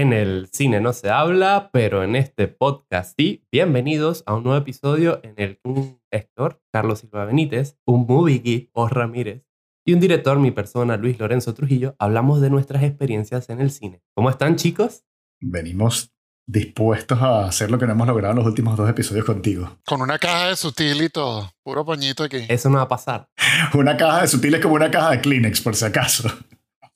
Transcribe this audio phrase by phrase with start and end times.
[0.00, 3.44] En el cine no se habla, pero en este podcast sí.
[3.52, 8.38] Bienvenidos a un nuevo episodio en el que un Héctor, Carlos Silva Benítez, un movie
[8.38, 9.44] geek, O Ramírez,
[9.84, 14.00] y un director, mi persona, Luis Lorenzo Trujillo, hablamos de nuestras experiencias en el cine.
[14.14, 15.04] ¿Cómo están, chicos?
[15.38, 16.14] Venimos
[16.46, 19.80] dispuestos a hacer lo que no hemos logrado en los últimos dos episodios contigo.
[19.84, 21.52] Con una caja de sutil y todo.
[21.62, 22.46] Puro pañito aquí.
[22.48, 23.28] Eso no va a pasar.
[23.74, 26.32] una caja de sutil es como una caja de Kleenex, por si acaso.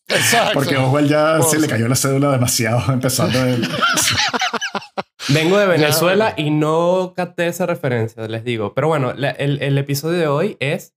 [0.09, 0.55] Exacto.
[0.55, 3.67] Porque a Oswald ya se le cayó la cédula demasiado empezando el...
[5.29, 8.75] Vengo de Venezuela y no capté esa referencia, les digo.
[8.75, 10.95] Pero bueno, el, el episodio de hoy es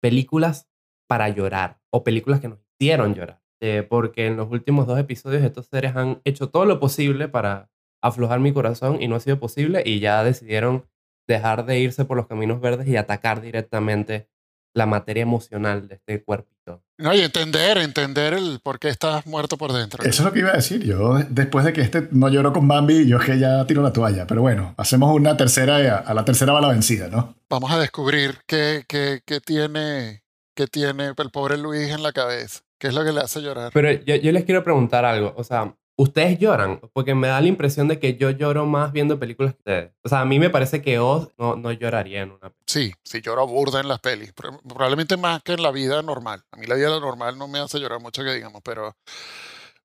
[0.00, 0.68] películas
[1.08, 3.40] para llorar o películas que nos hicieron llorar.
[3.60, 7.70] Eh, porque en los últimos dos episodios estos seres han hecho todo lo posible para
[8.00, 10.86] aflojar mi corazón y no ha sido posible y ya decidieron
[11.26, 14.28] dejar de irse por los caminos verdes y atacar directamente
[14.74, 16.82] la materia emocional de este cuerpito.
[16.98, 20.02] No, y entender, entender el por qué estás muerto por dentro.
[20.04, 20.84] Eso es lo que iba a decir.
[20.84, 23.92] Yo, después de que este no lloró con Bambi, yo es que ya tiro la
[23.92, 24.26] toalla.
[24.26, 27.34] Pero bueno, hacemos una tercera, a la tercera va la vencida, ¿no?
[27.48, 30.22] Vamos a descubrir qué, qué, qué tiene,
[30.54, 32.60] qué tiene el pobre Luis en la cabeza.
[32.78, 33.70] ¿Qué es lo que le hace llorar?
[33.72, 35.34] Pero yo, yo les quiero preguntar algo.
[35.36, 39.18] O sea, ustedes lloran, porque me da la impresión de que yo lloro más viendo
[39.18, 39.92] películas que ustedes.
[40.04, 42.64] O sea, a mí me parece que Oz no, no lloraría en una película.
[42.66, 46.44] Sí, sí lloro burda en las pelis, probablemente más que en la vida normal.
[46.52, 48.96] A mí la vida normal no me hace llorar mucho que digamos, pero...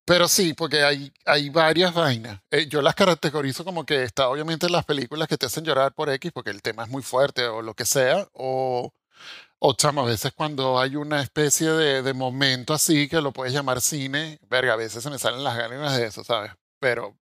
[0.05, 2.41] Pero sí, porque hay, hay varias vainas.
[2.51, 6.09] Eh, yo las categorizo como que está obviamente las películas que te hacen llorar por
[6.09, 8.91] X porque el tema es muy fuerte o lo que sea, o
[9.65, 13.53] o chamo, a veces cuando hay una especie de, de, momento así que lo puedes
[13.53, 16.51] llamar cine, verga, a veces se me salen las ganas de eso, ¿sabes?
[16.81, 17.15] Pero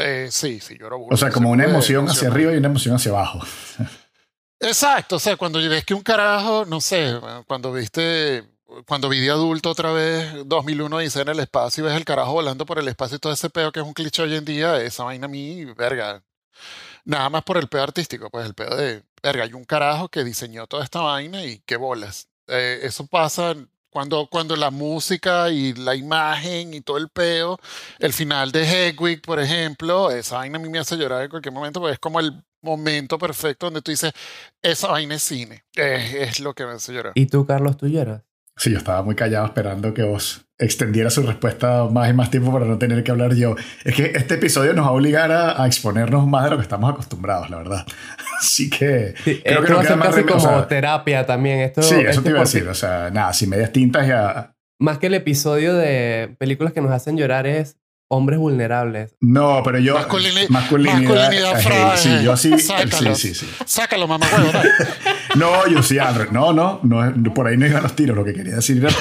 [0.00, 3.12] eh, sí, sí, lloro O sea, como una emoción hacia arriba y una emoción hacia
[3.12, 3.40] abajo.
[4.58, 7.14] Exacto, o sea, cuando ves que un carajo, no sé,
[7.46, 8.42] cuando viste,
[8.84, 12.32] cuando vi de adulto otra vez 2001 dice en el espacio y ves el carajo
[12.32, 14.82] volando por el espacio y todo ese pedo que es un cliché hoy en día,
[14.82, 16.24] esa vaina a mí, verga,
[17.04, 20.24] nada más por el pedo artístico, pues el pedo de, verga, hay un carajo que
[20.24, 22.28] diseñó toda esta vaina y qué bolas.
[22.48, 23.54] Eh, eso pasa
[23.90, 27.58] cuando, cuando la música y la imagen y todo el pedo,
[27.98, 31.52] el final de Hedwig, por ejemplo, esa vaina a mí me hace llorar en cualquier
[31.52, 34.12] momento, porque es como el momento perfecto donde tú dices,
[34.62, 37.12] esa vaina es cine, es lo que me hace llorar.
[37.14, 38.22] ¿Y tú, Carlos, tú lloras?
[38.56, 42.52] Sí, yo estaba muy callado esperando que vos extendiera su respuesta más y más tiempo
[42.52, 43.56] para no tener que hablar yo.
[43.84, 46.90] Es que este episodio nos va a obligar a, exponernos más de lo que estamos
[46.90, 47.86] acostumbrados, la verdad.
[48.40, 51.60] Así que creo que va a ser casi como terapia también.
[51.60, 52.66] Esto, sí, eso te iba a decir.
[52.68, 54.54] O sea, nada, sin medias tintas ya...
[54.80, 57.76] Más que el episodio de películas que nos hacen llorar es
[58.12, 59.14] hombres vulnerables.
[59.20, 59.94] No, pero yo.
[59.94, 60.48] masculinidad.
[60.50, 62.58] masculinidad sí, yo sí.
[62.58, 62.74] Sí,
[63.14, 63.46] sí, sí.
[63.64, 64.50] Sácalo, mamá, huevo,
[65.36, 66.26] No, yo sí, André.
[66.30, 68.14] No, no, no, por ahí no iban los tiros.
[68.14, 68.94] Lo que quería decir era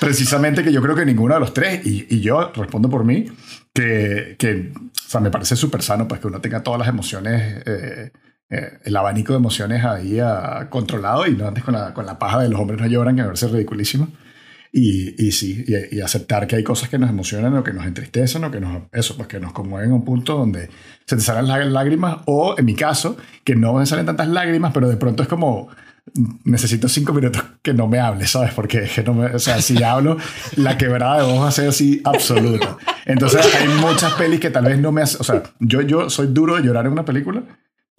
[0.00, 3.26] precisamente que yo creo que ninguno de los tres, y, y yo respondo por mí,
[3.72, 7.62] que, que o sea, me parece súper sano pues que uno tenga todas las emociones.
[7.64, 8.10] Eh,
[8.52, 12.18] eh, el abanico de emociones ahí uh, controlado y no antes con la, con la
[12.18, 14.08] paja de los hombres no lloran, que me parece ridiculísimo.
[14.72, 18.44] Y, y sí, y, aceptar que hay cosas que nos emocionan o que nos entristecen
[18.44, 20.68] o que nos, eso, pues que nos conmueven a un punto donde
[21.06, 24.72] se te salen las lágrimas o, en mi caso, que no me salen tantas lágrimas,
[24.72, 25.70] pero de pronto es como,
[26.44, 28.52] necesito cinco minutos que no me hables, ¿sabes?
[28.54, 30.16] Porque que no me, o sea, si hablo,
[30.56, 32.76] la quebrada de voz va a ser así absoluta.
[33.06, 36.28] Entonces hay muchas pelis que tal vez no me hacen, o sea, yo, yo soy
[36.28, 37.42] duro de llorar en una película,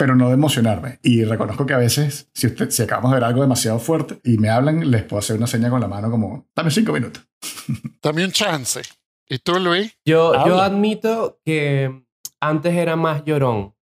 [0.02, 0.98] pero no de emocionarme.
[1.04, 4.40] Y reconozco que a veces, si, usted, si acabamos de ver algo demasiado fuerte y
[4.40, 7.24] me hablan, les puedo hacer una seña con la mano como, dame cinco minutos.
[8.02, 8.82] Dame un chance.
[9.30, 9.96] ¿Y tú, Luis?
[10.04, 12.04] Yo, yo admito que
[12.40, 13.76] antes era más llorón.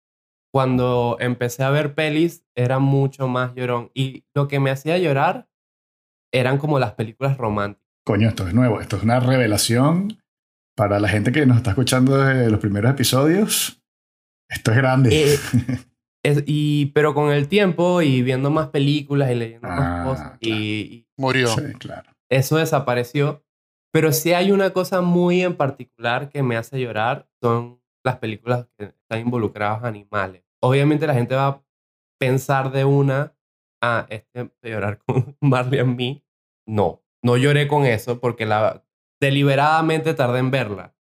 [0.53, 3.93] Cuando empecé a ver pelis, era mucho más llorón.
[3.95, 5.49] Y lo que me hacía llorar
[6.33, 7.87] eran como las películas románticas.
[8.05, 8.81] Coño, esto es nuevo.
[8.81, 10.21] Esto es una revelación
[10.77, 13.81] para la gente que nos está escuchando desde los primeros episodios.
[14.49, 15.35] Esto es grande.
[15.35, 15.39] Eh,
[16.47, 21.06] y, pero con el tiempo y viendo más películas y leyendo más ah, cosas, y,
[21.17, 21.49] murió.
[21.49, 22.11] Sí, claro.
[22.29, 23.44] Eso desapareció.
[23.93, 28.67] Pero sí hay una cosa muy en particular que me hace llorar, son las películas
[28.76, 30.44] que están involucrados animales.
[30.61, 31.62] Obviamente la gente va a
[32.19, 33.35] pensar de una,
[33.82, 36.23] ah, este llorar con Marley and Me.
[36.67, 38.85] No, no lloré con eso porque la,
[39.20, 40.94] deliberadamente tardé en verla.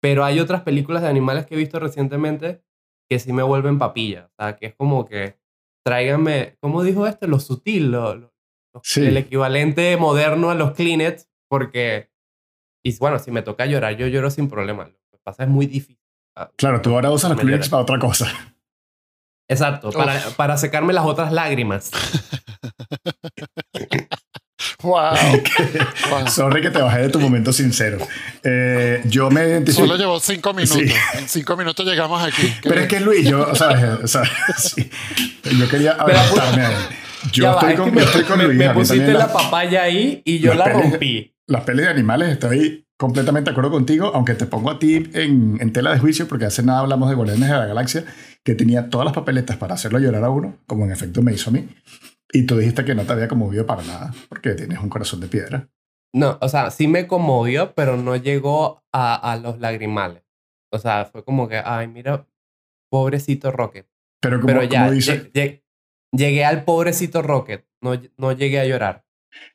[0.00, 2.62] Pero hay otras películas de animales que he visto recientemente
[3.14, 4.28] que sí me vuelven papilla.
[4.32, 5.38] O sea, que es como que
[5.84, 7.28] tráiganme, ¿cómo dijo este?
[7.28, 8.34] Lo sutil, lo,
[8.96, 12.10] el equivalente moderno a los Kleenex, porque,
[12.84, 14.84] y bueno, si me toca llorar, yo lloro sin problema.
[14.86, 16.00] Lo que pasa es muy difícil.
[16.56, 18.26] Claro, tú ahora usas los Kleenex para otra cosa.
[19.48, 21.92] Exacto, para, para, secarme las otras lágrimas.
[24.84, 25.14] Wow.
[26.10, 26.28] Wow.
[26.28, 27.98] Sorry que te bajé de tu momento sincero.
[28.42, 29.86] Eh, yo me identifico.
[29.86, 30.76] Solo llevó cinco minutos.
[30.78, 30.92] Sí.
[31.18, 32.52] En cinco minutos llegamos aquí.
[32.62, 34.22] Pero es que Luis, yo, o sea, o sea,
[34.58, 34.90] sí.
[35.58, 36.76] yo quería adelantarme a él.
[37.32, 38.58] Yo Ya va, estoy es con, que me, yo estoy con me- Luis.
[38.58, 41.34] me pusiste la las- papaya ahí y yo la pelis- rompí.
[41.46, 45.56] Las pelis de animales, estoy completamente de acuerdo contigo, aunque te pongo a ti en,
[45.60, 48.04] en tela de juicio, porque hace nada hablamos de Guardianes de la Galaxia,
[48.44, 51.50] que tenía todas las papeletas para hacerlo llorar a uno, como en efecto me hizo
[51.50, 51.66] a mí.
[52.34, 55.28] Y tú dijiste que no te había conmovido para nada, porque tienes un corazón de
[55.28, 55.68] piedra.
[56.12, 60.22] No, o sea, sí me conmovió, pero no llegó a, a los lagrimales.
[60.72, 62.26] O sea, fue como que, ay, mira,
[62.90, 63.86] pobrecito Rocket.
[64.20, 65.62] Pero como, Pero ya, como dice, lle- lle-
[66.12, 67.66] llegué al pobrecito Rocket.
[67.80, 69.04] No, no llegué a llorar.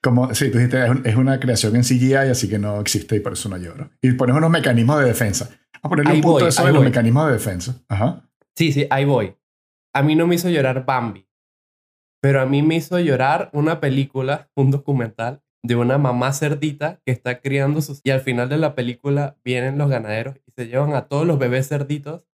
[0.02, 3.16] como, sí, tú dijiste, es, un- es una creación en CGI, así que no existe
[3.16, 3.90] y por eso no lloro.
[4.02, 5.50] Y pones unos mecanismos de defensa.
[5.82, 6.86] A ponerle Ahí un punto voy, de eso de los voy.
[6.88, 7.76] mecanismos de defensa.
[7.88, 8.30] Ajá.
[8.56, 9.36] Sí, sí, ahí voy.
[9.94, 11.26] A mí no me hizo llorar Bambi.
[12.22, 17.12] Pero a mí me hizo llorar una película, un documental de una mamá cerdita que
[17.12, 18.02] está criando sus...
[18.04, 21.40] Y al final de la película vienen los ganaderos y se llevan a todos los
[21.40, 22.26] bebés cerditos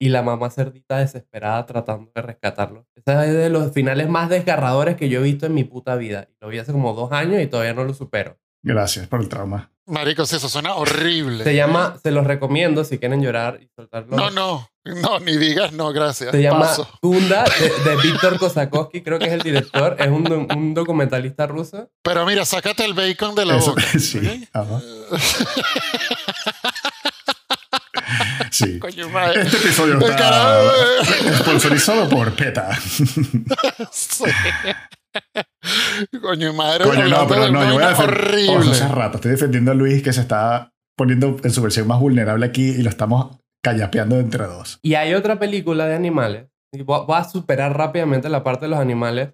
[0.00, 2.86] y la mamá cerdita desesperada tratando de rescatarlos.
[2.94, 6.28] Ese es de los finales más desgarradores que yo he visto en mi puta vida.
[6.30, 8.38] Y lo vi hace como dos años y todavía no lo supero.
[8.62, 9.72] Gracias por el trauma.
[9.86, 11.44] Marico, sí, eso suena horrible.
[11.44, 14.16] Se llama, se los recomiendo si quieren llorar y soltarlo.
[14.16, 14.69] No, no,
[15.02, 16.30] no, ni digas no, gracias.
[16.30, 16.88] Se llama Paso.
[17.02, 19.96] Gunda de, de Víctor Kosakowski, creo que es el director.
[19.98, 21.90] Es un, un documentalista ruso.
[22.02, 23.82] Pero mira, sácate el bacon de la Eso, boca.
[23.98, 24.48] sí.
[28.50, 28.78] Sí.
[28.80, 29.42] Coño, madre.
[29.42, 30.70] Este episodio El está carajo.
[31.38, 32.76] sponsorizado por PETA.
[33.92, 34.24] Sí.
[36.20, 36.84] Coño, madre.
[36.84, 38.16] Coño, no, pero no, yo voy a defender.
[38.18, 38.70] horrible.
[38.72, 42.44] Hace rato estoy defendiendo a Luis que se está poniendo en su versión más vulnerable
[42.46, 44.78] aquí y lo estamos callapeando entre dos.
[44.82, 46.46] Y hay otra película de animales.
[46.72, 49.30] Y voy, a superar rápidamente la parte de los animales.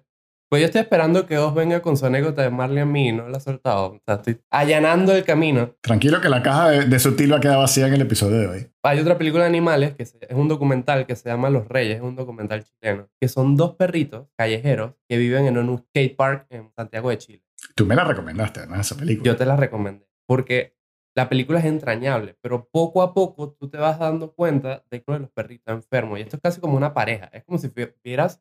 [0.49, 3.11] Pues yo estoy esperando que Oz venga con su anécdota de Marley a mí y
[3.11, 3.87] no la ha soltado.
[3.87, 5.75] O sea, estoy allanando el camino.
[5.81, 8.47] Tranquilo que la caja de, de sutil va a quedar vacía en el episodio de
[8.47, 8.67] hoy.
[8.81, 12.01] Hay otra película de animales que es un documental que se llama Los Reyes, es
[12.01, 16.71] un documental chileno, que son dos perritos callejeros que viven en un skate park en
[16.77, 17.43] Santiago de Chile.
[17.75, 19.25] Tú me la recomendaste, además, esa película.
[19.25, 20.76] Yo te la recomendé porque
[21.17, 25.05] la película es entrañable, pero poco a poco tú te vas dando cuenta de que
[25.07, 27.25] uno de los perritos está enfermo y esto es casi como una pareja.
[27.33, 28.39] Es como si vi- vieras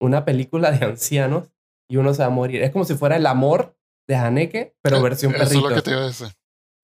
[0.00, 1.50] una película de ancianos
[1.88, 2.62] y uno se va a morir.
[2.62, 3.76] Es como si fuera el amor
[4.08, 5.68] de Haneke, pero versión Eso es perrito.
[5.70, 6.28] lo que te iba a decir.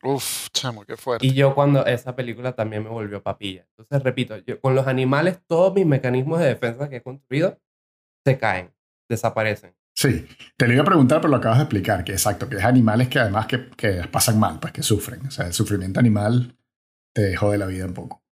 [0.05, 1.27] Uf, chamo, qué fuerte.
[1.27, 3.67] Y yo cuando esa película también me volvió papilla.
[3.71, 7.59] Entonces, repito, yo, con los animales todos mis mecanismos de defensa que he construido
[8.25, 8.73] se caen,
[9.09, 9.75] desaparecen.
[9.95, 10.27] Sí,
[10.57, 13.09] te lo iba a preguntar, pero lo acabas de explicar, que exacto, que es animales
[13.09, 15.27] que además que, que pasan mal, pues que sufren.
[15.27, 16.57] O sea, el sufrimiento animal
[17.15, 18.25] te jode la vida un poco.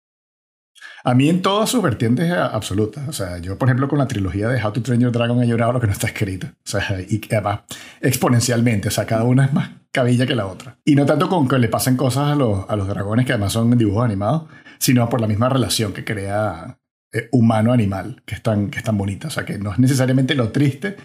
[1.04, 3.08] A mí en todas sus vertientes absolutas.
[3.08, 5.48] O sea, yo, por ejemplo, con la trilogía de How to Train Your Dragon he
[5.48, 6.48] llorado lo que no está escrito.
[6.48, 7.62] O sea, y además
[8.02, 8.88] exponencialmente.
[8.88, 10.78] O sea, cada una es más cabilla que la otra.
[10.86, 13.54] Y no tanto con que le pasen cosas a los, a los dragones, que además
[13.54, 14.44] son dibujos animados,
[14.80, 16.80] sino por la misma relación que crea
[17.12, 19.28] eh, humano-animal, que es, tan, que es tan bonita.
[19.28, 20.98] O sea, que no es necesariamente lo triste,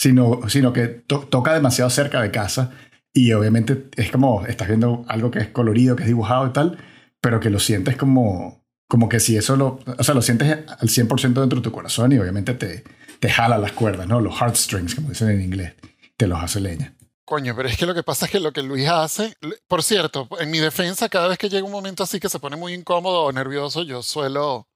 [0.00, 2.70] sino, sino que to- toca demasiado cerca de casa
[3.12, 6.78] y obviamente es como, estás viendo algo que es colorido, que es dibujado y tal,
[7.20, 10.88] pero que lo sientes como, como que si eso lo, o sea, lo sientes al
[10.88, 12.82] 100% dentro de tu corazón y obviamente te,
[13.18, 14.22] te jala las cuerdas, ¿no?
[14.22, 15.74] Los heartstrings, como dicen en inglés,
[16.16, 16.94] te los hace leña.
[17.26, 19.34] Coño, pero es que lo que pasa es que lo que Luis hace,
[19.68, 22.56] por cierto, en mi defensa, cada vez que llega un momento así que se pone
[22.56, 24.66] muy incómodo o nervioso, yo suelo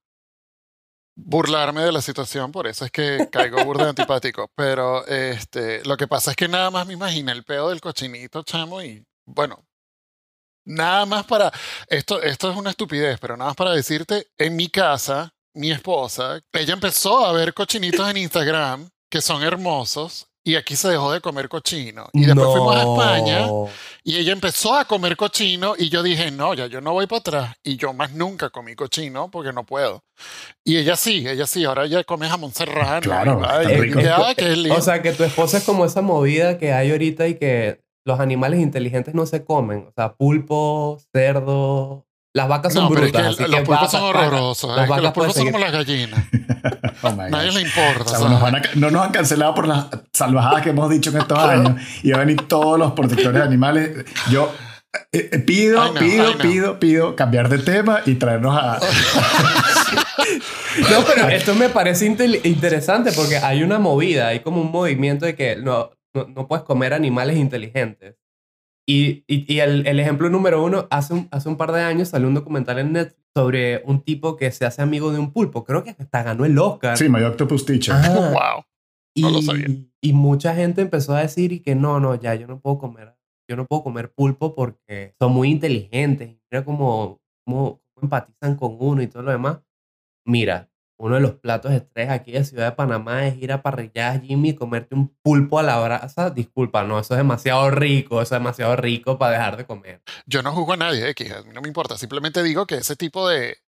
[1.17, 4.51] burlarme de la situación, por eso es que caigo burda de antipático.
[4.57, 8.43] Pero este, lo que pasa es que nada más me imagino el pedo del cochinito,
[8.43, 9.65] chamo, y bueno,
[10.65, 11.53] nada más para,
[11.89, 16.41] esto, esto es una estupidez, pero nada más para decirte, en mi casa, mi esposa,
[16.53, 20.29] ella empezó a ver cochinitos en Instagram que son hermosos.
[20.47, 22.11] Y aquí se dejó de comer cochino.
[22.13, 23.49] Y después fuimos a España
[24.03, 27.21] y ella empezó a comer cochino y yo dije, no, ya yo no voy para
[27.21, 27.57] atrás.
[27.63, 30.05] Y yo más nunca comí cochino porque no puedo.
[30.63, 33.01] Y ella sí, ella sí, ahora ella come jamón serrano.
[33.01, 34.01] Claro, rico.
[34.01, 34.77] y ay, qué lindo.
[34.77, 38.21] O sea, que tu esposa es como esa movida que hay ahorita y que los
[38.21, 39.87] animales inteligentes no se comen.
[39.89, 42.07] O sea, pulpo, cerdo.
[42.37, 43.37] Las vacas son no, pero es brutas.
[43.37, 44.77] que así los pulpos vacas, son horrorosos.
[44.77, 46.21] Las vacas los pulpos son como las gallinas.
[47.03, 48.03] Oh my Nadie le importa.
[48.05, 48.31] O sea, ¿sabes?
[48.33, 51.39] nos van a- no nos han cancelado por las salvajadas que hemos dicho en estos
[51.39, 54.05] años y van a venir todos los protectores de animales.
[54.31, 54.51] Yo
[55.13, 58.79] eh, eh, pido, pido, pido, pido cambiar de tema y traernos a...
[60.91, 65.35] No, pero esto me parece interesante porque hay una movida, hay como un movimiento de
[65.37, 68.17] que no, no, no puedes comer animales inteligentes.
[68.87, 72.09] Y, y, y el, el ejemplo número uno, hace un, hace un par de años
[72.09, 75.65] salió un documental en Netflix sobre un tipo que se hace amigo de un pulpo.
[75.65, 76.97] Creo que hasta ganó el Oscar.
[76.97, 77.95] Sí, My Octopus Teacher.
[77.95, 78.31] Ajá.
[78.33, 78.65] Wow.
[79.17, 79.69] No lo sabía.
[80.01, 83.15] Y mucha gente empezó a decir y que no, no, ya yo no puedo comer,
[83.49, 86.37] yo no puedo comer pulpo porque son muy inteligentes.
[86.51, 89.61] Mira cómo, cómo, cómo empatizan con uno y todo lo demás.
[90.27, 94.23] Mira, uno de los platos estrés aquí de Ciudad de Panamá es ir a parrilladas
[94.23, 96.31] Jimmy y comerte un pulpo a la brasa.
[96.31, 100.03] Disculpa, no, eso es demasiado rico, eso es demasiado rico para dejar de comer.
[100.27, 101.99] Yo no juzgo a nadie, X, mí no me importa.
[101.99, 103.59] Simplemente digo que ese tipo de,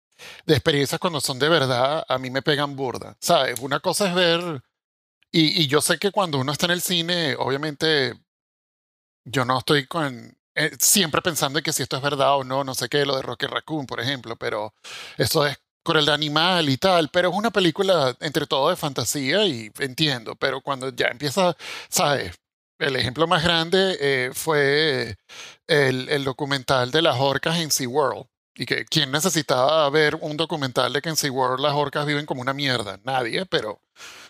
[0.46, 3.16] de experiencias cuando son de verdad, a mí me pegan burda.
[3.20, 3.58] ¿Sabes?
[3.60, 4.62] Una cosa es ver.
[5.32, 8.14] Y, y yo sé que cuando uno está en el cine, obviamente,
[9.24, 10.36] yo no estoy con.
[10.54, 13.16] eh, siempre pensando en que si esto es verdad o no, no sé qué, lo
[13.16, 14.74] de Rocky Raccoon, por ejemplo, pero
[15.18, 19.70] eso es crueldad animal y tal, pero es una película entre todo de fantasía y
[19.78, 21.56] entiendo, pero cuando ya empieza,
[21.88, 22.34] ¿sabes?
[22.78, 25.16] El ejemplo más grande eh, fue
[25.66, 28.26] el, el documental de las orcas en SeaWorld.
[28.58, 32.40] Y que quién necesitaba ver un documental de que en SeaWorld las orcas viven como
[32.40, 32.98] una mierda.
[33.04, 33.80] Nadie, pero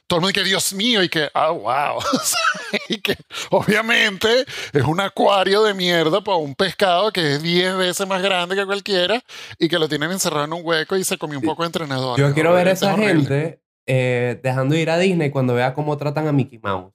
[0.07, 2.01] todo el mundo que Dios mío y que, ah, wow.
[2.89, 3.17] y que
[3.51, 8.55] obviamente es un acuario de mierda para un pescado que es 10 veces más grande
[8.55, 9.23] que cualquiera
[9.59, 12.19] y que lo tienen encerrado en un hueco y se comió un poco de entrenador.
[12.19, 13.15] Yo quiero ver a esa horrible.
[13.15, 16.93] gente eh, dejando de ir a Disney cuando vea cómo tratan a Mickey Mouse.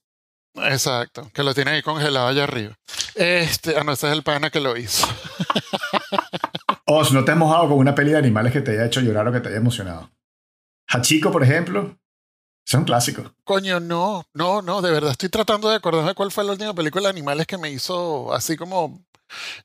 [0.55, 2.77] Exacto, que lo tienen ahí congelado allá arriba.
[3.15, 5.07] Este, ah, no, ese es el pana que lo hizo.
[6.85, 9.27] Os, ¿no te has mojado con una peli de animales que te haya hecho llorar
[9.27, 10.11] o que te haya emocionado?
[10.89, 11.97] Hachiko, por ejemplo.
[12.65, 13.33] Es un clásico.
[13.43, 17.03] Coño, no, no, no, de verdad estoy tratando de acordarme cuál fue la última película
[17.03, 19.01] de animales que me hizo así como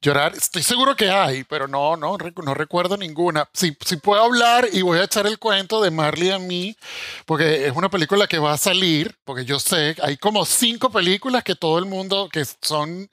[0.00, 0.34] llorar.
[0.34, 3.48] Estoy seguro que hay, pero no, no, no recuerdo ninguna.
[3.52, 6.76] Si, si puedo hablar y voy a echar el cuento de Marley a mí,
[7.24, 11.44] porque es una película que va a salir, porque yo sé, hay como cinco películas
[11.44, 13.10] que todo el mundo, que son,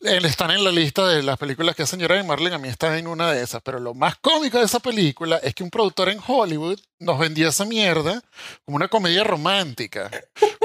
[0.00, 2.96] están en la lista de las películas que hacen llorar y Marley a mí está
[2.98, 3.60] en una de esas.
[3.62, 7.48] Pero lo más cómico de esa película es que un productor en Hollywood nos vendió
[7.48, 8.22] esa mierda
[8.64, 10.10] como una comedia romántica.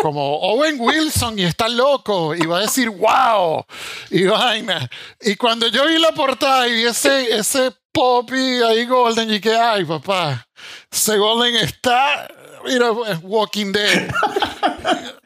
[0.02, 3.66] Como Owen Wilson y está loco y va a decir wow
[4.10, 4.90] y vaina.
[5.22, 9.56] Y cuando yo vi la portada y vi ese, ese Poppy ahí Golden y que
[9.56, 10.48] ay papá,
[10.92, 12.28] ese Golden está,
[12.66, 14.12] mira, Walking Dead.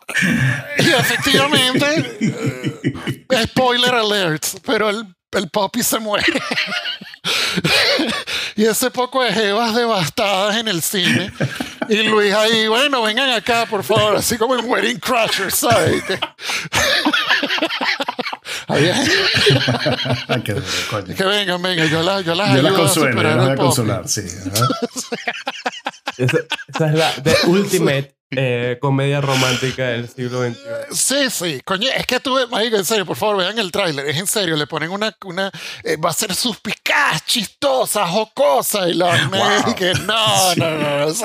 [0.80, 6.26] y efectivamente, eh, spoiler alert, pero el, el Poppy se muere.
[8.56, 11.32] y ese poco de jevas devastadas en el cine.
[11.88, 16.04] Y Luis ahí, bueno, vengan acá, por favor, así como en Wedding Crashers, ¿sabes?
[16.04, 16.20] Que-
[21.26, 23.46] vengan, vengan, yo las yo las Yo la ayudo a consuelo, yo superar la voy
[23.46, 23.66] el a Poppy.
[23.68, 24.22] consolar, sí.
[26.18, 26.38] Esa,
[26.68, 30.60] esa es la the ultimate eh, comedia romántica del siglo XXI.
[30.92, 34.18] Sí, sí, coño, es que tuve, marico, en serio, por favor, vean el tráiler, es
[34.18, 35.52] en serio, le ponen una, una
[35.84, 39.72] eh, va a ser suspicaz, chistosa, jocosa, y la Wow.
[39.72, 41.24] y que no, no, no, no, sí,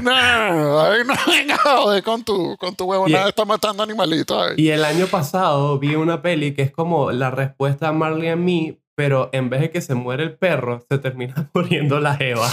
[0.00, 3.82] no, no, no, ay, no venga joder con tu, con tu huevo, nada, está matando
[3.82, 4.50] animalitos.
[4.50, 4.54] ay.
[4.56, 8.44] Y el año pasado vi una peli que es como la respuesta a Marley and
[8.44, 12.50] Me, pero en vez de que se muere el perro, se termina muriendo la jeva.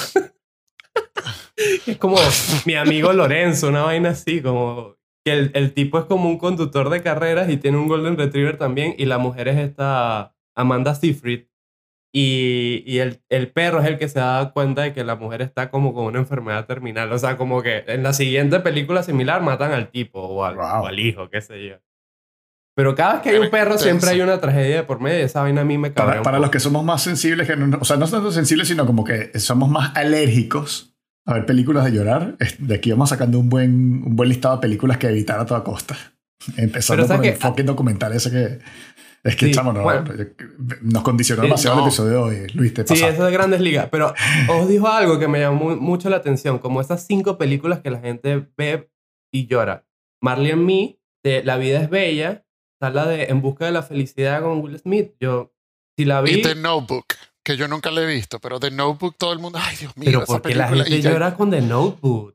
[1.56, 2.18] Es como
[2.66, 6.90] mi amigo Lorenzo, una vaina así, como que el, el tipo es como un conductor
[6.90, 11.46] de carreras y tiene un Golden Retriever también, y la mujer es esta Amanda Seyfried.
[12.16, 15.42] Y, y el, el perro es el que se da cuenta de que la mujer
[15.42, 17.12] está como con una enfermedad terminal.
[17.12, 20.84] O sea, como que en la siguiente película similar matan al tipo o al, Wow.
[20.84, 21.76] o al hijo, qué sé yo.
[22.76, 25.42] Pero cada vez que hay un perro siempre hay una tragedia de por medio esa
[25.42, 27.98] vaina a mí me cabrea Para, los que somos más sensibles, que no, o sea,
[27.98, 30.93] no tanto sensibles, sino como que somos más alérgicos
[31.26, 34.62] a ver películas de llorar, de aquí vamos sacando un buen, un buen listado de
[34.62, 35.96] películas que evitar a toda costa.
[36.58, 38.60] Empezando Pero ¿sabes por el fucking documental ese que...
[39.24, 40.04] Es que, Sí, chamo, no, bueno.
[40.82, 41.82] nos condicionó Sí, demasiado no.
[41.84, 42.48] el episodio de hoy.
[42.56, 43.88] Luis, te Sí, eso de grandes ligas.
[43.90, 44.14] Pero
[44.50, 47.90] os dijo algo que me llamó mu- mucho la atención, como esas cinco películas que
[47.90, 48.92] la gente ve
[49.32, 49.86] y llora.
[50.22, 53.82] Marley and Me, de La vida es bella, está la de En busca de la
[53.84, 55.14] felicidad con Will Smith.
[55.22, 55.54] Yo,
[55.98, 57.06] si la vi, Y The Notebook,
[57.44, 60.06] que yo nunca le he visto, pero The Notebook todo el mundo, ay Dios mío,
[60.08, 62.34] pero esa porque la gente ya- llora con The Notebook.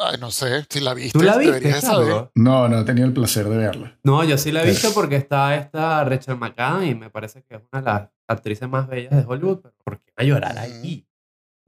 [0.00, 2.30] Ay, no sé, si la viste, ¿Tú la viste, deberías saber.
[2.34, 3.96] No, no he tenido el placer de verla.
[4.02, 7.54] No, yo sí la he visto porque está esta Rachel McAdams y me parece que
[7.56, 10.58] es una de las actrices más bellas de Hollywood, pero ¿por qué va a llorar
[10.58, 11.04] ahí?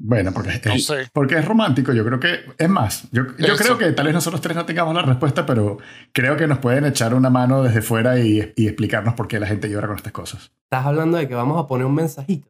[0.03, 1.09] Bueno, porque es, No sé.
[1.13, 1.93] porque es romántico.
[1.93, 4.95] Yo creo que, es más, yo, yo creo que tal vez nosotros tres no tengamos
[4.95, 5.79] la respuesta, pero
[6.13, 9.47] creo que nos pueden echar una mano desde fuera y, y explicarnos por qué la
[9.47, 10.51] gente llora con estas cosas.
[10.65, 12.49] Estás hablando de que vamos a poner un mensajito.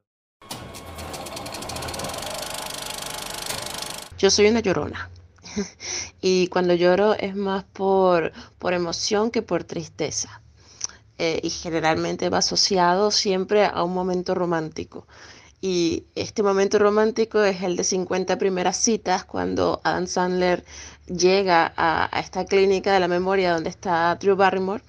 [4.20, 5.08] Yo soy una llorona.
[6.20, 10.42] Y cuando lloro es más por, por emoción que por tristeza.
[11.16, 15.06] Eh, y generalmente va asociado siempre a un momento romántico.
[15.62, 20.64] Y este momento romántico es el de 50 primeras citas, cuando Adam Sandler
[21.06, 24.82] llega a, esta clínica de la memoria donde está Drew Barrymore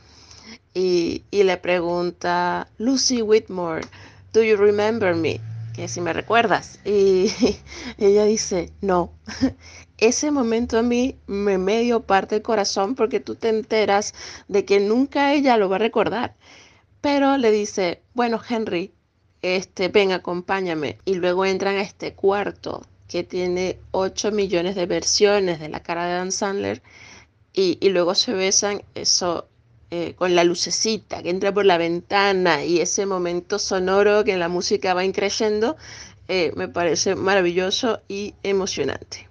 [0.74, 3.88] y, y le pregunta, Lucy Whitmore,
[4.34, 5.40] ¿do you remember me?
[5.74, 6.80] Que si me recuerdas.
[6.86, 7.32] Y
[7.98, 9.14] ella dice, no.
[9.98, 14.14] Ese momento a mí me medio parte el corazón porque tú te enteras
[14.48, 16.36] de que nunca ella lo va a recordar.
[17.02, 18.94] Pero le dice, bueno, Henry,
[19.42, 20.98] este, ven, acompáñame.
[21.06, 26.06] Y luego entran a este cuarto que tiene 8 millones de versiones de la cara
[26.06, 26.82] de Dan Sandler
[27.54, 29.50] y, luego se besan, eso
[29.94, 34.48] eh, con la lucecita que entra por la ventana y ese momento sonoro que la
[34.48, 35.76] música va increyendo,
[36.30, 39.28] eh, me parece maravilloso y emocionante.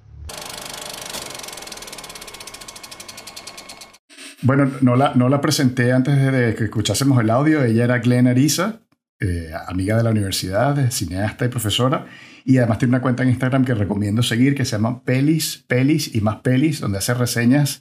[4.43, 7.65] Bueno, no la, no la presenté antes de que escuchásemos el audio.
[7.65, 8.81] Ella era Glenn Arisa,
[9.19, 12.05] eh, amiga de la universidad, cineasta y profesora.
[12.45, 16.15] Y además tiene una cuenta en Instagram que recomiendo seguir que se llama Pelis, Pelis
[16.15, 17.81] y más Pelis, donde hace reseñas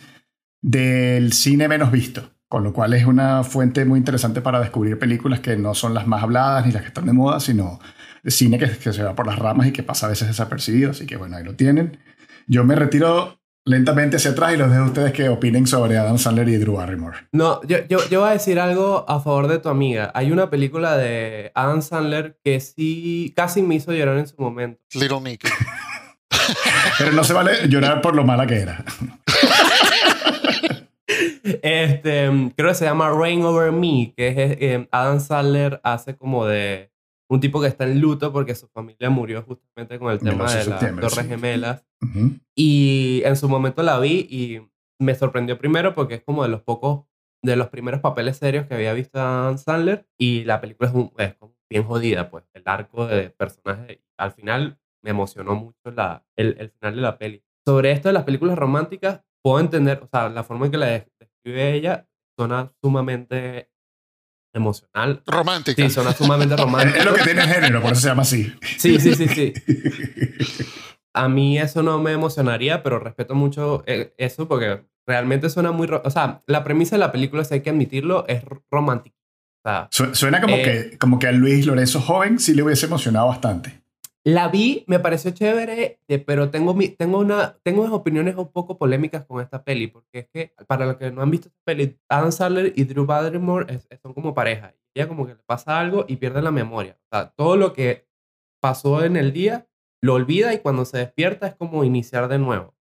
[0.61, 2.38] del cine menos visto.
[2.49, 6.07] Con lo cual es una fuente muy interesante para descubrir películas que no son las
[6.07, 7.79] más habladas ni las que están de moda, sino
[8.25, 10.91] cine que, que se va por las ramas y que pasa a veces desapercibido.
[10.91, 11.99] Así que bueno, ahí lo tienen.
[12.47, 16.17] Yo me retiro lentamente hacia atrás y los dejo a ustedes que opinen sobre Adam
[16.17, 17.17] Sandler y Drew Barrymore.
[17.31, 20.11] No, yo, yo, yo, voy a decir algo a favor de tu amiga.
[20.15, 24.81] Hay una película de Adam Sandler que sí casi me hizo llorar en su momento.
[24.95, 25.47] Little Nicky.
[26.97, 28.83] Pero no se vale llorar por lo mala que era.
[31.61, 36.45] Este, creo que se llama Rain Over Me, que es eh, Adam Sandler hace como
[36.45, 36.91] de
[37.29, 40.65] un tipo que está en luto porque su familia murió justamente con el tema de
[40.65, 41.85] las Torres Gemelas.
[42.55, 44.61] Y en su momento la vi y
[44.99, 47.05] me sorprendió primero porque es como de los pocos,
[47.43, 51.35] de los primeros papeles serios que había visto a Sandler y la película es,
[51.69, 54.01] bien jodida, pues el arco de personaje.
[54.17, 57.43] Al final me emocionó mucho la, el, el, final de la peli.
[57.65, 60.87] Sobre esto de las películas románticas, puedo entender, o sea, la forma en que la
[60.87, 63.69] describe ella suena sumamente
[64.53, 65.21] emocional.
[65.25, 65.83] Romántica.
[65.83, 66.99] Sí, suena sumamente romántica.
[66.99, 68.53] es lo que tiene el género, por eso se llama así.
[68.77, 69.53] Sí, sí, sí, sí.
[71.13, 75.89] A mí eso no me emocionaría, pero respeto mucho eh, eso porque realmente suena muy...
[75.91, 79.15] O sea, la premisa de la película, si hay que admitirlo, es romántica.
[79.89, 83.81] suena como, que, eh, como que a Luis Lorenzo joven sí le hubiese emocionado bastante.
[84.25, 88.51] La vi, me pareció chévere, eh, pero tengo, mi, tengo, una, tengo unas opiniones un
[88.51, 91.61] poco polémicas con esta peli, porque es que, para los que no han visto esta
[91.63, 94.75] peli, Adam Sandler y Drew Barrymore son como pareja.
[94.93, 96.97] Ella como que le pasa algo y pierde la memoria.
[97.05, 98.07] O sea, todo lo que
[98.59, 99.67] pasó en el día
[100.01, 102.75] lo olvida y cuando se despierta es como iniciar de nuevo.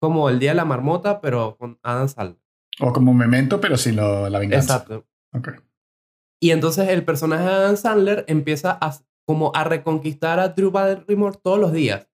[0.00, 2.42] Como el día de la marmota, pero con Adam Sandler.
[2.80, 4.74] O como Memento, pero sin la venganza.
[4.74, 5.06] Exacto.
[5.32, 5.54] Okay.
[6.40, 8.92] Y entonces el personaje de Adam Sandler empieza a
[9.26, 12.08] como a reconquistar a Drew Barrymore todos los días.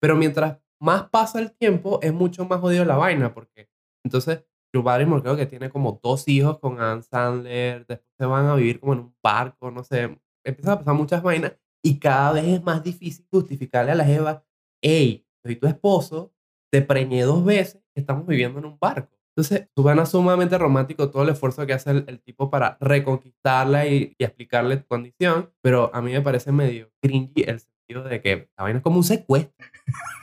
[0.00, 3.68] Pero mientras más pasa el tiempo, es mucho más jodido la vaina, porque
[4.04, 8.46] entonces Drew Barrymore creo que tiene como dos hijos con Adam Sandler, después se van
[8.46, 12.32] a vivir como en un barco, no sé, empiezan a pasar muchas vainas y cada
[12.32, 14.44] vez es más difícil justificarle a la Jeva,
[14.82, 16.32] hey, soy tu esposo,
[16.70, 19.17] te preñé dos veces, estamos viviendo en un barco.
[19.38, 24.78] Entonces, suena sumamente romántico todo el esfuerzo que hace el, tipo para reconquistarla y, explicarle
[24.78, 28.78] tu condición, pero a mí me parece medio cringy el sentido de que la vaina
[28.78, 29.54] es como un secuestro,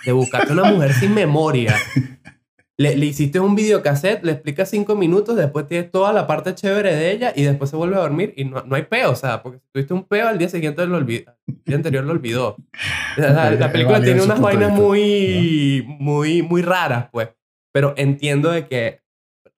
[0.05, 1.77] de buscarte una mujer sin memoria.
[2.77, 6.93] Le, le, hiciste un videocassette, le explicas cinco minutos, después tienes toda la parte chévere
[6.93, 9.41] de ella y después se vuelve a dormir y no, no hay peo, o sea,
[9.41, 12.57] porque si tuviste un peo al día siguiente lo olvidó, el día anterior lo olvidó.
[13.15, 17.29] La, la película tiene unas vainas muy, muy, muy raras, pues,
[17.71, 19.04] pero entiendo de que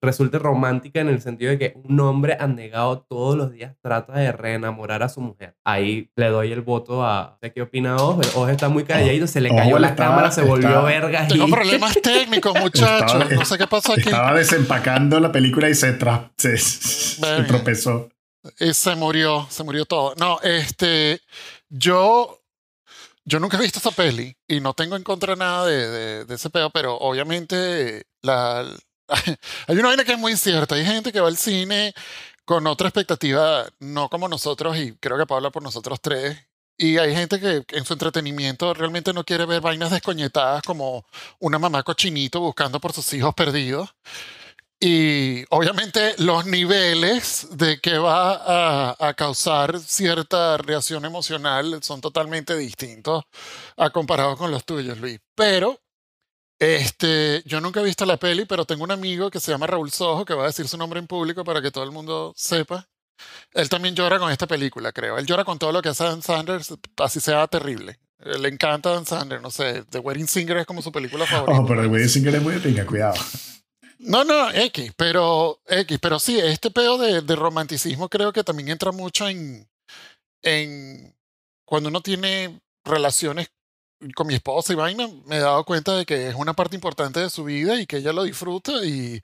[0.00, 4.30] resulte romántica en el sentido de que un hombre anegado todos los días trata de
[4.32, 5.56] reenamorar a su mujer.
[5.64, 7.38] Ahí le doy el voto a...
[7.54, 8.36] ¿Qué opina Oz?
[8.36, 11.26] Oz está muy calladito, se le cayó la cámara, se volvió verga.
[11.26, 13.30] Tengo problemas técnicos, muchachos.
[13.30, 14.02] no sé qué pasó aquí.
[14.02, 15.92] Estaba desempacando la película y se,
[17.46, 18.08] tropezó.
[18.60, 20.14] Y se murió, se murió todo.
[20.16, 21.20] No, este...
[21.70, 22.34] Yo
[23.24, 26.34] yo nunca he visto esa peli y no tengo en contra nada de, de, de
[26.34, 28.64] ese pedo, pero obviamente la,
[29.66, 30.74] hay una vaina que es muy cierta.
[30.74, 31.94] Hay gente que va al cine
[32.44, 36.38] con otra expectativa, no como nosotros, y creo que Pablo por nosotros tres.
[36.78, 41.04] Y hay gente que en su entretenimiento realmente no quiere ver vainas descoñetadas como
[41.40, 43.90] una mamá cochinito buscando por sus hijos perdidos.
[44.80, 52.56] Y obviamente los niveles de que va a, a, causar cierta reacción emocional son totalmente
[52.56, 53.24] distintos
[53.76, 55.18] a comparado con los tuyos, Luis.
[55.34, 55.80] Pero
[56.58, 59.92] este, yo nunca he visto la peli, pero tengo un amigo que se llama Raúl
[59.92, 62.88] Sojo, que va a decir su nombre en público para que todo el mundo sepa.
[63.54, 65.18] él también llora con esta película, creo.
[65.18, 67.98] Él llora con todo lo que hace Dan Sanders, así sea terrible.
[68.18, 69.84] Le encanta Dan Sanders, no sé.
[69.84, 71.60] The Wedding Singer es como su película favorita.
[71.60, 73.14] Oh, pero The Wedding Singer es muy de cuidado.
[74.00, 78.68] No, no, X, pero X, pero sí, este pedo de, de, romanticismo creo que también
[78.68, 79.68] entra mucho en,
[80.42, 81.16] en
[81.64, 83.50] cuando uno tiene relaciones
[84.14, 87.20] con mi esposa y vaina, me he dado cuenta de que es una parte importante
[87.20, 89.20] de su vida y que ella lo disfruta y,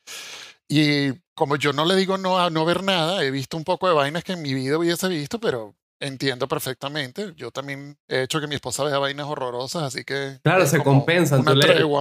[0.69, 3.89] y como yo no le digo no a no ver nada, he visto un poco
[3.89, 7.33] de vainas que en mi vida hubiese visto, pero entiendo perfectamente.
[7.37, 10.39] Yo también he hecho que mi esposa vea vainas horrorosas, así que.
[10.43, 11.45] Claro, se compensan.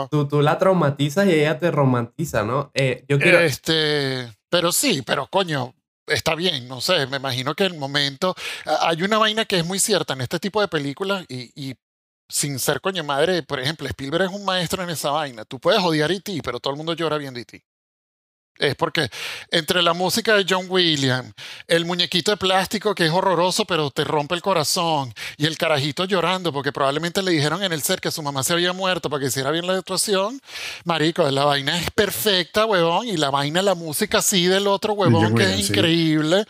[0.09, 2.71] Tú, tú, la traumatizas y ella te romantiza, ¿no?
[2.73, 3.39] Eh, yo quiero.
[3.39, 4.31] Este.
[4.49, 5.73] Pero sí, pero coño.
[6.05, 8.35] Está bien, no sé, me imagino que el momento.
[8.81, 11.75] Hay una vaina que es muy cierta en este tipo de películas y, y
[12.27, 15.45] sin ser coño madre, por ejemplo, Spielberg es un maestro en esa vaina.
[15.45, 17.63] Tú puedes odiar E.T., pero todo el mundo llora viendo E.T.
[18.63, 19.09] Es porque
[19.51, 21.33] entre la música de John Williams,
[21.67, 26.05] el muñequito de plástico que es horroroso pero te rompe el corazón, y el carajito
[26.05, 29.19] llorando porque probablemente le dijeron en el ser que su mamá se había muerto para
[29.19, 30.39] que hiciera bien la actuación,
[30.85, 35.35] marico, la vaina es perfecta, huevón, y la vaina, la música así del otro huevón
[35.35, 36.45] que es increíble,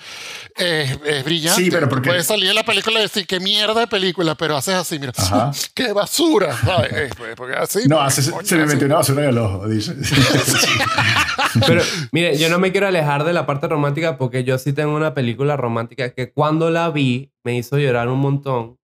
[0.56, 1.64] es, brillante.
[1.64, 2.10] Sí, pero porque...
[2.10, 5.14] Puedes salir de la película y decir qué mierda de película, pero haces así, mira,
[5.74, 6.58] qué basura.
[7.36, 9.96] Porque así, no, se me metió una basura en el ojo, dice.
[11.68, 14.96] pero Mire, yo no me quiero alejar de la parte romántica porque yo sí tengo
[14.96, 18.80] una película romántica que cuando la vi me hizo llorar un montón.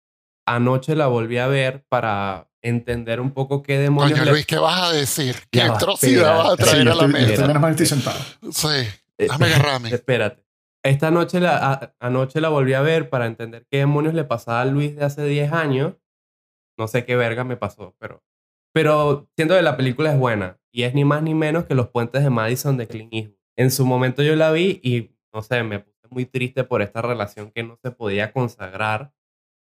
[0.45, 4.19] Anoche la volví a ver para entender un poco qué demonios.
[4.19, 5.36] Coño, Luis, ¿qué vas a decir?
[5.51, 7.45] ¿Qué atrocidad vas a traer a la mesa?
[7.45, 8.19] Menos mal estoy sentado.
[8.51, 9.89] Sí, déjame agarrarme.
[9.93, 10.43] Espérate.
[10.84, 14.65] Esta noche la, anoche la volví a ver para entender qué demonios le pasaba a
[14.65, 15.93] Luis de hace 10 años.
[16.77, 18.23] No sé qué verga me pasó, pero
[18.73, 21.89] pero siento que la película es buena y es ni más ni menos que Los
[21.89, 23.38] Puentes de Madison de Clint Eastwood.
[23.58, 27.01] En su momento yo la vi y, no sé, me puse muy triste por esta
[27.01, 29.12] relación que no se podía consagrar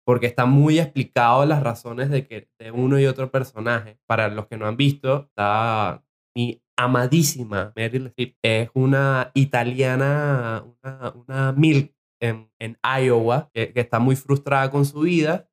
[0.05, 3.99] porque está muy explicado las razones de que de uno y otro personaje.
[4.07, 8.37] Para los que no han visto, está mi amadísima Meryl Streep.
[8.43, 14.85] Es una italiana, una, una milk en, en Iowa, que, que, está muy frustrada con
[14.85, 15.50] su vida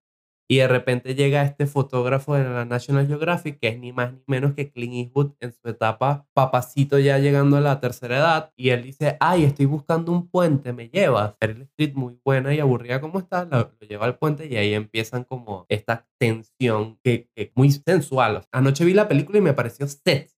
[0.48, 4.24] y de repente llega este fotógrafo de la National Geographic, que es ni más ni
[4.28, 8.54] menos que Clint Eastwood en su etapa papacito ya llegando a la tercera edad.
[8.56, 11.36] Y él dice, ay, estoy buscando un puente, ¿me llevas?
[11.42, 15.24] Meryl Street muy buena y aburrida como está, lo, lleva al puente y ahí empiezan
[15.24, 18.44] como esta tensión que, que muy sensual.
[18.52, 20.37] Anoche vi la película y me pareció set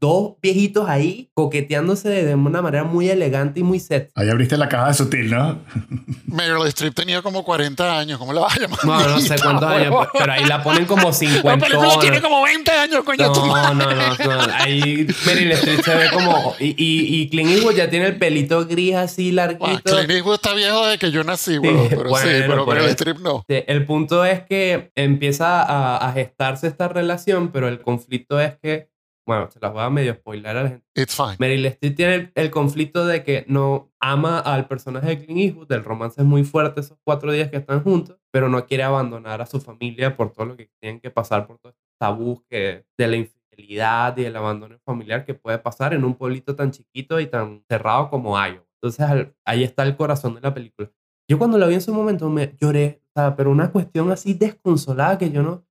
[0.00, 4.10] dos viejitos ahí coqueteándose de una manera muy elegante y muy set.
[4.14, 5.58] Ahí abriste la caja de sutil, ¿no?
[6.26, 8.84] Meryl Streep tenía como 40 años, ¿cómo la vas a llamar?
[8.84, 11.48] No, no sé cuántos años, pero ahí la ponen como 50.
[11.48, 13.26] La película tiene como 20 años, coño.
[13.28, 16.54] No, no, no, no, Ahí Meryl Streep se ve como...
[16.58, 19.82] Y, y, y, Clint Eastwood ya tiene el pelito gris así larguito.
[19.84, 21.88] Clint Eastwood está viejo desde que yo nací, güey.
[21.88, 23.44] pero sí, pero Meryl Streep no.
[23.48, 28.88] El punto es que empieza a, a gestarse esta relación, pero el conflicto es que
[29.28, 30.86] bueno, se las voy a medio spoiler a la gente.
[30.94, 31.36] It's fine.
[31.38, 35.84] Meryl Streep tiene el, conflicto de que no ama al personaje de Clint Eastwood, el
[35.84, 39.46] romance es muy fuerte esos cuatro días que están juntos, pero no quiere abandonar a
[39.46, 43.06] su familia por todo lo que tienen que pasar, por todo este tabú que, de
[43.06, 47.26] la infidelidad y el abandono familiar que puede pasar en un pueblito tan chiquito y
[47.26, 48.64] tan cerrado como Iowa.
[48.80, 50.90] Entonces ahí está el corazón de la película.
[51.28, 53.02] Yo cuando la vi en su momento me lloré,
[53.36, 55.66] pero una cuestión así desconsolada que yo no...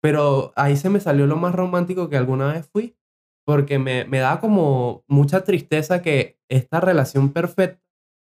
[0.00, 2.96] Pero ahí se me salió lo más romántico que alguna vez fui
[3.50, 7.82] porque me, me da como mucha tristeza que esta relación perfecta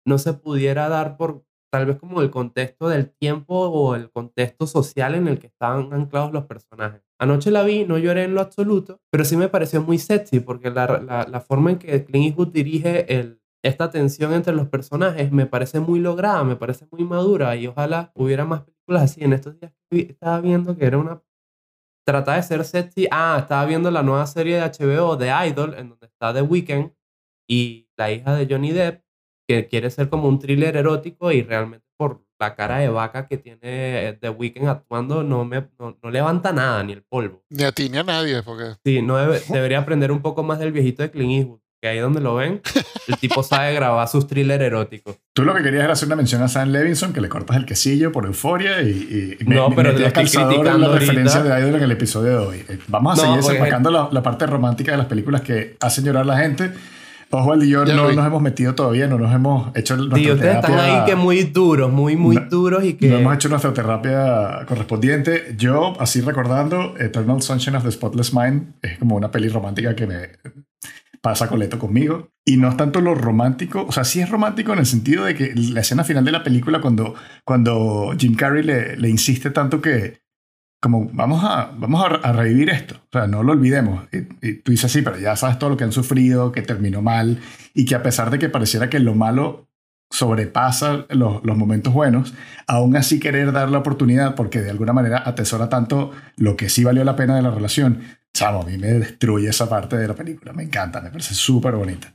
[0.06, 4.67] no se pudiera dar por tal vez como el contexto del tiempo o el contexto
[4.67, 7.01] social en el que estaban anclados los personajes.
[7.17, 10.69] Anoche la vi, no lloré en lo absoluto, pero sí me pareció muy sexy porque
[10.69, 15.32] la, la, la forma en que Clint Eastwood dirige el, esta tensión entre los personajes
[15.32, 19.23] me parece muy lograda, me parece muy madura y ojalá hubiera más películas así.
[19.23, 21.21] En estos días estaba viendo que era una
[22.06, 23.08] trata de ser sexy.
[23.12, 26.91] Ah, estaba viendo la nueva serie de HBO de Idol, en donde está The Weeknd
[27.50, 29.04] y la hija de Johnny Depp,
[29.48, 33.38] que quiere ser como un thriller erótico y realmente por la cara de vaca que
[33.38, 37.44] tiene eh, The Weeknd actuando no, me, no, levanta nada, ni el polvo.
[37.50, 38.76] Ni a ti ni a nadie, porque...
[38.84, 42.22] Sí, no debería aprender un poco más del viejito de Clint Eastwood que ahí donde
[42.22, 42.62] lo ven,
[43.08, 45.18] el tipo sabe grabar sus thrillers eróticos.
[45.34, 47.66] Tú lo que querías era hacer una mención a Sam Levinson, que le cortas el
[47.66, 51.84] quesillo por euforia y, y no, pero te estoy criticando la referencia de Idol en
[51.84, 52.66] el episodio de hoy.
[52.68, 56.24] Eh, vamos a seguir desempacando la, la, parte romántica de las películas que hacen llorar
[56.24, 56.72] a la gente.
[57.32, 60.56] Oswald y yo no nos hemos metido todavía, no nos hemos hecho nuestra sí, ustedes
[60.56, 63.10] están ahí que muy duros, muy, muy duros y que...
[63.10, 65.56] No hemos hecho nuestra terapia correspondiente.
[65.58, 70.08] Yo, así recordando, Eternal Sunshine of the Spotless Mind es como una peli romántica que
[70.08, 70.30] me
[71.26, 72.30] pasa Coleto conmigo.
[72.46, 75.34] Y no es tanto lo romántico, o sea, sí es romántico en el sentido de
[75.34, 80.22] que la escena final de la película, cuando, cuando Jim Carrey le, insiste tanto que,
[80.80, 84.04] como, vamos a, vamos a, revivir esto, o sea, no lo olvidemos.
[84.14, 87.02] Y, y, tú dices, sí, pero ya sabes todo lo que han sufrido, que terminó
[87.02, 87.40] mal,
[87.74, 89.68] y que a pesar de que pareciera que lo malo
[90.12, 92.36] sobrepasa los, los, momentos buenos,
[92.68, 96.84] aún así querer dar la oportunidad porque de alguna manera atesora tanto lo que sí
[96.84, 98.04] valió la pena de la relación.
[98.36, 101.74] Chamo, a mí me destruye esa parte de la película, me encanta, me parece súper
[101.74, 102.13] bonita.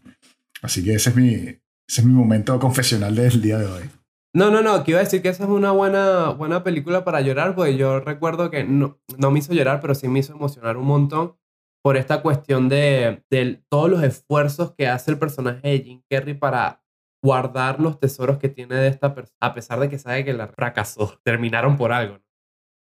[0.61, 3.91] Así que ese es, mi, ese es mi momento confesional del día de hoy.
[4.35, 7.23] No, no, no, que iba a decir que esa es una buena, buena película para
[7.23, 10.77] llorar, porque yo recuerdo que no, no me hizo llorar, pero sí me hizo emocionar
[10.77, 11.39] un montón
[11.83, 16.35] por esta cuestión de, de todos los esfuerzos que hace el personaje de Jim Carrey
[16.35, 16.85] para
[17.25, 20.49] guardar los tesoros que tiene de esta persona, a pesar de que sabe que la
[20.49, 22.21] fracasó, terminaron por algo.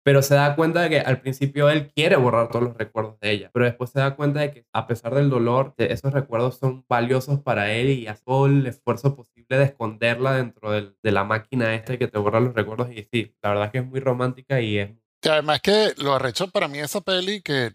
[0.05, 3.31] Pero se da cuenta de que al principio él quiere borrar todos los recuerdos de
[3.31, 6.85] ella, pero después se da cuenta de que a pesar del dolor, esos recuerdos son
[6.89, 11.75] valiosos para él y hace todo el esfuerzo posible de esconderla dentro de la máquina
[11.75, 12.91] esta que te borra los recuerdos.
[12.93, 14.91] Y sí, la verdad es que es muy romántica y es...
[15.23, 17.73] además que lo arrecho para mí esa peli que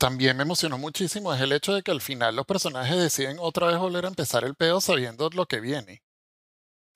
[0.00, 3.66] también me emocionó muchísimo es el hecho de que al final los personajes deciden otra
[3.68, 6.02] vez volver a empezar el pedo sabiendo lo que viene.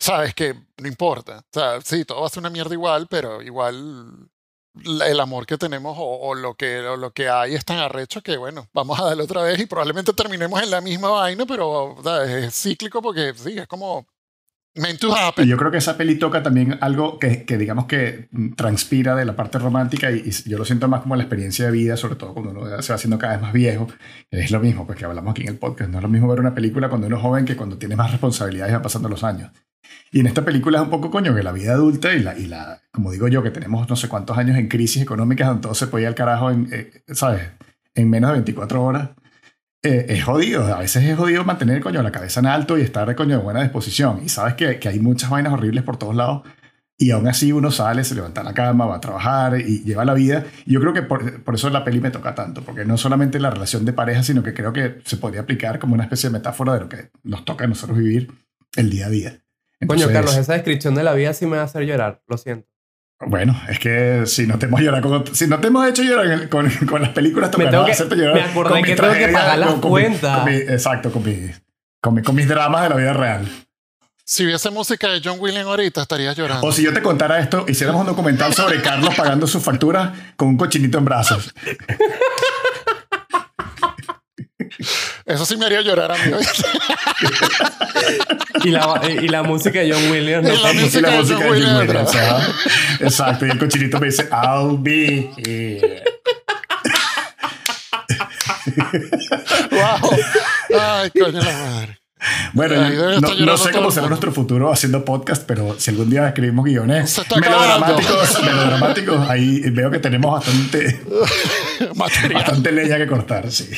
[0.00, 1.40] Sabes que no importa.
[1.40, 4.30] O sea, sí, todo va a ser una mierda igual, pero igual
[4.82, 8.68] el amor que tenemos o, lo, que, lo que hay es tan arrecho que, bueno,
[8.72, 13.00] vamos a darle otra vez y probablemente terminemos en la misma vaina, pero es cíclico
[13.00, 14.06] porque sí, es como
[15.46, 19.36] yo creo que esa peli toca también algo que, que, digamos que transpira de la
[19.36, 22.50] parte romántica y, yo lo siento más como la experiencia de vida, sobre todo cuando
[22.50, 23.86] uno se va haciendo cada vez más viejo.
[24.30, 25.90] Es lo mismo, pues que hablamos aquí en el podcast.
[25.90, 28.10] No es lo mismo ver una película cuando uno es joven que cuando tiene más
[28.10, 29.52] responsabilidades y va pasando los años.
[30.12, 32.46] Y en esta película es un poco coño que la vida adulta y la, y
[32.46, 35.58] la como digo yo, que tenemos no sé cuántos años en crisis económicas
[35.90, 37.42] puede ir al carajo en, eh, ¿sabes?
[37.94, 39.10] En menos de 24 horas
[39.82, 40.64] eh, es jodido.
[40.74, 43.62] A veces es jodido mantener coño la cabeza en alto y estar coño de buena
[43.62, 44.20] disposición.
[44.24, 46.42] Y sabes que, que, hay muchas vainas horribles por todos lados.
[46.96, 50.04] Y aún así uno sale, se levanta en la cama, va a trabajar y lleva
[50.04, 50.44] la vida.
[50.64, 53.40] Y yo creo que por, por, eso la peli me toca tanto, porque no solamente
[53.40, 56.34] la relación de pareja, sino que creo que se podría aplicar como una especie de
[56.34, 58.30] metáfora de lo que nos toca a nosotros vivir
[58.76, 59.43] el día a día.
[59.84, 62.38] Entonces, coño, Carlos, esa descripción de la vida sí me va a hacer llorar, lo
[62.38, 62.68] siento.
[63.26, 66.48] Bueno, es que si no te hemos llorado con, si no te hemos hecho llorar
[66.48, 68.34] con, con las películas, me tengo que, hacerte llorar.
[68.34, 70.48] Me acordé que tengo que pagar las cuentas.
[70.48, 71.50] exacto, con, mi,
[72.00, 73.48] con, con, mis dramas de la vida real.
[74.26, 76.66] Si hubiese música de John Williams ahorita, estarías llorando.
[76.66, 80.48] O si yo te contara esto, hiciéramos un documental sobre Carlos pagando sus facturas con
[80.48, 81.54] un cochinito en brazos.
[85.26, 86.32] Eso sí me haría llorar a mí.
[88.64, 90.46] y, la, y la música de John Williams.
[90.46, 90.54] ¿no?
[90.54, 92.14] Y la, música, de John, Williams.
[93.00, 93.46] exacto.
[93.46, 96.04] Y el cochinito me dice, I'll be here.
[99.70, 100.10] wow.
[100.78, 101.98] Ay, coño la madre.
[102.52, 106.64] Bueno, no, no, sé cómo será nuestro futuro haciendo podcast, pero si algún día escribimos
[106.64, 111.02] guiones melodramáticos, melodramáticos, ahí veo que tenemos bastante,
[112.34, 113.68] bastante leña que cortar, sí.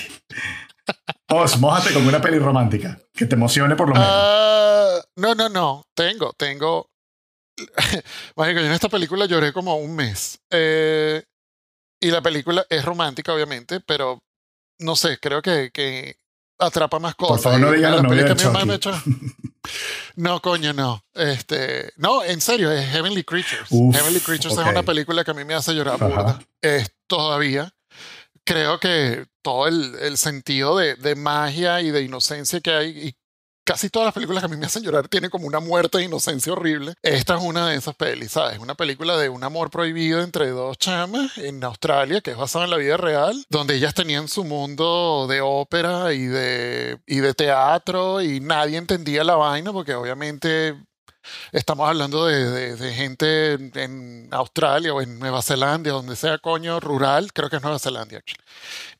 [1.28, 4.08] Os, mójate con una peli romántica que te emocione por lo menos.
[4.08, 5.84] Uh, no, no, no.
[5.94, 6.90] Tengo, tengo.
[8.36, 10.38] Mágico, yo en esta película lloré como un mes.
[10.50, 11.24] Eh,
[12.00, 14.22] y la película es romántica, obviamente, pero
[14.78, 16.16] no sé, creo que, que
[16.58, 17.42] atrapa más cosas.
[17.42, 18.92] Por favor, no digas la novia de hecho...
[20.14, 21.02] No, coño, no.
[21.12, 23.68] Este, no, en serio, es Heavenly Creatures.
[23.68, 26.38] Heavenly Creatures es una película que a mí me hace llorar burda.
[26.60, 27.74] Es todavía
[28.46, 33.16] creo que todo el, el sentido de, de, magia y de inocencia que hay, y
[33.66, 36.04] casi todas las películas que a mí me hacen llorar tienen como una muerte de
[36.04, 36.94] inocencia horrible.
[37.02, 38.60] Esta es una de esas pelis, ¿sabes?
[38.60, 42.70] Una película de un amor prohibido entre dos chamas en Australia, que es basada en
[42.70, 48.22] la vida real, donde ellas tenían su mundo de ópera y de, y de teatro
[48.22, 50.76] y nadie entendía la vaina porque obviamente
[51.52, 57.32] Estamos hablando de, de, gente en, Australia o en Nueva Zelanda, donde sea coño rural,
[57.32, 58.20] creo que es Nueva Zelanda.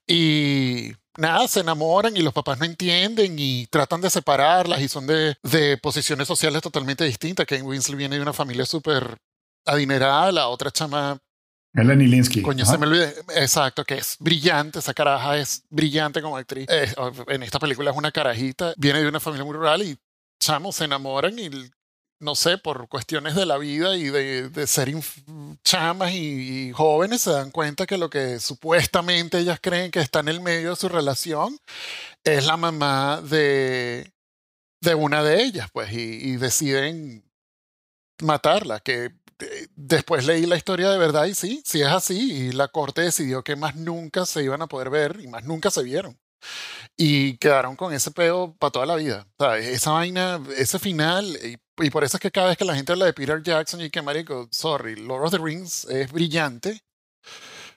[0.07, 5.07] Y nada, se enamoran y los papás no entienden y tratan de separarlas y son
[5.07, 7.47] de, de posiciones sociales totalmente distintas.
[7.47, 9.17] Kane Winslet viene de una familia súper
[9.65, 11.19] adinerada, la otra chama
[11.77, 12.41] Melanie Linsky.
[12.41, 13.15] Coño, se me olvidé.
[13.35, 14.79] Exacto, que es brillante.
[14.79, 16.67] Esa caraja es brillante como actriz.
[17.29, 18.73] en esta película es una carajita.
[18.79, 19.95] Viene de una familia muy rural y
[20.41, 21.51] chamos se enamoran y
[22.18, 24.92] no sé, por cuestiones de la vida y de, de ser
[25.64, 30.29] chamas y, jóvenes, se dan cuenta que lo que supuestamente ellas creen que está en
[30.29, 31.59] el medio de su relación
[32.24, 34.12] es la mamá de,
[34.81, 37.24] de una de ellas, pues, y, deciden
[38.22, 42.52] matarla, que eh, después leí la historia de verdad y sí, sí es así, y
[42.52, 45.83] la corte decidió que más nunca se iban a poder ver y más nunca se
[45.83, 46.18] vieron.
[46.96, 49.26] y quedaron con ese pedo para toda la vida.
[49.38, 51.38] O sea, esa vaina, ese final,
[51.79, 53.91] y, por eso es que cada vez que la gente habla de Peter Jackson y
[53.91, 56.83] que marico, sorry, Lord of the Rings es brillante,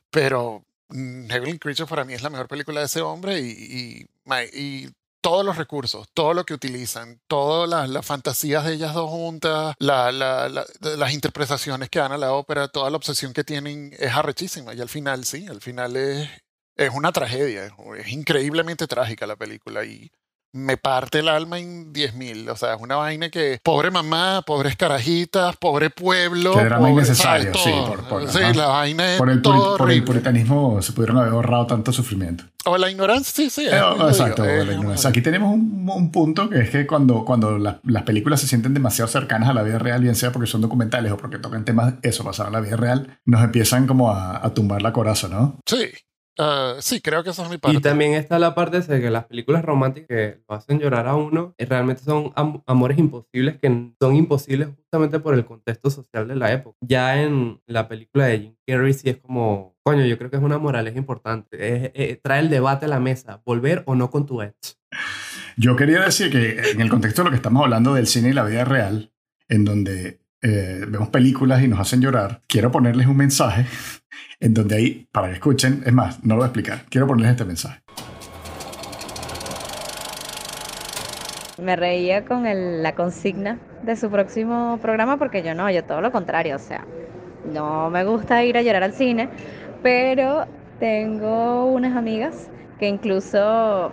[0.09, 4.05] pero Heavenly Creature para mí es la mejor película de ese hombre y,
[4.53, 4.89] y,
[5.21, 10.13] todos los recursos, todo lo que utilizan, todas las, fantasías de ellas dos juntas, la,
[10.13, 14.73] las interpretaciones que dan a la ópera, toda la obsesión que tienen es arrechísima.
[14.73, 16.29] Y al final, sí, al final es,
[16.77, 17.65] es una tragedia,
[17.97, 20.09] es increíblemente trágica la película y
[20.51, 22.49] me parte el alma en 10.000.
[22.49, 26.53] O sea, es una vaina que, pobre mamá, pobres carajitas, pobre pueblo.
[26.53, 27.71] Que era muy necesario, sí.
[28.09, 31.67] Por, sí, la vaina es por el, todo por el puritanismo se pudieron haber ahorrado
[31.67, 32.45] tanto sufrimiento.
[32.65, 33.67] O la ignorancia, sí, sí.
[33.67, 35.09] Eh, exacto, la ignorancia.
[35.09, 39.49] Aquí tenemos un, punto que es que cuando, cuando las películas se sienten demasiado cercanas
[39.49, 42.47] a la vida real, bien sea porque son documentales o porque tocan temas, eso, pasar
[42.47, 45.59] a la vida real, nos empiezan como a, a tumbar la coraza, ¿no?
[45.65, 45.89] Sí,
[46.41, 47.77] Ah, sí, creo que esa es mi parte.
[47.77, 51.15] Y también está la parte de que las películas románticas que lo hacen llorar a
[51.15, 52.31] uno eh, realmente son
[52.65, 56.77] amores imposibles que son imposibles justamente por el contexto social de la época.
[56.79, 60.43] Ya en la película de Jim Carrey sí es como, coño, yo creo que es
[60.43, 61.57] una moraleja importante.
[61.59, 64.79] Eh, trae el debate a la mesa, volver o no con tu ex.
[65.57, 68.33] Yo quería decir que en el contexto de lo que estamos hablando del cine y
[68.33, 69.11] la vida real,
[69.49, 73.65] en donde eh, vemos películas y nos hacen llorar, quiero ponerles un mensaje
[74.39, 77.31] en donde ahí, para que escuchen, es más, no lo voy a explicar, quiero ponerles
[77.31, 77.81] este mensaje.
[81.61, 82.43] Me reía con
[82.81, 86.85] la consigna de su próximo programa porque yo no, yo todo lo contrario, o sea,
[87.51, 89.29] no me gusta ir a llorar al cine,
[89.83, 90.45] pero
[90.79, 92.49] tengo unas amigas
[92.79, 93.91] que incluso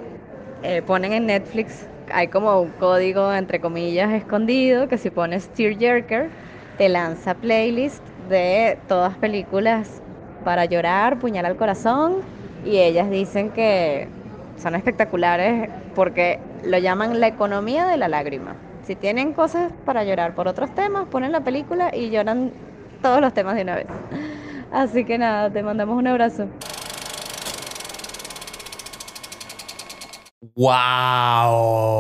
[0.63, 6.31] eh, ponen en Netflix hay como un código entre comillas escondido que si pones Tearjerker
[6.79, 10.01] te lanza playlist de todas películas
[10.43, 12.23] para llorar, puñal al corazón
[12.65, 14.09] y ellas dicen que
[14.57, 18.55] son espectaculares porque lo llaman la economía de la lágrima.
[18.87, 22.51] Si tienen cosas para llorar por otros temas, ponen la película y lloran
[23.03, 23.89] todos los temas de una vez.
[24.73, 26.47] Así que nada, te mandamos un abrazo.
[30.41, 31.97] ¡Wow!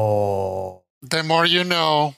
[1.08, 2.14] The more you know.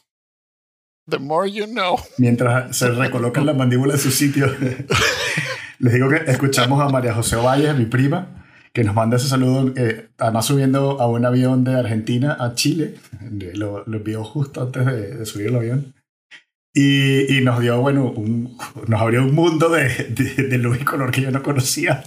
[1.09, 1.97] The more you know.
[2.19, 4.47] Mientras se recolocan las mandíbulas en su sitio,
[5.79, 9.73] les digo que escuchamos a María José Valle, mi prima, que nos manda ese saludo,
[9.77, 12.97] eh, además subiendo a un avión de Argentina a Chile.
[13.55, 15.95] Lo, lo envió justo antes de, de subir el avión.
[16.75, 20.85] Y, y, nos dio, bueno, un, nos abrió un mundo de, de, de luz y
[20.85, 22.05] color que yo no conocía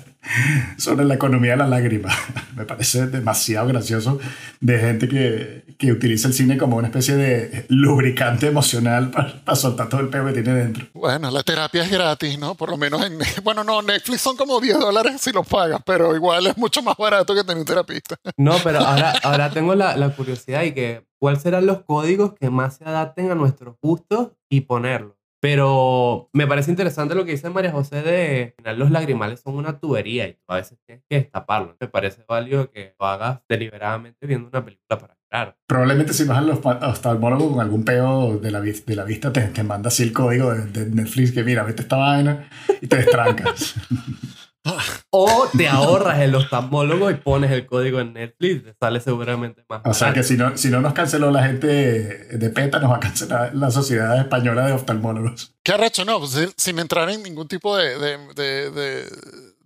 [0.78, 2.10] sobre la economía de la lágrima.
[2.56, 4.20] Me parece demasiado gracioso
[4.60, 9.90] de gente que, que utiliza el cine como una especie de lubricante emocional para, soltar
[9.90, 10.86] todo el peo que tiene dentro.
[10.94, 12.56] Bueno, la terapia es gratis, ¿no?
[12.56, 13.20] Por lo menos en...
[13.44, 16.96] Bueno, no, Netflix son como 10 dólares si los pagas, pero igual es mucho más
[16.98, 18.16] barato que tener un terapista.
[18.38, 22.50] No, pero ahora, ahora tengo la, la curiosidad y que cuáles serán los códigos que
[22.50, 25.21] más se adapten a nuestros gustos y ponerlos.
[25.42, 29.56] Pero me parece interesante lo que dice María José de al final los lagrimales son
[29.56, 31.76] una tubería y a veces tienes que destaparlo.
[31.80, 35.58] Me parece válido que lo hagas deliberadamente viendo una película para llorar.
[35.66, 39.64] Probablemente si vas al oftalmólogo con algún peo de la, de la vista te, te
[39.64, 42.48] manda así el código de, de Netflix que mira, vete esta vaina
[42.80, 43.74] y te destrancas.
[45.14, 49.82] O te ahorras el oftalmólogo y pones el código en Netflix, te sale seguramente más.
[49.84, 52.96] O sea que si no, si no nos canceló la gente de PETA, nos va
[52.98, 55.54] a cancelar la Sociedad Española de Oftalmólogos.
[55.64, 56.06] ¿Qué arrecho?
[56.06, 59.06] No, pues, sin entrar en ningún tipo de, de, de,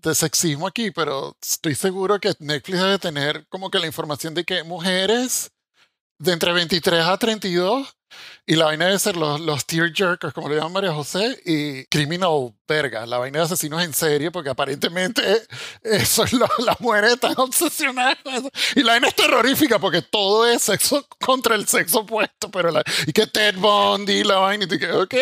[0.02, 4.44] de, sexismo aquí, pero estoy seguro que Netflix debe tener como que la información de
[4.44, 5.52] que mujeres
[6.26, 7.96] de entre 23 a 32
[8.48, 11.86] y la vaina debe ser los, los tear jerkers, como le llaman María José, y
[11.86, 15.22] criminal verga, la vaina de asesinos en serie, porque aparentemente
[15.84, 17.36] eso es lo, las mujeres están
[18.76, 22.84] Y la vaina es terrorífica porque todo es sexo contra el sexo opuesto, pero la,
[23.08, 25.16] y que Ted Bundy, la vaina, y te quedas, ok.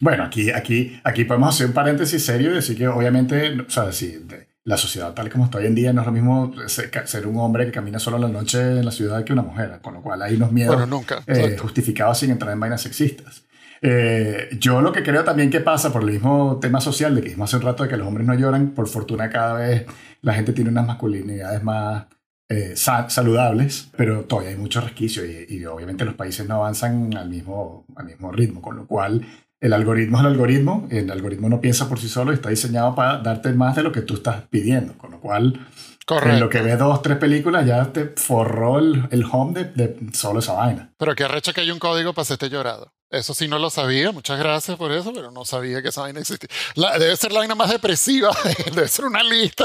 [0.00, 3.92] Bueno, aquí, aquí, aquí podemos hacer un paréntesis serio y decir que obviamente, o sea,
[3.92, 4.18] si
[4.64, 7.66] la sociedad tal como está hoy en día no es lo mismo ser un hombre
[7.66, 10.22] que camina solo en la noche en la ciudad que una mujer, con lo cual
[10.22, 13.44] hay unos miedos nunca, eh, justificados sin entrar en vainas sexistas.
[13.82, 17.28] Eh, yo lo que creo también que pasa por el mismo tema social de que
[17.28, 19.84] dijimos hace un rato de que los hombres no lloran, por fortuna cada vez
[20.22, 22.06] la gente tiene unas masculinidades más
[22.48, 27.28] eh, saludables, pero todavía hay mucho resquicio y, y, obviamente los países no avanzan al
[27.28, 29.26] mismo, al mismo ritmo, con lo cual
[29.64, 32.94] el algoritmo es el algoritmo, el algoritmo no piensa por sí solo y está diseñado
[32.94, 35.58] para darte más de lo que tú estás pidiendo, con lo cual
[36.06, 40.40] en lo que ves dos, tres películas ya te forró el, home de, de, solo
[40.40, 40.92] esa vaina.
[40.98, 42.92] Pero que arrecha que hay un código para hacerte llorado.
[43.14, 46.20] Eso sí no lo sabía, muchas gracias por eso, pero no sabía que esa vaina
[46.20, 46.48] existía.
[46.74, 48.30] La- debe ser la vaina más depresiva,
[48.74, 49.64] debe ser una lista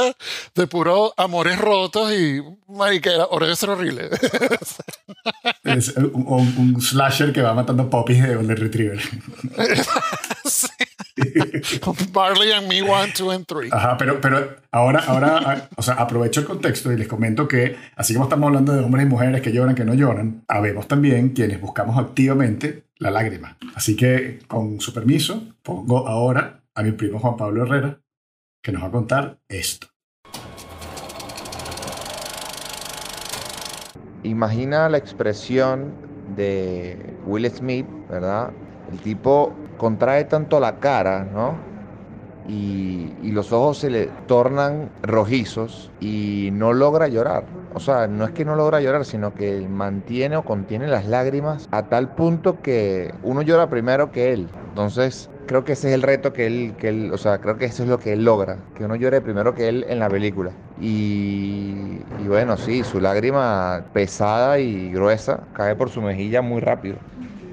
[0.55, 4.09] de puros amores rotos y mariquera, o debe ser horrible.
[5.63, 8.99] Es un, un- un slasher que va matando poppies de Golden Retriever.
[10.45, 10.67] Sí.
[12.11, 13.69] Barley and me, one, two, and three.
[13.71, 18.13] Ajá, pero, pero ahora, ahora o sea, aprovecho el contexto y les comento que, así
[18.13, 21.59] como estamos hablando de hombres y mujeres que lloran, que no lloran, habemos también quienes
[21.61, 23.57] buscamos activamente la lágrima.
[23.75, 28.01] Así que, con su permiso, pongo ahora a mi primo Juan Pablo Herrera,
[28.61, 29.87] que nos va a contar esto.
[34.23, 35.93] Imagina la expresión
[36.35, 38.51] de Will Smith, ¿verdad?
[38.91, 41.57] El tipo contrae tanto la cara, ¿no?
[42.47, 47.45] Y, y los ojos se le tornan rojizos y no logra llorar.
[47.71, 51.67] O sea, no es que no logra llorar, sino que mantiene o contiene las lágrimas
[51.71, 54.55] a tal punto que uno llora primero que él.
[54.73, 57.65] Entonces, creo que ese es el reto que él, que él, o sea, creo que
[57.65, 60.57] eso es lo que él logra, que uno llore primero que él en la película.
[60.75, 67.03] Y, y bueno, sí, su lágrima pesada y gruesa cae por su mejilla muy rápido.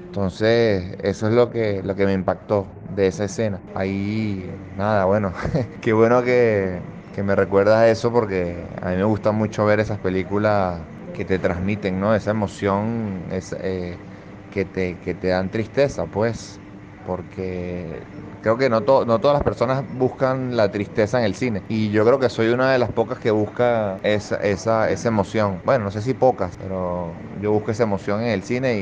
[0.05, 3.65] Entonces, eso es lo que, lo que me impactó de esa escena.
[3.73, 5.33] Ahí, nada, bueno,
[5.81, 6.83] qué bueno que,
[7.17, 11.39] que me recuerdas eso porque a mí me gusta mucho ver esas películas que te
[11.39, 12.13] transmiten, ¿no?
[12.15, 14.01] Esa emoción eh,
[14.49, 16.61] que, te, que te dan tristeza, pues,
[17.03, 18.07] porque
[18.41, 21.65] creo que no, to- no todas las personas buscan la tristeza en el cine.
[21.67, 25.61] Y yo creo que soy una de las pocas que busca esa, esa, esa emoción.
[25.65, 28.79] Bueno, no sé si pocas, pero yo busco esa emoción en el cine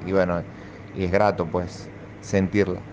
[0.00, 0.44] y, y bueno,
[0.92, 2.84] y es grato pues sentirla.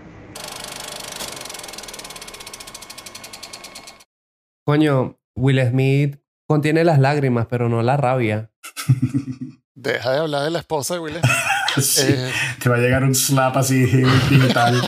[4.68, 8.50] Coño, Will Smith contiene las lágrimas, pero no la rabia.
[9.74, 11.24] Deja de hablar de la esposa de Will Smith.
[11.80, 14.86] Sí, Eh, te va a llegar un slap así digital.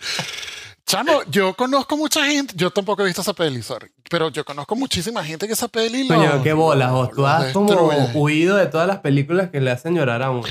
[0.86, 4.76] Chamo, yo conozco mucha gente, yo tampoco he visto esa peli, sorry, pero yo conozco
[4.76, 6.90] muchísima gente que esa peli lo, Coño, qué bolas.
[6.92, 10.46] O tú has como huido de todas las películas que le hacen llorar a uno.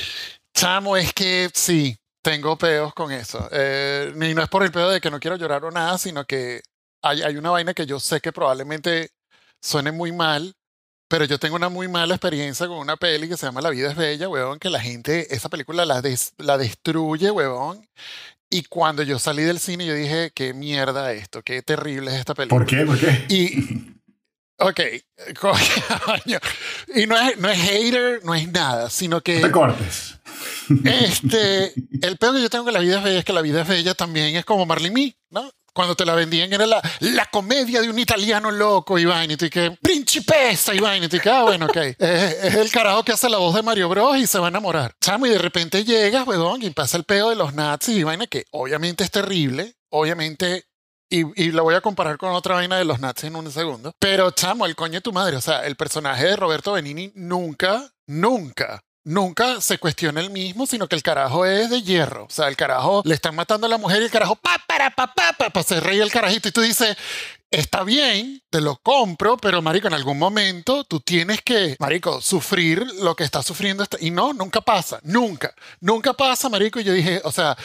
[0.55, 3.47] Chamo, es que sí, tengo peos con eso.
[3.51, 6.25] Eh, y no es por el peo de que no quiero llorar o nada, sino
[6.25, 6.61] que
[7.01, 9.09] hay, hay una vaina que yo sé que probablemente
[9.61, 10.53] suene muy mal,
[11.07, 13.89] pero yo tengo una muy mala experiencia con una peli que se llama La vida
[13.89, 17.85] es bella, huevón, que la gente, esa película la, des- la destruye, huevón.
[18.49, 22.33] Y cuando yo salí del cine, yo dije, qué mierda esto, qué terrible es esta
[22.33, 22.59] película.
[22.59, 22.85] ¿Por qué?
[22.85, 23.25] ¿Por qué?
[23.29, 23.95] Y,
[24.59, 24.79] ok,
[25.39, 26.39] coño.
[26.95, 29.39] Y no es, no es hater, no es nada, sino que...
[29.39, 30.17] No te cortes.
[30.85, 33.61] Este, el peor que yo tengo con la vida es bella es que la vida
[33.61, 35.51] es bella también es como Marley Me, ¿no?
[35.73, 39.49] Cuando te la vendían era la, la comedia de un italiano loco vaina, y tú
[39.49, 41.77] que principesa y vaina, y tú que, ah, bueno, ok.
[41.99, 44.49] Es, es el carajo que hace la voz de Mario Bros y se va a
[44.49, 44.95] enamorar.
[45.01, 48.27] Chamo, y de repente llegas, weón, y pasa el pedo de los nazis y vaina
[48.27, 50.65] que obviamente es terrible, obviamente
[51.11, 53.93] y, y lo voy a comparar con otra vaina de los nazis en un segundo.
[53.99, 55.35] Pero, chamo, el coño de tu madre.
[55.35, 60.87] O sea, el personaje de Roberto Benini nunca, nunca, nunca se cuestiona el mismo, sino
[60.87, 62.25] que el carajo es de hierro.
[62.25, 64.89] O sea, el carajo le están matando a la mujer y el carajo, pa, para,
[64.91, 66.49] pa, pa, se reía el carajito.
[66.49, 66.95] Y tú dices,
[67.49, 72.85] está bien, te lo compro, pero marico, en algún momento tú tienes que, marico, sufrir
[73.01, 73.85] lo que está sufriendo.
[73.99, 76.79] Y no, nunca pasa, nunca, nunca pasa, marico.
[76.79, 77.57] Y yo dije, o sea,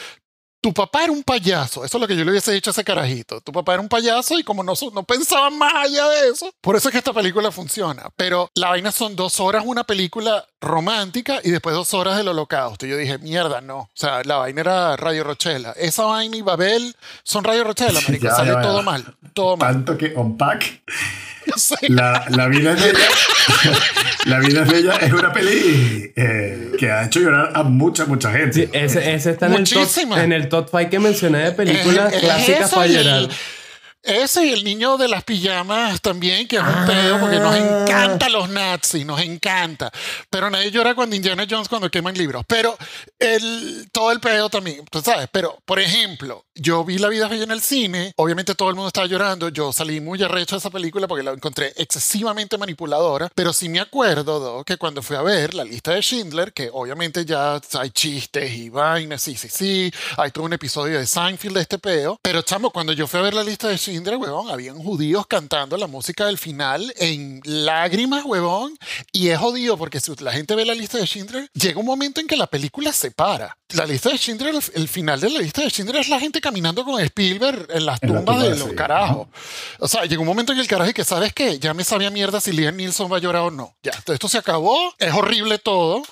[0.61, 2.83] tu papá era un payaso, eso es lo que yo le hubiese dicho a ese
[2.83, 3.41] carajito.
[3.41, 6.75] Tu papá era un payaso y como no, no pensaba más allá de eso, por
[6.75, 8.09] eso es que esta película funciona.
[8.15, 12.85] Pero la vaina son dos horas, una película romántica y después dos horas del holocausto.
[12.85, 13.77] Y yo dije, mierda, no.
[13.77, 15.73] O sea, la vaina era Radio Rochela.
[15.77, 18.27] Esa vaina y Babel son Radio Rochela, marico.
[18.35, 18.61] Sale ya, ya.
[18.61, 19.73] todo mal, todo mal.
[19.73, 20.81] Tanto que Unpack.
[21.89, 22.99] la, la vida es bella.
[24.25, 28.31] la vida es bella es una peli eh, que ha hecho llorar a mucha, mucha
[28.31, 28.65] gente.
[28.65, 32.09] Sí, ese, ese está en el, top, en el top 5 que mencioné de películas
[32.13, 33.29] Es- es clásicas eso para y el- llorar.
[34.03, 37.57] Ese y el niño de las pijamas también, que es un pedo, porque nos Ah.
[37.83, 39.91] encanta los nazis, nos encanta.
[40.29, 42.45] Pero nadie llora cuando Indiana Jones cuando queman libros.
[42.47, 42.77] Pero
[43.19, 45.27] el, todo el pedo también, tú sabes.
[45.29, 48.87] Pero, por ejemplo, yo vi La vida bella en el cine, obviamente todo el mundo
[48.87, 53.53] estaba llorando, yo salí muy arrecho de esa película porque la encontré excesivamente manipuladora, pero
[53.53, 54.63] sí me acuerdo ¿no?
[54.63, 58.69] que cuando fui a ver la lista de Schindler, que obviamente ya hay chistes y
[58.69, 62.71] vainas, sí, sí, sí, hay todo un episodio de Seinfeld de este peo, pero chamo,
[62.71, 66.25] cuando yo fui a ver la lista de Schindler, huevón, habían judíos cantando la música
[66.25, 68.77] del final en lágrimas, huevón,
[69.11, 72.21] y es jodido porque si la gente ve la lista de Schindler, llega un momento
[72.21, 73.57] en que la película se para.
[73.69, 76.85] La lista de Schindler, el final de la lista de Schindler es la gente caminando
[76.85, 78.75] con Spielberg en las En la tumbas de tumba, los sí.
[78.75, 79.27] carajos.
[79.79, 81.59] O sea, llegó un momento en el carajo y que, ¿sabes qué?
[81.59, 83.75] Ya me sabía mierda si Liam Neeson va a llorar o no.
[83.83, 86.03] Ya, esto se acabó, es horrible todo.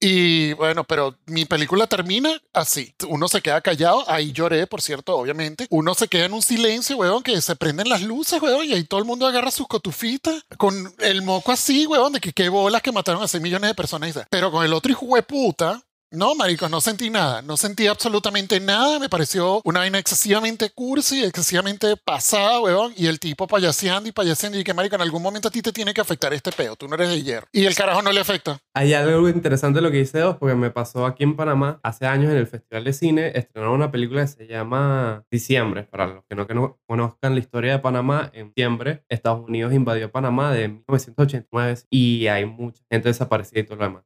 [0.00, 2.94] Y bueno, pero mi película termina así.
[3.08, 5.66] Uno se queda callado, ahí lloré, por cierto, obviamente.
[5.70, 8.84] Uno se queda en un silencio, weón, que se prenden las luces, weón, y ahí
[8.84, 12.82] todo el mundo agarra sus cotufitas con el moco así, weón, de que qué bolas
[12.82, 14.20] que mataron a 6 millones de personas.
[14.30, 17.42] Pero con el otro hijo de puta, no, marico, no sentí nada.
[17.42, 18.98] No sentí absolutamente nada.
[18.98, 22.92] Me pareció una vaina excesivamente cursi, excesivamente pasada, weón.
[22.96, 24.58] Y el tipo payaseando y payaseando.
[24.58, 26.76] Y que, marico, en algún momento a ti te tiene que afectar este peo.
[26.76, 27.46] Tú no eres de hierro.
[27.52, 28.58] Y el carajo no le afecta.
[28.74, 32.32] Hay algo interesante lo que dice Dos, porque me pasó aquí en Panamá hace años
[32.32, 33.32] en el Festival de Cine.
[33.34, 35.84] Estrenaron una película que se llama Diciembre.
[35.84, 39.72] Para los que no, que no conozcan la historia de Panamá, en diciembre Estados Unidos
[39.72, 44.04] invadió Panamá de 1989 y hay mucha gente desaparecida y todo lo demás.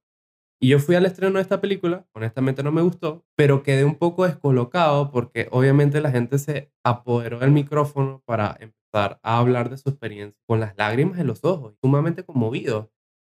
[0.62, 3.96] Y yo fui al estreno de esta película, honestamente no me gustó, pero quedé un
[3.96, 9.76] poco descolocado porque obviamente la gente se apoderó del micrófono para empezar a hablar de
[9.76, 12.92] su experiencia con las lágrimas en los ojos, sumamente conmovido.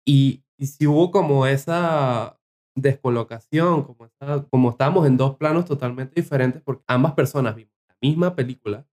[0.05, 2.41] Y, y si hubo como esa
[2.75, 4.11] descolocación, como,
[4.51, 8.85] como estábamos en dos planos totalmente diferentes porque ambas personas vimos la misma película,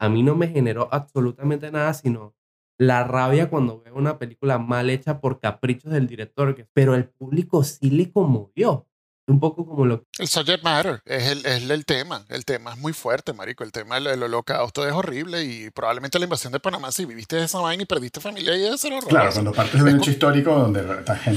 [0.00, 2.34] a mí no me generó absolutamente nada, sino
[2.80, 7.62] la rabia cuando veo una película mal hecha por caprichos del director, pero el público
[7.62, 8.86] sí le conmovió.
[9.26, 12.24] Un poco como lo El subject matter es el, es el tema.
[12.30, 13.62] El tema es muy fuerte, marico.
[13.62, 17.60] El tema del holocausto es horrible y probablemente la invasión de Panamá, si viviste esa
[17.60, 19.10] vaina y perdiste familia, y ser horrible.
[19.10, 20.82] Claro, cuando partes de un hecho histórico donde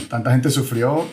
[0.10, 1.08] tanta gente sufrió,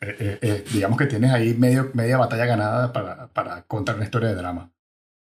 [0.00, 4.04] eh, eh, eh, digamos que tienes ahí medio, media batalla ganada para, para contar una
[4.04, 4.70] historia de drama.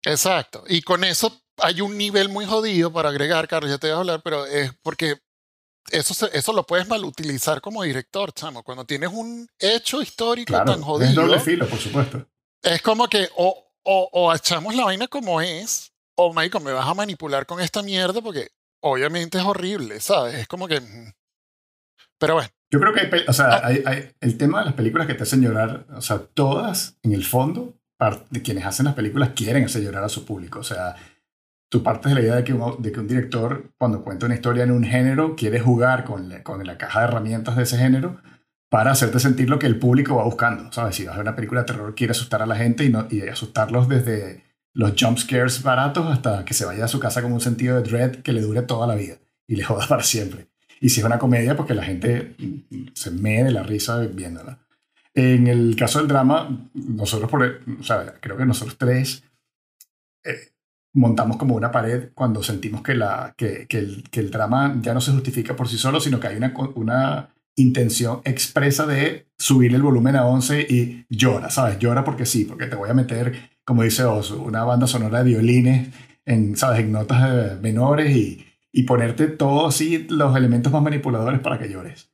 [0.02, 0.64] Exacto.
[0.68, 3.98] Y con eso hay un nivel muy jodido para agregar, Carlos, ya te voy a
[3.98, 5.16] hablar, pero es porque
[5.90, 8.62] eso, eso lo puedes mal utilizar como director, chamo.
[8.62, 11.10] Cuando tienes un hecho histórico tan jodido.
[11.10, 12.26] Es doble filo, por supuesto.
[12.62, 16.88] Es como que o, o, o echamos la vaina como es, o Michael, me vas
[16.88, 18.48] a manipular con esta mierda porque
[18.80, 20.34] obviamente es horrible, ¿sabes?
[20.34, 20.80] Es como que.
[22.18, 22.48] Pero bueno.
[22.70, 23.60] Yo creo que o sea, ah.
[23.64, 27.12] hay, hay, el tema de las películas que te hacen llorar, o sea, todas, en
[27.12, 27.74] el fondo,
[28.30, 30.58] de quienes hacen las películas quieren hacer llorar a su público.
[30.58, 30.96] O sea,
[31.74, 34.62] tú partes de la idea de que, de que un director, cuando cuenta una historia
[34.62, 38.22] en un género, quiere jugar con la, con la caja de herramientas de ese género
[38.70, 40.70] para hacerte sentir lo que el público va buscando.
[40.70, 40.94] ¿Sabes?
[40.94, 43.22] Si vas a una película de terror, quiere asustar a la gente y, no, y
[43.22, 47.40] asustarlos desde los jump scares baratos hasta que se vaya a su casa con un
[47.40, 49.16] sentido de dread que le dure toda la vida
[49.48, 50.46] y le joda para siempre.
[50.80, 52.36] Y si es una comedia, porque la gente
[52.94, 54.60] se mee de la risa viéndola.
[55.12, 59.24] En el caso del drama, nosotros, por, o creo que nosotros tres
[60.22, 60.53] eh,
[60.94, 64.94] montamos como una pared cuando sentimos que, la, que, que, el, que, el, drama ya
[64.94, 69.74] no se justifica por sí solo, sino que hay una, una intención expresa de subir
[69.74, 71.78] el volumen a 11 y llora, ¿sabes?
[71.78, 75.30] Llora porque sí, porque te voy a meter, como dice Oso, una banda sonora de
[75.30, 75.88] violines
[76.24, 76.80] en, ¿sabes?
[76.80, 81.68] En notas eh, menores y, y ponerte todos así los elementos más manipuladores para que
[81.68, 82.12] llores.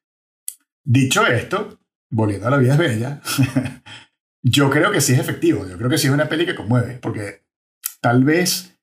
[0.85, 1.79] Dicho esto,
[2.11, 3.21] volviendo a la vida es bella,
[4.43, 6.99] yo creo que sí es efectivo, yo creo que sí es una peli que conmueve,
[7.01, 7.45] porque
[8.03, 8.77] tal vez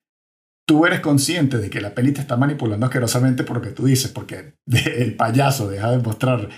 [0.68, 3.86] tú eres consciente de que la peli te está manipulando asquerosamente por lo que tú
[3.86, 4.53] dices, porque
[4.97, 6.49] el payaso deja de mostrar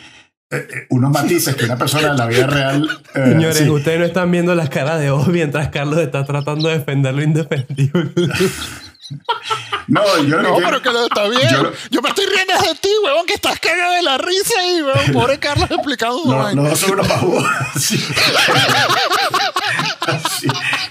[0.51, 2.89] eh, eh, unos matices que una persona en la vida real...
[3.13, 6.79] Eh, Señores, ustedes no están viendo las caras de vos mientras Carlos está tratando de
[6.79, 8.11] defender lo indefendible.
[9.87, 11.49] No, yo no, pero que está bien.
[11.89, 15.13] Yo, me estoy riendo de ti, weón, que estás cagado de la risa ahí, weón.
[15.13, 16.25] Pobre Carlos explicando.
[16.25, 17.07] No, no, son unos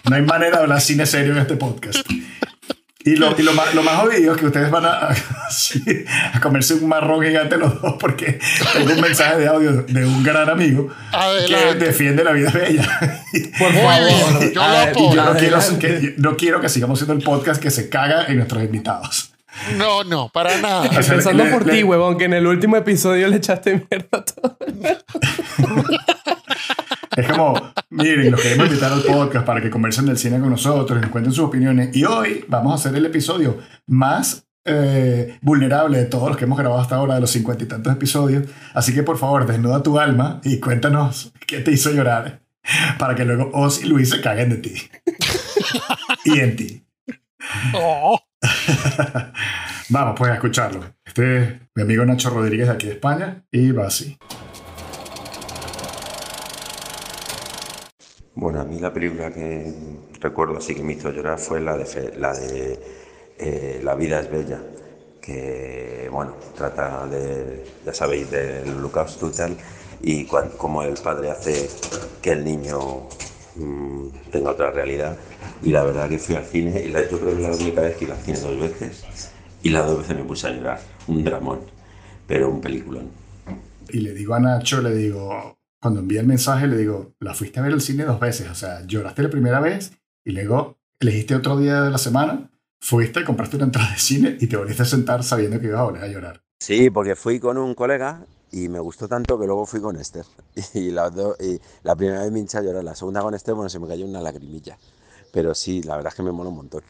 [0.05, 2.07] No hay manera de hablar cine serio en este podcast.
[3.09, 5.09] Y lo, y lo, más, lo más jodido es que ustedes van a,
[6.35, 8.39] a, comerse un marrón gigante los dos porque
[8.75, 10.91] tengo un mensaje de audio de un gran amigo
[11.47, 12.87] que defiende la vida bella.
[13.59, 13.93] Por favor,
[14.53, 17.71] yo, lo y yo no quiero, que, no quiero que sigamos haciendo el podcast que
[17.71, 19.33] se caga en nuestros invitados.
[19.79, 20.91] No, no, para nada.
[20.91, 24.59] Pensando por ti, huevón, que en el último episodio le echaste mierda a todo.
[27.19, 31.01] Es como, miren, los queremos invitar al podcast para que conversen del cine con nosotros
[31.01, 31.95] nos cuenten sus opiniones.
[31.97, 33.59] Y hoy vamos a hacer el episodio
[33.89, 37.67] más eh, vulnerable de todos los que hemos grabado hasta ahora, de los cincuenta y
[37.67, 38.47] tantos episodios.
[38.73, 42.43] Así que por favor, desnuda tu alma y cuéntanos qué te hizo llorar
[43.01, 44.75] para que luego Oz y Luis se caguen de ti.
[46.25, 46.85] y en ti.
[47.75, 48.21] Oh.
[49.89, 50.85] Vamos pues a escucharlo.
[51.05, 54.17] Este es mi amigo Nacho Rodríguez de aquí de España y va así.
[58.41, 59.75] Bueno, a mí la película que
[60.21, 62.79] recuerdo así que me hizo llorar fue la de, la, de
[63.37, 64.61] eh, La vida es bella,
[65.21, 69.57] que bueno, trata de, ya sabéis, del holocausto y tal,
[70.03, 70.25] y
[70.57, 71.69] cómo el padre hace
[72.23, 73.09] que el niño
[73.57, 75.17] mm, tenga otra realidad.
[75.61, 78.05] Y la verdad que fui al cine, y yo creo que la única vez que
[78.05, 79.33] iba al cine dos veces,
[79.65, 81.59] y las dos veces me puse a llorar, un dramón,
[82.29, 83.11] pero un peliculón.
[83.91, 87.61] Y le digo a Nacho, le digo, cuando envía el mensaje le digo, la fuiste
[87.61, 89.93] a ver al cine dos veces, o sea, lloraste la primera vez
[90.25, 92.51] y luego elegiste otro día de la semana,
[92.81, 95.85] fuiste, compraste una entrada de cine y te volviste a sentar sabiendo que ibas a
[95.85, 96.43] volver a llorar.
[96.59, 100.25] Sí, porque fui con un colega y me gustó tanto que luego fui con Esther.
[100.75, 103.79] Y la, y la primera vez me hincha llorar, la segunda con Esther, bueno, se
[103.79, 104.77] me cayó una lagrimilla.
[105.33, 106.83] Pero sí, la verdad es que me mola un montón.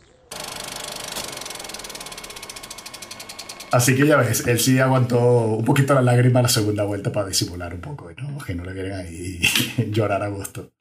[3.71, 7.29] Así que ya ves, él sí aguantó un poquito la lágrima la segunda vuelta para
[7.29, 8.39] disimular un poco, ¿no?
[8.39, 9.41] que no le quieren ahí
[9.91, 10.73] llorar a gusto.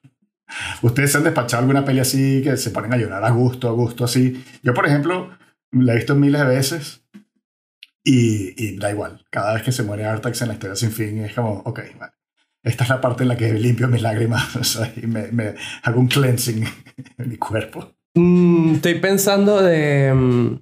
[0.80, 3.72] ¿Ustedes se han despachado alguna peli así que se ponen a llorar a gusto, a
[3.72, 4.42] gusto, así?
[4.62, 5.30] Yo, por ejemplo,
[5.72, 7.04] la he visto miles de veces
[8.02, 9.24] y, da igual.
[9.30, 12.12] Cada vez que se muere Artax en la historia sin fin es como, ok, vale.
[12.62, 16.64] Esta es la parte en la que limpio mis lágrimas y me, hago un cleansing
[17.18, 17.92] en mi cuerpo.
[18.14, 20.10] Mm, estoy pensando de...
[20.12, 20.60] Um,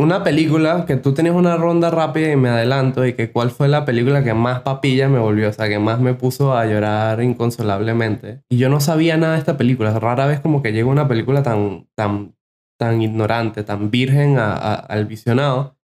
[0.00, 3.68] una película que tú tenías una ronda rápida y me adelanto y que cuál fue
[3.68, 7.22] la película que más papilla me volvió, o sea, que más me puso a llorar
[7.22, 8.42] inconsolablemente.
[8.48, 9.98] Y yo no sabía nada de esta película.
[9.98, 12.34] Rara vez como que llega una película tan, tan,
[12.78, 15.76] tan ignorante, tan virgen al visionado,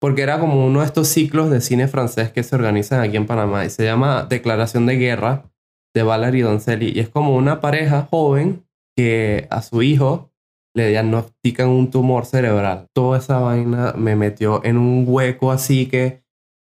[0.00, 3.26] porque era como uno de estos ciclos de cine francés que se organizan aquí en
[3.26, 5.44] Panamá y se llama Declaración de Guerra
[5.94, 8.64] de Valerie Doncelli y es como una pareja joven
[8.96, 10.29] que a su hijo
[10.74, 12.86] le diagnostican un tumor cerebral.
[12.94, 16.22] Toda esa vaina me metió en un hueco así que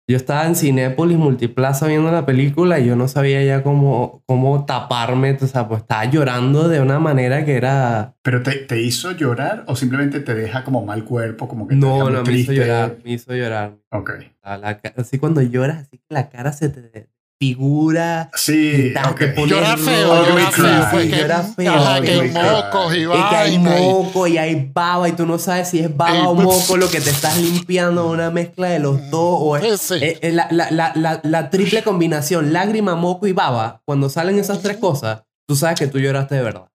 [0.08, 4.66] yo estaba en Cinépolis Multiplaza viendo la película y yo no sabía ya cómo, cómo
[4.66, 8.16] taparme, o sea, pues estaba llorando de una manera que era...
[8.22, 12.10] ¿Pero te, te hizo llorar o simplemente te deja como mal cuerpo, como que no,
[12.10, 12.54] no, me triste?
[12.54, 13.76] hizo llorar, me hizo llorar.
[13.92, 14.10] Ok.
[14.42, 17.08] La- así cuando lloras, así que la cara se te
[17.40, 18.30] figura.
[18.34, 19.18] Sí, y tal, ok.
[19.18, 21.72] te pone Llora feo, llora sí, feo, sí, pues, que- llora feo.
[21.74, 25.24] Ajá, que Ugly hay mocos y Y que hay moco y hay baba y tú
[25.26, 28.68] no sabes si es baba o pues- moco lo que te estás limpiando, una mezcla
[28.68, 29.94] de los dos o es, Pues sí.
[30.02, 34.38] eh, eh, la, la- la- la- la triple combinación, lágrima, moco y baba, cuando salen
[34.38, 36.66] esas tres cosas, tú sabes que tú lloraste de verdad.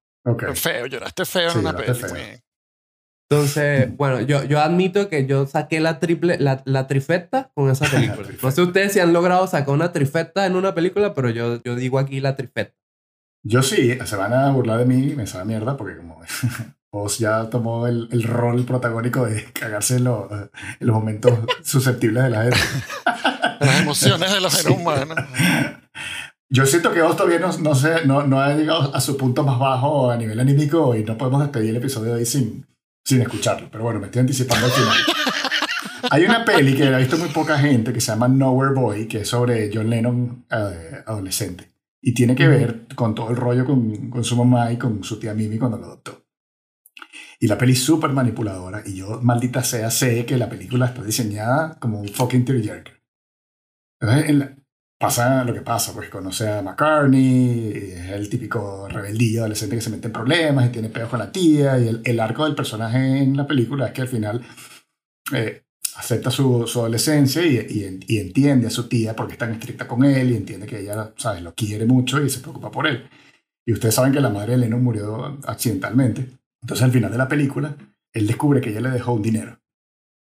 [0.56, 2.42] Feo, lloraste feo Sí, en una güey.
[3.30, 7.86] Entonces, bueno, yo, yo admito que yo saqué la triple, la, la trifecta con esa
[7.92, 8.28] película.
[8.42, 11.76] No sé ustedes si han logrado sacar una trifecta en una película, pero yo, yo
[11.76, 12.78] digo aquí la trifecta.
[13.44, 16.20] Yo sí, se van a burlar de mí, me sabe mierda, porque como
[16.92, 20.50] Oz ya tomó el, el rol protagónico de cagarse en, lo- en
[20.88, 22.58] los momentos susceptibles de la gente.
[23.60, 25.18] Las emociones de los seres humanos.
[26.50, 29.44] Yo siento que Oz todavía no, no, sé, no, no ha llegado a su punto
[29.44, 32.66] más bajo a nivel anímico y no podemos despedir el episodio de hoy sin,
[33.06, 33.70] sin escucharlo.
[33.72, 34.98] Pero bueno, me estoy anticipando al final.
[36.12, 39.08] Hay una peli que la ha visto muy poca gente que se llama Nowhere Boy,
[39.08, 41.72] que es sobre John Lennon eh, adolescente.
[42.02, 45.20] Y tiene que ver con todo el rollo con, con su mamá y con su
[45.20, 46.24] tía Mimi cuando lo adoptó.
[47.40, 48.84] Y la peli es súper manipuladora.
[48.86, 53.02] Y yo, maldita sea, sé que la película está diseñada como un fucking tearjerker.
[54.00, 54.56] Entonces, en la-
[55.06, 59.90] pasa lo que pasa, pues conoce a McCartney, es el típico rebeldillo adolescente que se
[59.92, 61.78] mete en problemas y tiene peos con la tía.
[61.80, 64.42] Y el, el arco del personaje en la película es que al final
[65.34, 65.64] eh,
[65.98, 69.88] acepta su, su adolescencia y, y- y entiende a su tía porque es tan estricta
[69.88, 71.42] con él y entiende que ella, ¿sabes?
[71.44, 73.08] Lo quiere mucho y se preocupa por él.
[73.66, 76.28] Y ustedes saben que la madre de Lennon murió accidentalmente.
[76.62, 77.76] Entonces al final de la película,
[78.14, 79.60] él descubre que ella le dejó un dinero.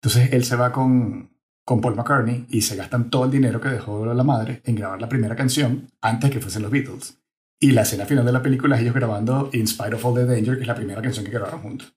[0.02, 1.35] Entonces él se va con,
[1.66, 5.00] con Paul McCartney y se gastan todo el dinero que dejó la madre en grabar
[5.00, 7.18] la primera canción antes que fuesen los Beatles.
[7.60, 10.26] Y la escena final de la película es ellos grabando In Spite of All the
[10.26, 11.92] Danger, que es la primera canción que grabaron juntos.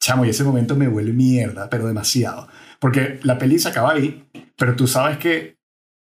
[0.00, 2.48] Chamo, y ese momento me vuelve mierda, pero demasiado.
[2.80, 5.58] Porque la peli se acaba ahí, pero tú sabes que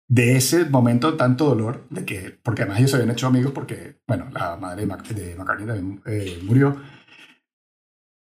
[0.08, 3.96] de ese momento tanto dolor, de que, porque además ellos se habían hecho amigos porque,
[4.08, 6.76] bueno, la madre de, Mac- de McCartney también eh, murió.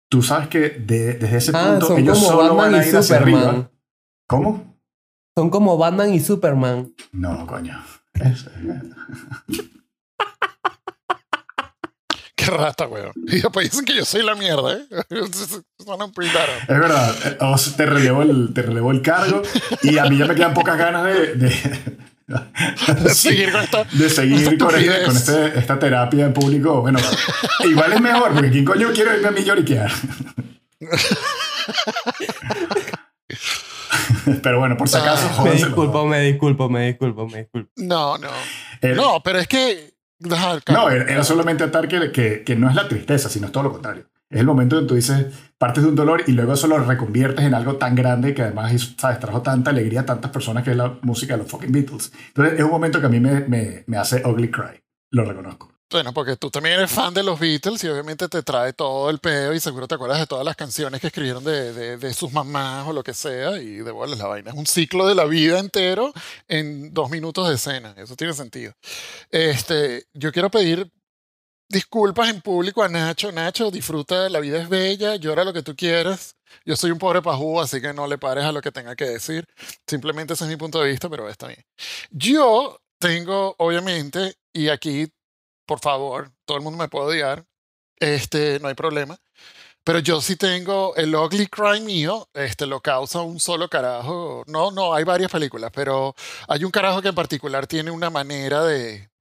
[0.10, 3.18] Tú sabes que de- desde ese Ah, punto ellos solo Batman van a ir hacia
[3.18, 3.72] arriba.
[4.28, 4.69] ¿Cómo?
[5.40, 6.94] Son como Batman y Superman.
[7.14, 7.82] No, coño.
[8.16, 8.46] Es-
[12.36, 13.14] Qué rata, weón.
[13.26, 14.86] Y después dicen que yo soy la mierda, ¿eh?
[15.86, 16.52] Son un pindaro.
[16.64, 19.42] Es verdad, eh, Oz te relevó el, te relevó el cargo
[19.82, 21.50] y a mí ya me quedan pocas ganas de, de,
[23.04, 23.86] De seguir con esta.
[23.86, 26.82] de seguir esta con, este- con este- esta terapia en público.
[26.82, 27.00] Bueno,
[27.64, 29.90] igual es mejor, porque ¿quién coño quiere irme a mí lloriquear?
[34.44, 37.72] Pero bueno, por si acaso, Ah, Me disculpo, me disculpo, me disculpo, me disculpo.
[37.78, 38.28] No, no.
[38.82, 39.94] Eh, No, pero es que.
[40.74, 43.72] No, era solamente atar que, que, que no es la tristeza, sino es todo lo
[43.72, 44.06] contrario.
[44.30, 45.26] Es el momento en que tú dices,
[45.58, 48.94] partes de un dolor y luego eso lo reconviertes en algo tan grande que además
[48.98, 49.20] ¿sabes?
[49.20, 52.12] trajo tanta alegría a tantas personas que es la música de los fucking Beatles.
[52.28, 55.72] Entonces es un momento que a mí me, me, me hace ugly cry, lo reconozco.
[55.92, 59.18] Bueno, porque tú también eres fan de los Beatles y obviamente te trae todo el
[59.18, 62.32] peo y seguro te acuerdas de todas las canciones que escribieron de, de, de sus
[62.32, 64.52] mamás o lo que sea y de bolas la vaina.
[64.52, 66.14] Es un ciclo de la vida entero
[66.48, 67.96] en dos minutos de escena.
[67.98, 68.74] Eso tiene sentido.
[69.32, 70.92] Este, yo quiero pedir
[71.70, 73.32] disculpas en público a Nacho.
[73.32, 76.36] Nacho, disfruta, la vida es bella, llora lo que tú quieras.
[76.66, 79.06] Yo soy un pobre pajú, así que no le pares a lo que tenga que
[79.06, 79.46] decir.
[79.88, 81.64] Simplemente ese es mi punto de vista, pero está bien.
[82.12, 85.08] Yo tengo, obviamente, y aquí,
[85.70, 87.46] por favor, todo el mundo me puede odiar,
[88.00, 89.20] este, no hay problema.
[89.84, 94.44] Pero yo sí tengo el Ugly Cry mío, este lo causa un solo carajo.
[94.48, 96.16] No, no, hay varias películas, pero
[96.48, 99.12] hay un carajo que en particular tiene una manera de,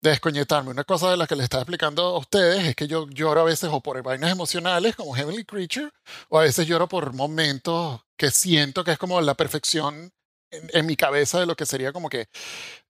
[0.00, 0.70] de descoñetarme.
[0.70, 3.44] Una cosa de la que les estaba explicando a ustedes es que yo lloro a
[3.44, 5.90] veces o por vainas emocionales como Heavenly Creature,
[6.30, 10.12] o a veces lloro por momentos que siento que es como la perfección
[10.50, 12.28] en, mi cabeza de lo que sería como que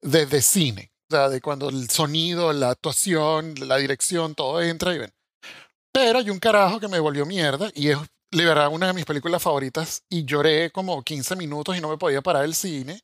[0.02, 0.92] de, de cine.
[1.08, 5.12] De cuando el sonido, la actuación, la dirección, todo entra y ven.
[5.92, 7.98] Pero hay un carajo que me volvió mierda y es
[8.32, 12.22] verdad una de mis películas favoritas y lloré como 15 minutos y no me podía
[12.22, 13.00] parar el cine.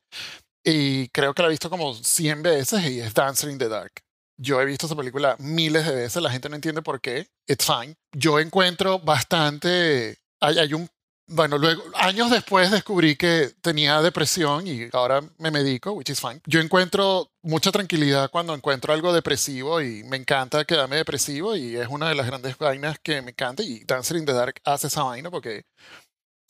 [0.64, 3.92] Y creo que la he visto como 100 veces y es Dancer in the Dark.
[4.36, 7.28] Yo he visto esa película miles de veces, la gente no entiende por qué.
[7.46, 7.94] It's fine.
[8.12, 10.18] Yo encuentro bastante.
[10.40, 10.88] Hay un.
[11.28, 16.40] Bueno, luego, años después descubrí que tenía depresión y ahora me medico, which is fine.
[16.46, 21.88] Yo encuentro mucha tranquilidad cuando encuentro algo depresivo y me encanta quedarme depresivo y es
[21.88, 25.04] una de las grandes vainas que me encanta y Dancer in the Dark hace esa
[25.04, 25.64] vaina porque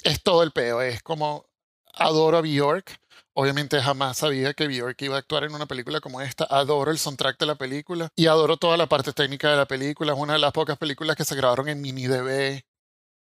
[0.02, 1.46] es todo el peo, es como
[1.94, 2.98] adoro a Bjork.
[3.34, 6.44] Obviamente jamás sabía que Bjork iba a actuar en una película como esta.
[6.50, 10.12] Adoro el soundtrack de la película y adoro toda la parte técnica de la película.
[10.12, 12.62] Es una de las pocas películas que se grabaron en mini DV.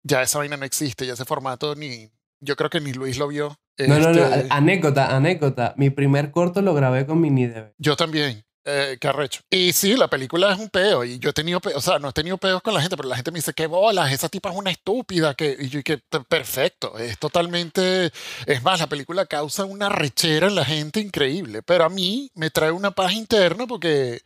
[0.08, 2.10] Ya esa vaina no existe, ya ese formato ni...
[2.40, 3.60] Yo creo que ni Luis lo vio.
[3.80, 5.74] No, no, no, Este, anécdota, anécdota.
[5.76, 7.74] Mi primer corto lo grabé con mini DV.
[7.78, 8.44] Yo también.
[8.70, 9.42] Eh, qué arrecho.
[9.50, 11.06] Y sí, la película es un peo.
[11.06, 13.16] Y yo he tenido, o sea, no he tenido peos con la gente, pero la
[13.16, 15.36] gente me dice, qué bolas, esa tipa es una estúpida.
[15.36, 18.12] Que, y yo, que perfecto, es totalmente.
[18.46, 21.64] Es más, la película causa una rechera en la gente increíble.
[21.64, 24.20] Pero a mí me trae una paz interna porque,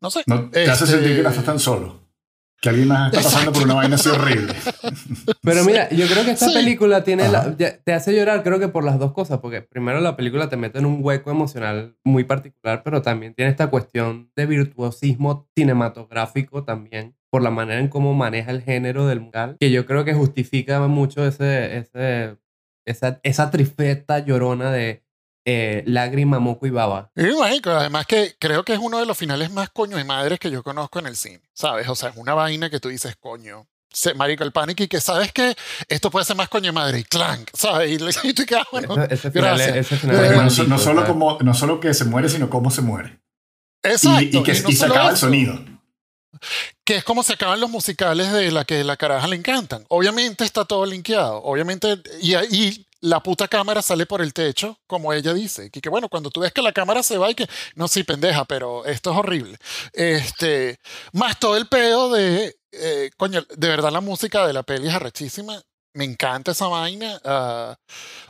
[0.00, 0.22] no sé.
[0.26, 2.07] No te hace este, sentir que no estás tan solo.
[2.60, 4.52] Que alguien más está pasando por una vaina así horrible.
[5.42, 6.54] Pero mira, yo creo que esta Sí.
[6.54, 9.38] película tiene la- te hace llorar, creo que por las dos cosas.
[9.38, 13.50] Porque primero la película te mete en un hueco emocional muy particular, pero también tiene
[13.50, 19.20] esta cuestión de virtuosismo cinematográfico también, por la manera en cómo maneja el género del
[19.20, 22.36] musical, que yo creo que justifica mucho ese, ese,
[22.86, 25.04] esa, esa trifeta llorona de
[25.50, 27.10] eh, lágrima, moco y baba.
[27.16, 27.22] Y
[27.66, 30.62] además que creo que es uno de los finales más coño de madres que yo
[30.62, 31.88] conozco en el cine, ¿sabes?
[31.88, 33.66] O sea, es una vaina que tú dices, coño.
[33.90, 35.56] Se, marico, el pánico y que sabes que
[35.88, 37.90] esto puede ser más coño de madre y clank, ¿sabes?
[37.90, 39.86] Y, le- y tú que, ah, bueno, ese, ese final, es- gracias.
[39.86, 42.82] ese final Eh, es no, solo como, no solo que se muere, sino cómo se
[42.82, 43.18] muere.
[43.82, 44.20] exacto.
[44.22, 45.58] Y, y que y no y se acaba el sonido.
[46.84, 49.84] Que es como se acaban los musicales de la que la caraja le encantan.
[49.88, 51.42] Obviamente está todo linkeado.
[51.42, 55.70] Obviamente, y, y la puta cámara sale por el techo, como ella dice.
[55.70, 58.02] Que, que bueno, cuando tú ves que la cámara se va y que, no, sí,
[58.04, 59.58] pendeja, pero esto es horrible.
[59.92, 60.78] Este,
[61.12, 64.94] más todo el peo de, eh, coño, de verdad la música de la peli es
[64.94, 65.62] arrechísima.
[65.94, 67.20] Me encanta esa vaina.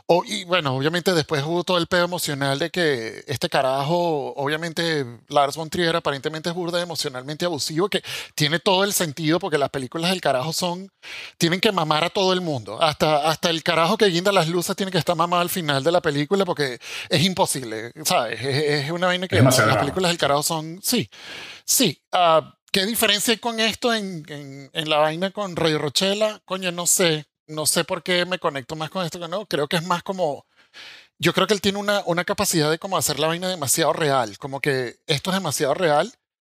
[0.07, 5.05] o- y bueno, obviamente después hubo todo el pedo emocional de que este carajo, obviamente
[5.27, 8.01] Lars von Trier aparentemente es burda emocionalmente abusivo, que
[8.35, 10.89] tiene todo el sentido porque las películas del carajo son,
[11.37, 12.81] tienen que mamar a todo el mundo.
[12.81, 15.91] Hasta, hasta el carajo que guinda las luces tiene que estar mamado al final de
[15.91, 16.79] la película porque
[17.09, 18.39] es imposible, ¿sabes?
[18.41, 21.07] Es, es una vaina que las películas del carajo son, sí,
[21.65, 22.01] sí.
[22.11, 26.39] ah, ¿Qué diferencia hay con esto en, en, en la vaina con Rey Rochela?
[26.45, 27.25] Coño, no sé.
[27.49, 29.45] No sé por qué me conecto más con esto que no.
[29.45, 30.45] Creo que es más como.
[31.17, 34.37] Yo creo que él tiene una, una capacidad de como hacer la vaina demasiado real.
[34.37, 36.13] Como que esto es demasiado real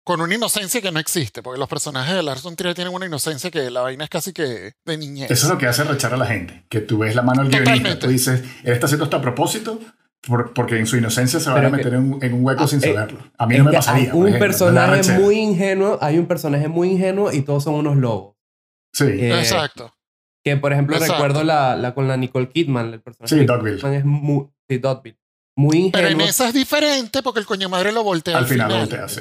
[0.04, 1.42] con una inocencia que no existe.
[1.42, 4.32] Porque los personajes de Lars von Trier tienen una inocencia que la vaina es casi
[4.32, 5.30] que de niñez.
[5.30, 6.66] Eso es lo que hace rechar a la gente.
[6.68, 7.72] Que tú ves la mano del guionista.
[7.72, 8.06] Totalmente.
[8.06, 9.78] Tú dices, él está haciendo esto a propósito
[10.22, 12.64] por- porque en su inocencia se van a que- meter en, un- en un hueco
[12.64, 13.20] Ah, sin eh, saberlo.
[13.38, 14.12] A mí no me pasaría.
[14.12, 18.34] un ejemplo, personaje muy ingenuo, hay un personaje muy ingenuo y todos son unos lobos.
[18.92, 19.94] Sí, Eh, Exacto.
[20.44, 21.14] Que por ejemplo Exacto.
[21.14, 23.76] recuerdo la, la con la Nicole Kidman, el personaje Sí, Dogville.
[23.76, 25.18] Kidman es muy, sí, Dogville.
[25.56, 26.30] Muy Pero en ingenuo.
[26.30, 29.20] esa es diferente porque el coño madre lo voltea al al, final voltea, sí.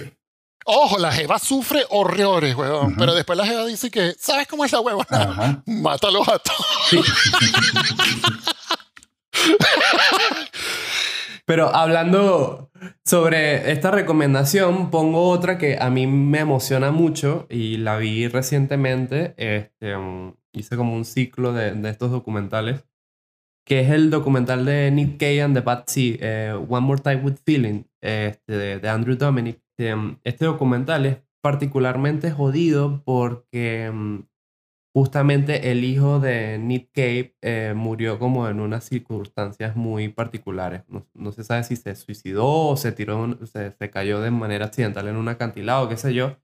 [0.65, 2.53] Ojo, la Jeva sufre horrores.
[2.55, 2.93] Ujú.
[2.97, 5.07] Pero después la Jeva dice que, ¿sabes cómo es la huevona?
[5.09, 5.63] Ajá.
[5.65, 6.65] Mátalos a todos.
[6.89, 7.01] Sí.
[11.45, 12.70] Pero hablando
[13.03, 19.34] sobre esta recomendación, pongo otra que a mí me emociona mucho y la vi recientemente.
[19.38, 22.86] Este, um, hice como un ciclo de, de estos documentales,
[23.66, 27.18] que es el documental de Nick Cave and the Bad Sea, eh, One More Time
[27.18, 29.62] with Feeling, este, de, de Andrew Dominic.
[29.80, 34.24] Este, um, este documental es particularmente jodido porque mm,
[34.93, 40.84] justamente el hijo de Nick Cave eh, murió como en unas circunstancias muy particulares.
[41.14, 45.07] No, se sabe si se suicidó o se tiró, se, se cayó de manera accidental
[45.07, 46.38] en un acantilado, qué sé yo.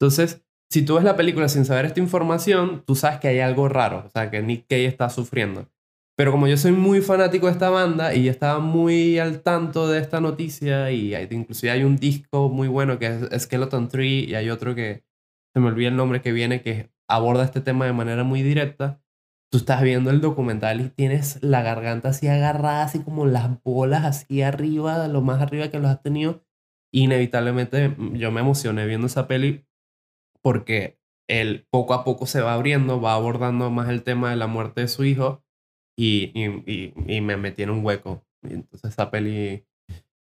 [0.00, 3.68] Entonces, si tú ves la película sin saber esta información, tú sabes que hay algo
[3.68, 5.68] raro, o sea, que Nick Cave está sufriendo.
[6.16, 10.00] Pero como yo soy muy fanático de esta banda y estaba muy al tanto de
[10.00, 14.34] esta noticia y hay, inclusive hay un disco muy bueno que es Skeleton Tree y
[14.34, 15.04] hay otro que
[15.52, 18.98] se me olvida el nombre que viene que aborda este tema de manera muy directa.
[19.52, 24.04] Tú estás viendo el documental y tienes la garganta así agarrada, así como las bolas
[24.04, 26.42] así arriba, lo más arriba que los has tenido.
[26.92, 29.65] Inevitablemente yo me emocioné viendo esa peli
[30.46, 30.96] porque
[31.28, 34.82] él poco a poco se va abriendo, va abordando más el tema de la muerte
[34.82, 35.42] de su hijo
[35.98, 38.24] y, y, y, me metí en un hueco.
[38.48, 39.66] Y entonces esa peli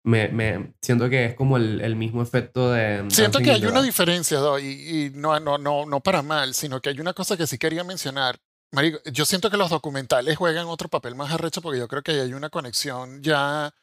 [0.04, 3.04] me, me, siento que es como el, el mismo efecto de...
[3.10, 6.90] Siento que hay una diferencia, y, y, no, no, no, no para mal, sino que
[6.90, 8.38] hay una cosa que sí quería mencionar.
[8.70, 12.12] Marico, yo siento que los documentales juegan otro papel más arrecho porque yo creo que
[12.12, 13.74] hay una conexión ya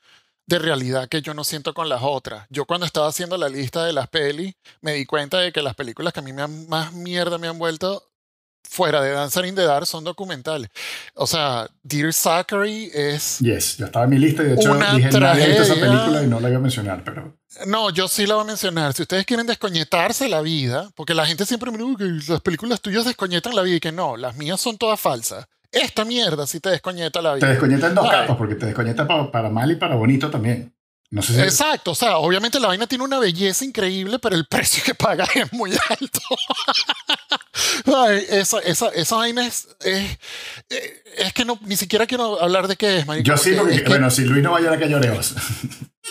[0.50, 2.48] de realidad que yo no siento con las otras.
[2.50, 5.76] Yo cuando estaba haciendo la lista de las pelis, me di cuenta de que las
[5.76, 8.04] películas que a mí me han, más mierda me han vuelto
[8.64, 10.70] fuera de Dancer in the Dark son documentales.
[11.14, 13.38] O sea, Dear Zachary es.
[13.40, 15.62] Yes, ya estaba en mi lista y de hecho dije tragedia.
[15.62, 17.38] esa película y no la iba a mencionar, pero.
[17.68, 18.94] No, yo sí la voy a mencionar.
[18.94, 22.82] Si ustedes quieren descoñetarse la vida, porque la gente siempre me dice que las películas
[22.82, 25.46] tuyas descoñetan la vida y que no, las mías son todas falsas.
[25.72, 27.46] Esta mierda sí te descoñeta la vida.
[27.46, 30.74] Te descoñeta en dos capas, porque te descoñeta para, para mal y para bonito también.
[31.12, 34.84] No sé Exacto, o sea, obviamente la vaina tiene una belleza increíble, pero el precio
[34.84, 36.20] que paga es muy alto.
[38.30, 40.20] esa, esa, esa, vaina es, es,
[40.70, 44.26] es, que no, ni siquiera quiero hablar de qué es, Yo sí, porque, bueno, si
[44.26, 45.36] Luis no vaya a la cañoreos.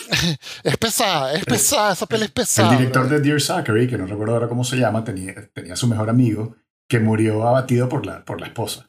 [0.63, 2.73] es pesada, es pesada, esa peli es pesada.
[2.73, 5.87] El director de Dear Zachary, que no recuerdo ahora cómo se llama, tenía, tenía su
[5.87, 6.57] mejor amigo
[6.89, 8.88] que murió abatido por la, por la esposa.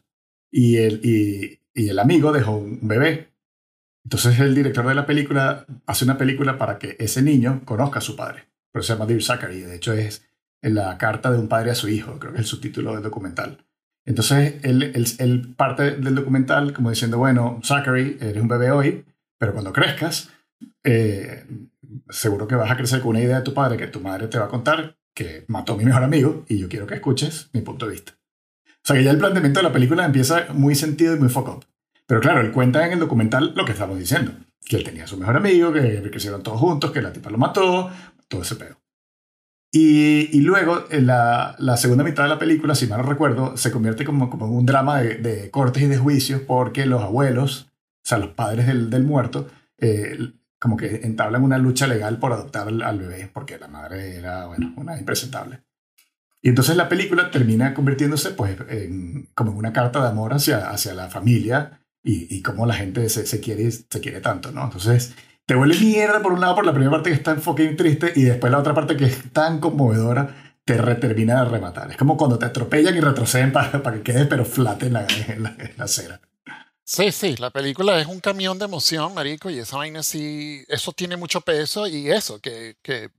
[0.51, 3.31] Y el, y, el amigo dejó un bebé
[4.05, 8.03] entonces el director de la película hace una película para que ese niño conozca a
[8.03, 8.49] su padre.
[8.73, 9.61] Pero se llama Dear Zachary.
[9.61, 10.27] De hecho es
[10.63, 13.03] en la carta de un padre a su hijo, creo que es el subtítulo del
[13.03, 13.65] documental.
[14.05, 19.05] Entonces él, él, parte del documental como diciendo, bueno, Zachary, eres un bebé hoy,
[19.39, 20.31] pero cuando crezcas,
[20.85, 21.47] eh,
[22.09, 24.39] seguro que vas a crecer con una idea de tu padre que tu madre te
[24.39, 27.61] va a contar que mató a mi mejor amigo y yo quiero que escuches mi
[27.63, 28.20] punto de vista.
[28.83, 31.53] O sea que ya el planteamiento de la película empieza muy sentido y muy foco
[31.53, 31.65] up.
[32.07, 34.33] Pero claro, él cuenta en el documental lo que estamos diciendo.
[34.65, 37.39] Que él tenía a su mejor amigo, que crecieron todos juntos, que la tipa lo
[37.39, 37.91] mató,
[38.29, 38.81] todo ese pedo.
[39.73, 43.57] Y, y luego, en la, la, segunda mitad de la película, si mal no recuerdo,
[43.57, 47.03] se convierte como, como en un drama de, de, cortes y de juicios porque los
[47.03, 49.47] abuelos, o sea, los padres del, del muerto,
[49.79, 50.19] eh,
[50.59, 54.47] como que entablan una lucha legal por adoptar al, al, bebé, porque la madre era,
[54.47, 55.63] bueno, una impresentable.
[56.43, 60.71] Y entonces la película termina convirtiéndose pues, en, como en una carta de amor hacia,
[60.71, 64.65] hacia la familia y, y cómo la gente se, se, quiere, se quiere tanto, ¿no?
[64.65, 65.15] Entonces,
[65.47, 68.23] te vuelve mierda por un lado por la primera parte que está fucking triste y
[68.23, 71.91] después la otra parte que es tan conmovedora te termina de rematar.
[71.91, 75.07] Es como cuando te atropellan y retroceden para, para que quedes pero flat en la,
[75.29, 76.21] en la, en la acera.
[76.85, 80.93] Sí, sí, la película es un camión de emoción, marico, y esa vaina sí, eso
[80.93, 83.11] tiene mucho peso y eso, que, que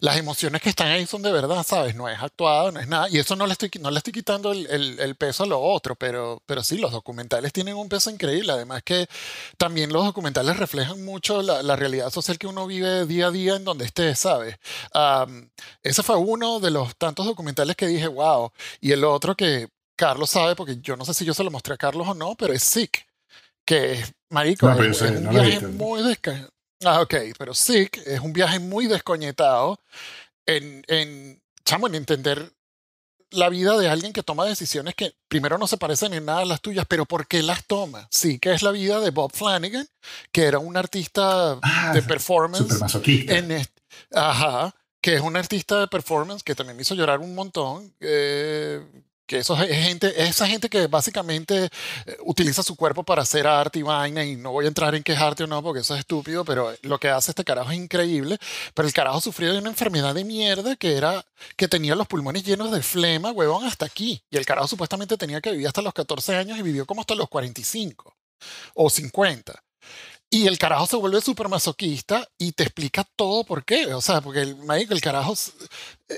[0.00, 1.94] las emociones que están ahí son de verdad, ¿sabes?
[1.94, 3.08] No es actuado, no es nada.
[3.10, 4.66] Y eso no le estoy, no le estoy quitando el,
[4.98, 8.52] el, peso a lo otro, pero, pero sí, los documentales tienen un peso increíble.
[8.52, 9.06] Además que
[9.56, 13.56] también los documentales reflejan mucho la, la realidad social que uno vive día a día
[13.56, 14.56] en donde esté, ¿sabes?
[15.82, 18.52] ese fue uno de los tantos documentales que dije, wow.
[18.80, 21.74] Y el otro que Carlos sabe, porque yo no sé si yo se lo mostré
[21.74, 23.06] a Carlos o no, pero es Sick,
[23.64, 26.50] que es, marico, es, un viaje muy descansado
[26.84, 29.80] Ah, ok, pero Sick es un viaje muy descoñetado
[30.46, 32.52] en, en, chamo, en entender
[33.30, 36.44] la vida de alguien que toma decisiones que primero no se parecen en nada a
[36.44, 38.08] las tuyas, pero ¿por qué las toma?
[38.10, 39.86] Sí, que es la vida de Bob Flanagan,
[40.32, 42.80] que era un artista ah, de performance.
[43.06, 43.66] En
[44.12, 47.94] ajá, que es un artista de performance que también me hizo llorar un montón.
[48.00, 48.80] Eh,
[49.38, 53.82] eso es gente, esa gente que básicamente eh, utiliza su cuerpo para hacer arte y
[53.82, 56.00] vaina, y no voy a entrar en qué es arte o no, porque eso es
[56.00, 58.38] estúpido, pero lo que hace este carajo es increíble.
[58.74, 61.24] Pero el carajo sufrió de una enfermedad de mierda que era
[61.56, 64.22] que tenía los pulmones llenos de flema, huevón, hasta aquí.
[64.30, 67.14] Y el carajo supuestamente tenía que vivir hasta los 14 años y vivió como hasta
[67.14, 68.14] los 45
[68.74, 69.62] o 50.
[70.32, 73.92] Y el carajo se vuelve súper masoquista y te explica todo por qué.
[73.92, 75.34] O sea, porque el, el carajo,
[76.08, 76.14] eh,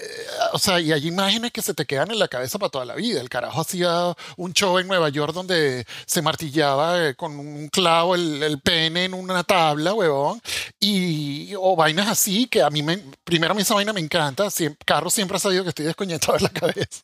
[0.52, 2.94] o sea, y hay imágenes que se te quedan en la cabeza para toda la
[2.94, 3.22] vida.
[3.22, 8.14] El carajo hacía un show en Nueva York donde se martillaba eh, con un clavo
[8.14, 10.42] el, el pene en una tabla, huevón.
[10.78, 14.50] Y, o vainas así que a mí, me, primero a mí esa vaina me encanta.
[14.50, 17.00] Siempre, Carlos siempre ha sabido que estoy desconectado en la cabeza.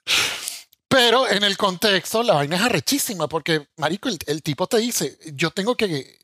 [0.89, 5.19] Pero en el contexto, la vaina es arrechísima porque, marico, el, el tipo te dice,
[5.33, 6.19] yo tengo que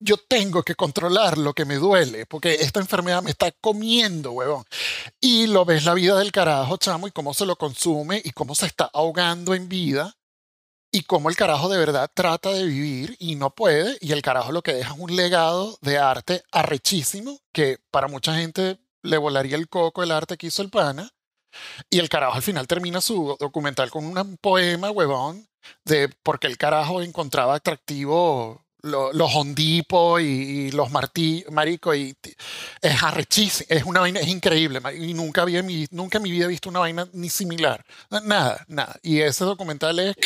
[0.00, 4.64] yo tengo que controlar lo que me duele, porque esta enfermedad me está comiendo, huevón.
[5.20, 8.54] Y lo ves la vida del carajo, chamo, y cómo se lo consume y cómo
[8.54, 10.16] se está ahogando en vida.
[10.92, 13.96] Y cómo el carajo de verdad trata de vivir y no puede.
[14.00, 18.34] Y el carajo lo que deja es un legado de arte arrechísimo, que para mucha
[18.34, 21.10] gente le volaría el coco el arte que hizo el pana.
[21.90, 25.48] Y el carajo al final termina su documental con un poema, huevón,
[25.84, 32.14] de porque el carajo encontraba atractivo los hondipos y, los martí, marico, y
[32.80, 36.44] es arrechísimo, es una vaina, es increíble, y nunca, había mi, nunca en mi vida
[36.46, 37.84] he visto una vaina ni similar,
[38.24, 40.16] nada, nada, y ese documental es,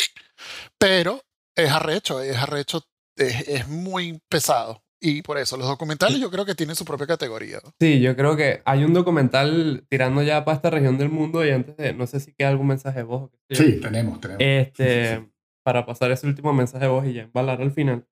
[0.77, 1.21] pero
[1.55, 2.83] es arrecho, es arrecho,
[3.15, 7.05] es, es muy pesado, y por eso los documentales yo creo que tienen su propia
[7.05, 7.59] categoría.
[7.79, 11.51] Sí, yo creo que hay un documental tirando ya para esta región del mundo y
[11.51, 13.29] antes de, no sé si queda algún mensaje de voz.
[13.49, 14.41] Sí, tenemos, tenemos.
[14.41, 15.29] Este,
[15.63, 18.07] para pasar ese último mensaje de voz y ya embalar al final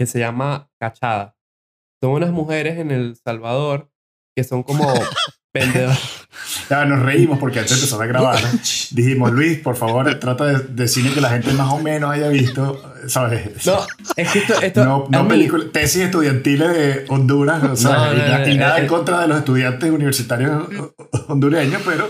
[0.00, 1.36] que se llama Cachada.
[2.02, 3.92] Son unas mujeres en El Salvador
[4.34, 4.90] que son como
[5.54, 6.26] vendedoras.
[6.70, 8.38] Ya, nos reímos porque antes de empezar a grabar,
[8.92, 12.82] dijimos, Luis, por favor, trata de decirle que la gente más o menos haya visto,
[13.08, 13.66] ¿sabes?
[13.66, 13.80] No,
[14.16, 14.62] es que esto...
[14.62, 19.28] esto no, no película, tesis estudiantiles de Honduras, o sea, y, nada en contra de
[19.28, 20.66] los estudiantes universitarios
[21.28, 22.08] hondureños, pero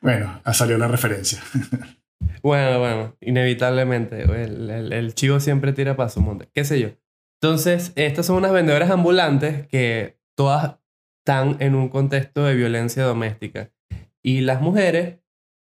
[0.00, 1.42] bueno, salió la referencia.
[2.44, 6.90] Bueno, bueno, inevitablemente, el, el, el chivo siempre tira para su monte, qué sé yo.
[7.44, 10.78] Entonces, estas son unas vendedoras ambulantes que todas
[11.18, 13.70] están en un contexto de violencia doméstica.
[14.22, 15.18] Y las mujeres,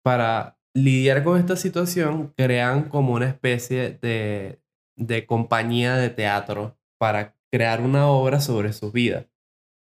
[0.03, 4.59] para lidiar con esta situación, crean como una especie de,
[4.97, 9.27] de compañía de teatro para crear una obra sobre sus vidas.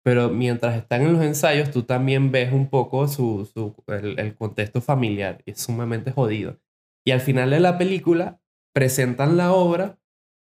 [0.03, 4.35] Pero mientras están en los ensayos, tú también ves un poco su, su, el, el
[4.35, 5.45] contexto familiar.
[5.47, 6.59] Es sumamente jodido.
[7.07, 8.41] Y al final de la película,
[8.73, 10.01] presentan la obra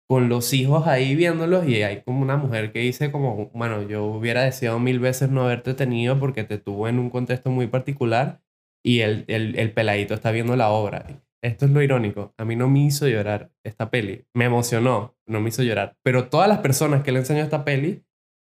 [0.10, 4.05] con los hijos ahí viéndolos y hay como una mujer que dice como, bueno, yo
[4.05, 8.41] hubiera deseado mil veces no haberte tenido porque te tuvo en un contexto muy particular
[8.84, 11.05] y el, el, el peladito está viendo la obra.
[11.43, 12.34] Esto es lo irónico.
[12.39, 14.26] A mí no me hizo llorar esta peli.
[14.34, 15.95] Me emocionó, no me hizo llorar.
[16.03, 18.03] Pero todas las personas que le enseñó esta peli,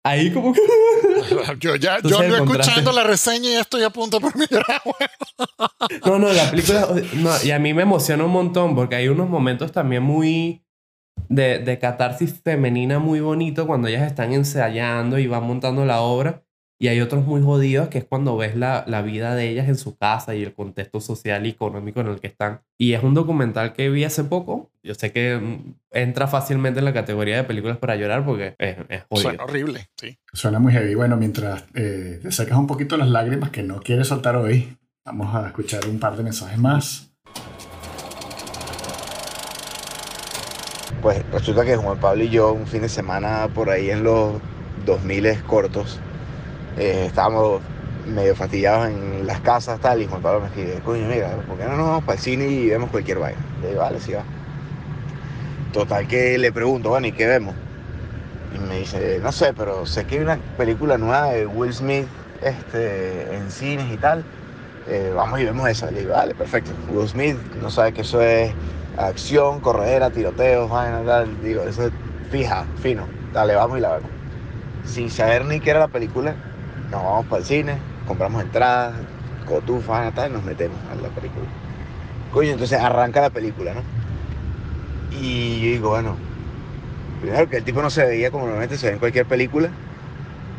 [0.04, 0.60] ahí como que...
[1.60, 4.82] yo ya yo ando escuchando la reseña y estoy a punto por mi llorar.
[6.04, 6.88] no, no, la película...
[7.14, 10.63] No, y a mí me emociona un montón porque hay unos momentos también muy
[11.28, 16.42] de, de catarsis femenina muy bonito cuando ellas están ensayando y van montando la obra.
[16.76, 19.76] Y hay otros muy jodidos que es cuando ves la, la, vida de ellas en
[19.76, 22.62] su casa y el contexto social y económico en el que están.
[22.76, 24.72] Y es un documental que vi hace poco.
[24.82, 28.76] Yo sé que mm, entra fácilmente en la categoría de películas para llorar porque es,
[28.88, 29.30] es jodido.
[29.30, 30.18] Suena horrible, sí.
[30.32, 30.94] Suena muy heavy.
[30.94, 35.32] Bueno, mientras eh, te sacas un poquito las lágrimas que no quieres soltar hoy, vamos
[35.34, 37.13] a escuchar un par de mensajes más.
[41.04, 44.40] Pues resulta que Juan Pablo y yo un fin de semana por ahí en los
[44.86, 46.00] 2000 cortos
[46.78, 47.60] eh, estábamos
[48.06, 51.64] medio fatigados en las casas tal y Juan Pablo me dice, coño mira, ¿por qué
[51.64, 53.38] no nos vamos para el cine y vemos cualquier vaina?
[53.60, 54.22] Le digo, vale, sí va.
[55.74, 57.54] Total que le pregunto, bueno, ¿y qué vemos?
[58.54, 62.06] Y me dice, no sé, pero sé que hay una película nueva de Will Smith
[62.40, 64.24] este, en cines y tal.
[64.88, 65.90] Eh, vamos y vemos esa.
[65.90, 66.70] Le digo, vale, perfecto.
[66.88, 68.54] Will Smith no sabe que eso es
[68.96, 70.70] acción, corredera, tiroteos.
[71.42, 71.92] Digo, eso es
[72.30, 73.06] fija, fino.
[73.32, 74.10] Dale, vamos y la vemos.
[74.84, 76.36] Sin saber ni qué era la película,
[76.90, 78.94] nos vamos para el cine, compramos entradas,
[79.44, 81.46] cotufas, tal, y nos metemos a la película.
[82.30, 83.82] Coño, entonces arranca la película, ¿no?
[85.10, 86.16] Y yo digo, bueno,
[87.20, 89.70] primero que el tipo no se veía como normalmente se ve en cualquier película.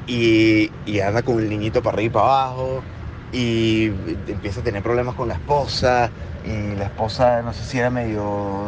[0.07, 2.85] Y, y anda con el niñito para arriba y para abajo.
[3.31, 3.87] Y
[4.27, 6.13] empieza a tener problemas con la esposa
[6.45, 8.21] y la esposa no sé si era medio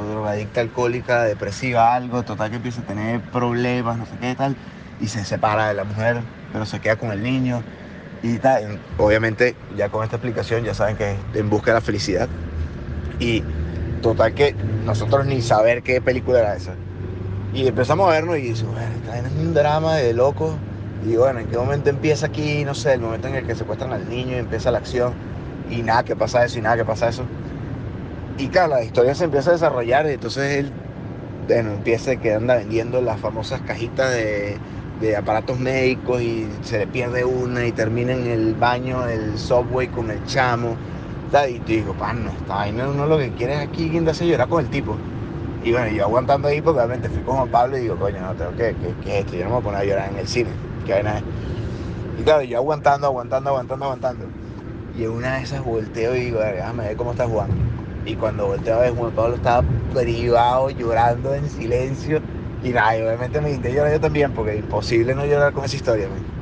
[0.10, 4.56] drogadicta, alcohólica, depresiva, algo, total que empieza a tener problemas, no sé qué tal,
[5.00, 6.22] y se separa de la mujer,
[6.52, 7.62] pero se queda con el niño
[8.24, 8.80] y tal.
[8.98, 12.28] Obviamente ya con esta explicación ya saben que es en busca de la felicidad.
[13.20, 13.44] Y
[14.02, 14.56] total que
[14.86, 16.74] nosotros ni saber qué película era esa.
[17.54, 20.56] Y empezamos a vernos y dice, bueno, está en un drama de locos.
[21.06, 22.66] Y bueno, ¿en qué momento empieza aquí?
[22.66, 25.14] No sé, el momento en el que secuestran al niño y empieza la acción.
[25.70, 27.24] Y nada, que pasa eso y nada, que pasa eso.
[28.38, 30.72] Y claro, la historia se empieza a desarrollar y entonces él
[31.48, 34.58] bueno, empieza que anda vendiendo las famosas cajitas de,
[35.00, 39.88] de aparatos médicos y se le pierde una y termina en el baño del subway
[39.88, 40.76] con el chamo.
[41.50, 44.64] Y te digo, no esta vaina uno lo que quiere es aquí guindarse llorar con
[44.64, 44.96] el tipo.
[45.64, 48.34] Y bueno, yo aguantando ahí porque obviamente fui con Juan Pablo y digo, coño, no,
[48.36, 50.20] tengo que, que, que es esto, yo no me voy a poner a llorar en
[50.20, 50.50] el cine.
[50.86, 51.24] ¿Qué vaina es?
[52.20, 54.26] Y claro, yo aguantando, aguantando, aguantando, aguantando.
[54.98, 57.77] Y en una de esas volteo y digo, déjame ver cómo está Juan.
[58.08, 62.22] Y cuando volteo a ver, Juan Pablo estaba privado, llorando en silencio.
[62.64, 65.66] Y nada, y obviamente me intenté llorar yo también, porque es imposible no llorar con
[65.66, 66.38] esa historia, man.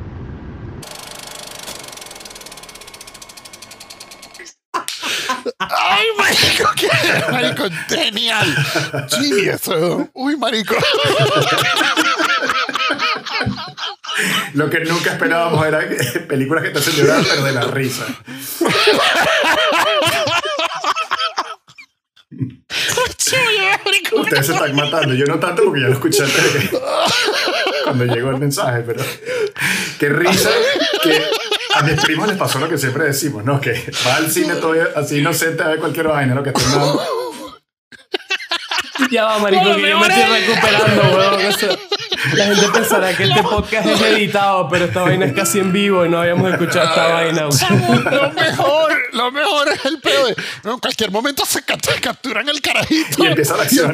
[5.57, 6.69] ¡Ay, marico!
[6.75, 6.87] ¿Qué?
[7.31, 8.55] Marico, genial.
[9.07, 10.07] Sí, eso.
[10.13, 10.75] Uy, marico.
[14.53, 15.81] Lo que nunca esperábamos era
[16.27, 18.05] películas que te hacen llorar, pero de la risa.
[24.21, 25.13] Ustedes se están matando.
[25.13, 26.79] Yo no tanto porque ya lo escuché antes de que-
[27.83, 29.03] cuando llegó el mensaje, pero
[29.99, 30.49] qué risa
[31.03, 31.21] que
[31.75, 33.61] a mis primos les pasó lo que siempre decimos, ¿no?
[33.61, 36.95] Que va al cine todo así inocente a ver cualquier vaina, lo que tenga.
[39.11, 41.41] Ya va, marico, que yo me estoy recuperando, weón.
[42.33, 46.05] La gente pensará que este podcast es editado, pero esta vaina es casi en vivo
[46.05, 47.41] y no habíamos escuchado esta vaina.
[47.47, 47.51] weón.
[47.57, 51.77] Chamo, lo mejor, lo mejor es el pedo de, no, en cualquier momento se ca-
[52.01, 53.23] capturan el carajito.
[53.23, 53.91] Y empieza la acción.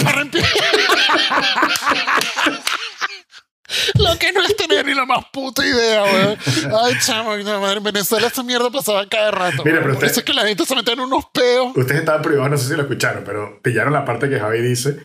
[3.96, 6.38] Lo que no es tener ni la más puta idea, weón.
[6.84, 9.64] Ay, chamo, madre, en Venezuela esa mierda pasaba cada rato.
[9.64, 11.72] Mira, pero Por usted- eso es que la gente se mete en unos peos.
[11.76, 14.98] Ustedes estaban privados, no sé si lo escucharon, pero pillaron la parte que Javi dice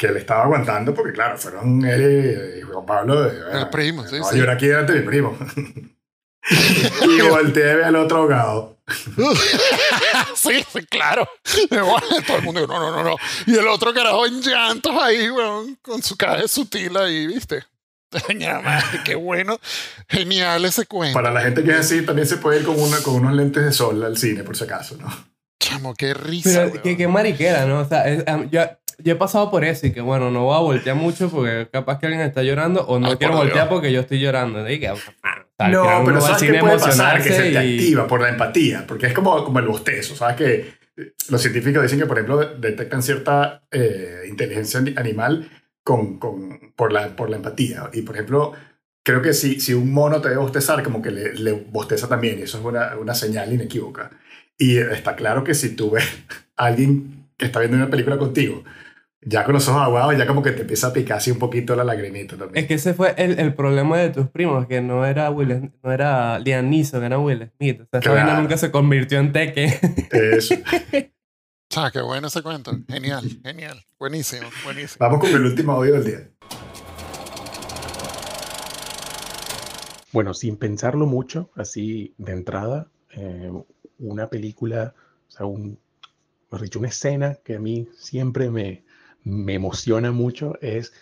[0.00, 3.22] que le estaba aguantando porque, claro, fueron él y Juan Pablo.
[3.22, 4.38] De, El primo, sí, no, sí.
[4.38, 5.36] Yo era aquí delante de mi primo.
[7.06, 8.78] y volteé a ver al otro ahogado.
[10.34, 11.28] sí, sí, claro.
[12.26, 13.16] Todo el mundo, no, no, no, no.
[13.46, 17.62] Y el otro carajo en llantos ahí, weón, con su cara de sutil ahí, ¿viste?
[19.04, 19.60] Qué bueno.
[20.08, 21.12] Genial ese cuento.
[21.12, 23.62] Para la gente que es así, también se puede ir con, una, con unos lentes
[23.62, 25.08] de sol al cine, por si acaso, ¿no?
[25.60, 26.50] Chamo, qué risa.
[26.50, 26.82] Pero weón.
[26.82, 27.80] qué, qué mariquera, ¿no?
[27.80, 28.62] O sea, es- yo,
[29.02, 31.98] yo he pasado por eso y que, bueno, no voy a voltear mucho porque capaz
[31.98, 33.74] que alguien está llorando o no Ay, quiero por voltear Dios.
[33.74, 34.68] porque yo estoy llorando.
[34.68, 35.14] Y que, o sea,
[35.58, 37.22] al No, pero ¿sabes qué a puede pasar?
[37.22, 40.36] Que se te y- activa por la empatía, porque es como, como el bostezo, ¿sabes?
[40.36, 40.72] Que
[41.28, 45.48] los científicos dicen que, por ejemplo, detectan cierta eh, inteligencia ani- animal
[45.82, 47.88] con, con, por, la, por la empatía.
[47.92, 48.52] Y, por ejemplo,
[49.02, 52.38] creo que si, si un mono te debe bostezar, como que le, le bosteza también,
[52.38, 54.10] y eso es una, una señal inequívoca.
[54.58, 56.04] Y está claro que si tú ves
[56.56, 58.62] a alguien que está viendo una película contigo,
[59.22, 61.76] ya con los ojos aguados, ya como que te empieza a picar así un poquito
[61.76, 62.62] la lagrimita también.
[62.64, 65.92] Es que ese fue el, el problema de tus primos, que no era Will, no
[65.92, 67.82] era Liam Neeson, era Will Smith.
[67.82, 68.16] O sea, esa Claro.
[68.26, 69.78] vaina nunca se convirtió en Teque.
[70.12, 70.54] Eso.
[71.76, 72.72] Ah, qué bueno ese cuento.
[72.88, 73.80] Genial, genial.
[73.96, 74.96] Buenísimo, buenísimo.
[74.98, 76.28] Vamos con el último audio del día.
[80.12, 83.52] Bueno, sin pensarlo mucho, así de entrada, eh,
[84.00, 84.94] una película,
[85.28, 85.78] o sea, un,
[86.50, 88.82] mejor dicho, una escena que a mí siempre me,
[89.24, 90.92] me emociona mucho es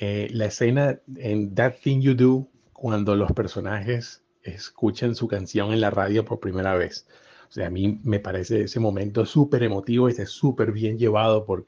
[0.00, 5.80] eh, la escena en That Thing You Do cuando los personajes escuchan su canción en
[5.80, 7.06] la radio por primera vez.
[7.48, 11.64] O sea, a mí me parece ese momento súper emotivo está súper bien llevado, por,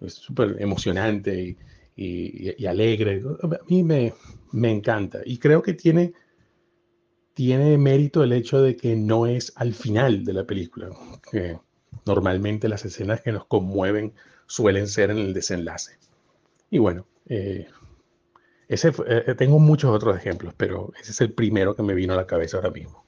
[0.00, 1.58] es súper emocionante y,
[1.96, 3.22] y- y alegre.
[3.42, 4.14] A mí me,
[4.52, 6.12] me encanta y creo que tiene,
[7.34, 10.90] tiene mérito el hecho de que no es al final de la película,
[11.30, 11.58] que
[12.06, 14.12] normalmente las escenas que nos conmueven
[14.52, 15.96] suelen ser en el desenlace.
[16.68, 17.68] Y bueno, eh,
[18.68, 22.12] ese fue- eh, tengo muchos otros ejemplos, pero ese es el primero que me vino
[22.12, 23.02] a la cabeza ahora mismo.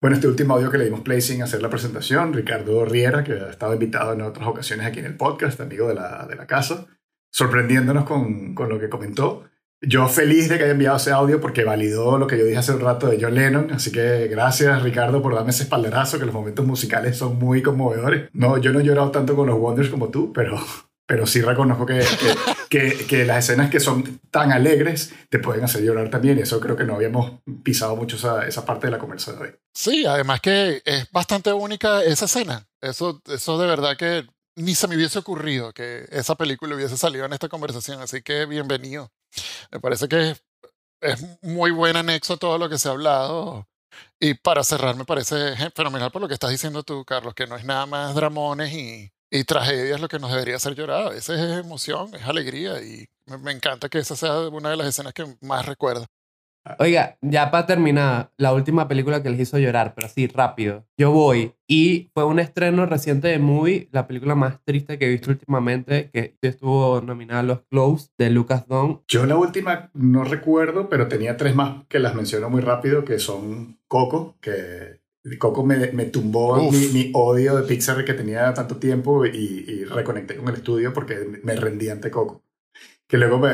[0.00, 3.32] Bueno, este último audio que le dimos play sin hacer la presentación, Ricardo Riera, que
[3.34, 6.46] ha estado invitado en otras ocasiones aquí en el podcast, amigo de la, de la
[6.46, 6.86] casa,
[7.30, 9.44] sorprendiéndonos con, con lo que comentó.
[9.84, 12.72] Yo feliz de que haya enviado ese audio porque validó lo que yo dije hace
[12.72, 16.34] un rato de John Lennon, así que gracias Ricardo por darme ese espaldarazo, que los
[16.34, 18.30] momentos musicales son muy conmovedores.
[18.32, 20.56] No, yo no he llorado tanto con los Wonders como tú, pero,
[21.04, 22.00] pero sí reconozco que,
[22.70, 26.76] que, las escenas que son tan alegres te pueden hacer llorar también, y eso creo
[26.76, 29.50] que no habíamos pisado mucho esa, esa parte de la conversa de hoy.
[29.74, 32.68] Sí, además que es bastante única esa escena.
[32.80, 37.24] Eso, eso de verdad que ni se me hubiese ocurrido que esa película hubiese salido
[37.24, 39.10] en esta conversación, así que bienvenido.
[39.70, 40.36] Me parece que
[41.00, 43.68] es, muy buen anexo a todo lo que se ha hablado.
[44.20, 47.56] Y para cerrar, me parece fenomenal por lo que estás diciendo tú, Carlos, que no
[47.56, 51.06] es nada más dramones y, y tragedias lo que nos debería hacer llorar.
[51.08, 54.76] A veces es emoción, es alegría y me, me encanta que esa sea una de
[54.76, 56.06] las escenas que más recuerdo.
[56.78, 60.86] Oiga, ya para terminar, la última película que les hizo llorar, pero así rápido.
[60.96, 61.54] Yo voy.
[61.66, 66.10] Y fue un estreno reciente de Movie, la película más triste que he visto últimamente,
[66.10, 69.02] que estuvo nominada a los Close de Lucas Don.
[69.08, 73.18] Yo la última no recuerdo, pero tenía tres más que las menciono muy rápido, que
[73.18, 75.00] son Coco, que
[75.38, 79.84] Coco me, me tumbó mi, mi, odio de Pixar que tenía tanto tiempo y, y,
[79.84, 82.42] reconecté con el estudio porque me rendí ante Coco.
[83.06, 83.50] Que luego me,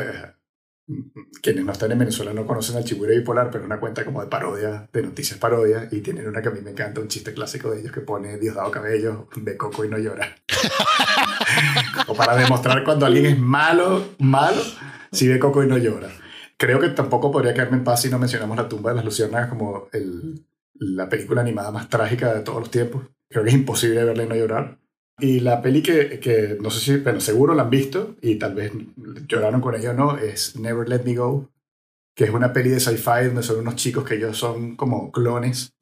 [1.41, 4.27] quienes no están en Venezuela no conocen al Chihuahua Bipolar, pero una cuenta como de
[4.27, 7.71] parodia, de noticias parodia, y tienen una que a mí me encanta, un chiste clásico
[7.71, 10.35] de ellos que pone Diosdado Cabello, ve Coco y no llora.
[12.07, 14.61] o para demostrar cuando alguien es malo, malo,
[15.11, 16.09] si ve Coco y no llora.
[16.57, 19.49] Creo que tampoco podría quedarme en paz si no mencionamos La tumba de las luciérnagas
[19.49, 23.03] como el, la película animada más trágica de todos los tiempos.
[23.29, 24.79] Creo que es imposible verla y no llorar.
[25.21, 28.55] Y la peli que, que, no sé si, pero seguro la han visto y tal
[28.55, 28.71] vez
[29.27, 31.49] lloraron con ella o no, es Never Let Me Go,
[32.15, 35.73] que es una peli de sci-fi donde son unos chicos que ellos son como clones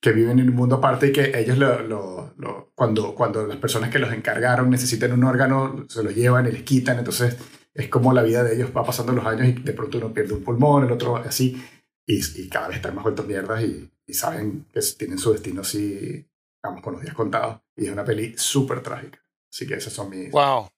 [0.00, 3.56] que viven en un mundo aparte y que ellos lo, lo, lo, cuando, cuando las
[3.56, 7.38] personas que los encargaron necesitan un órgano, se lo llevan y les quitan, entonces
[7.72, 10.34] es como la vida de ellos va pasando los años y de pronto uno pierde
[10.34, 11.62] un pulmón, el otro así,
[12.06, 15.62] y, y cada vez están más vueltos mierdas y, y saben que tienen su destino
[15.62, 16.26] así
[16.64, 17.60] vamos, con los días contados.
[17.76, 19.20] Y es una peli súper trágica.
[19.52, 20.30] Así que esas son mis...
[20.30, 20.68] Wow.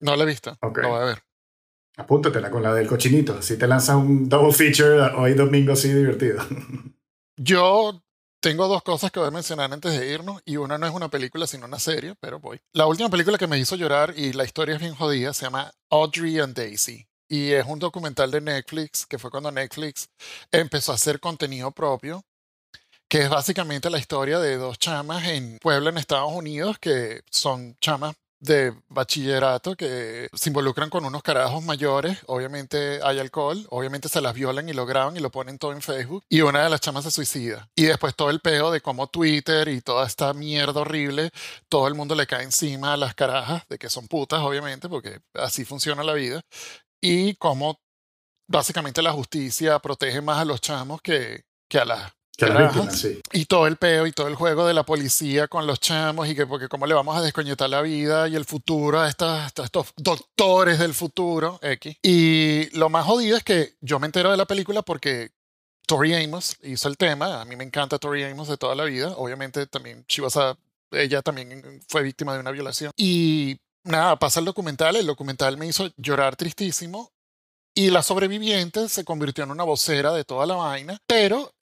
[0.00, 0.56] No la he visto.
[0.62, 0.78] Ok.
[0.78, 1.22] Lo voy a ver.
[1.96, 3.40] Apúntatela con la del cochinito.
[3.42, 6.42] Si te lanzas un double feature hoy domingo así divertido.
[7.36, 8.02] Yo
[8.40, 10.40] tengo dos cosas que voy a mencionar antes de irnos.
[10.44, 12.60] Y una no es una película, sino una serie, pero voy.
[12.72, 15.72] La última película que me hizo llorar y la historia es bien jodida se llama
[15.90, 17.08] Audrey and Daisy.
[17.28, 20.08] Y es un documental de Netflix, que fue cuando Netflix
[20.52, 22.22] empezó a hacer contenido propio
[23.08, 27.76] que es básicamente la historia de dos chamas en Puebla, en Estados Unidos, que son
[27.80, 34.20] chamas de bachillerato que se involucran con unos carajos mayores, obviamente hay alcohol, obviamente se
[34.20, 36.80] las violan y lo graban y lo ponen todo en Facebook y una de las
[36.80, 37.68] chamas se suicida.
[37.74, 41.30] Y después todo el peo de cómo Twitter y toda esta mierda horrible,
[41.68, 45.20] todo el mundo le cae encima a las carajas, de que son putas, obviamente, porque
[45.34, 46.42] así funciona la vida,
[47.00, 47.80] y cómo
[48.48, 53.20] básicamente la justicia protege más a los chamos que, que a las víctima, sí.
[53.32, 56.34] Y todo el peo y todo el juego de la policía con los chamos y
[56.34, 59.64] que porque cómo le vamos a descoñetar la vida y el futuro a, estas, a
[59.64, 61.96] estos doctores del futuro, X.
[62.02, 65.30] Y lo más jodido es que yo me entero de la película porque
[65.86, 67.40] Tori Amos hizo el tema.
[67.40, 69.14] A mí me encanta Tori Amos de toda la vida.
[69.16, 70.58] Obviamente también Chivasa,
[70.90, 72.92] ella también fue víctima de una violación.
[72.96, 74.96] Y nada, pasa el documental.
[74.96, 77.12] El documental me hizo llorar tristísimo.
[77.74, 80.98] Y la sobreviviente se convirtió en una vocera de toda la vaina.
[81.06, 81.52] Pero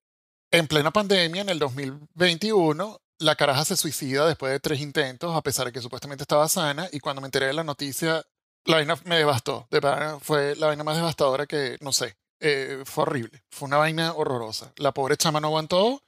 [0.55, 5.43] en plena pandemia, en el 2021, la caraja se suicida después de tres intentos, a
[5.43, 6.89] pesar de que supuestamente estaba sana.
[6.93, 8.25] Y cuando me enteré de la noticia,
[8.65, 9.67] la vaina me devastó.
[9.73, 13.43] De verdad, fue la vaina más devastadora que, no sé, eh, fue horrible.
[13.51, 14.73] Fue una vaina horrorosa.
[14.77, 16.01] La pobre chama no aguantó.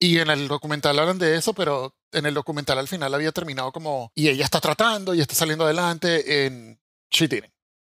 [0.00, 3.70] Y en el documental hablan de eso, pero en el documental al final había terminado
[3.70, 6.80] como, y ella está tratando y está saliendo adelante en
[7.10, 7.28] She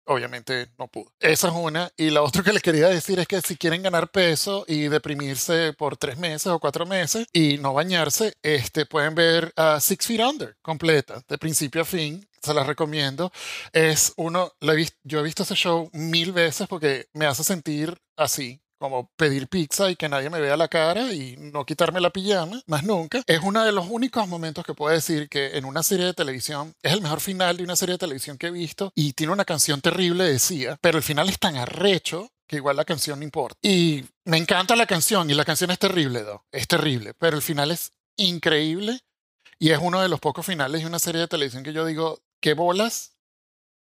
[0.04, 1.12] obviamente no pudo.
[1.20, 1.90] Esa es una.
[1.96, 5.72] Y la otra que les quería decir es que si quieren ganar peso y deprimirse
[5.72, 10.20] por tres meses o cuatro meses y no bañarse, este, pueden ver a Six Feet
[10.20, 12.26] Under completa, de principio a fin.
[12.42, 13.30] Se las recomiendo.
[13.72, 18.60] Es uno, visto, yo he visto ese show mil veces porque me hace sentir así,
[18.82, 22.60] como pedir pizza y que nadie me vea la cara y no quitarme la pijama,
[22.66, 26.06] más nunca, es uno de los únicos momentos que puedo decir que en una serie
[26.06, 29.12] de televisión es el mejor final de una serie de televisión que he visto y
[29.12, 33.20] tiene una canción terrible, decía, pero el final es tan arrecho que igual la canción
[33.20, 33.56] no importa.
[33.62, 36.44] Y me encanta la canción y la canción es terrible, ¿no?
[36.50, 38.98] es terrible, pero el final es increíble
[39.60, 42.20] y es uno de los pocos finales de una serie de televisión que yo digo,
[42.40, 43.12] qué bolas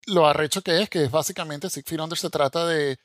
[0.07, 2.97] lo arrecho que es, que es básicamente Feet Under se trata de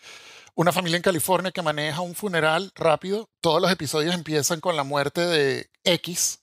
[0.54, 3.28] una familia en California que maneja un funeral rápido.
[3.40, 6.40] Todos los episodios empiezan con la muerte de X,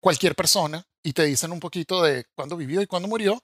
[0.00, 3.42] cualquier persona, y te dicen un poquito de cuándo vivió y cuándo murió.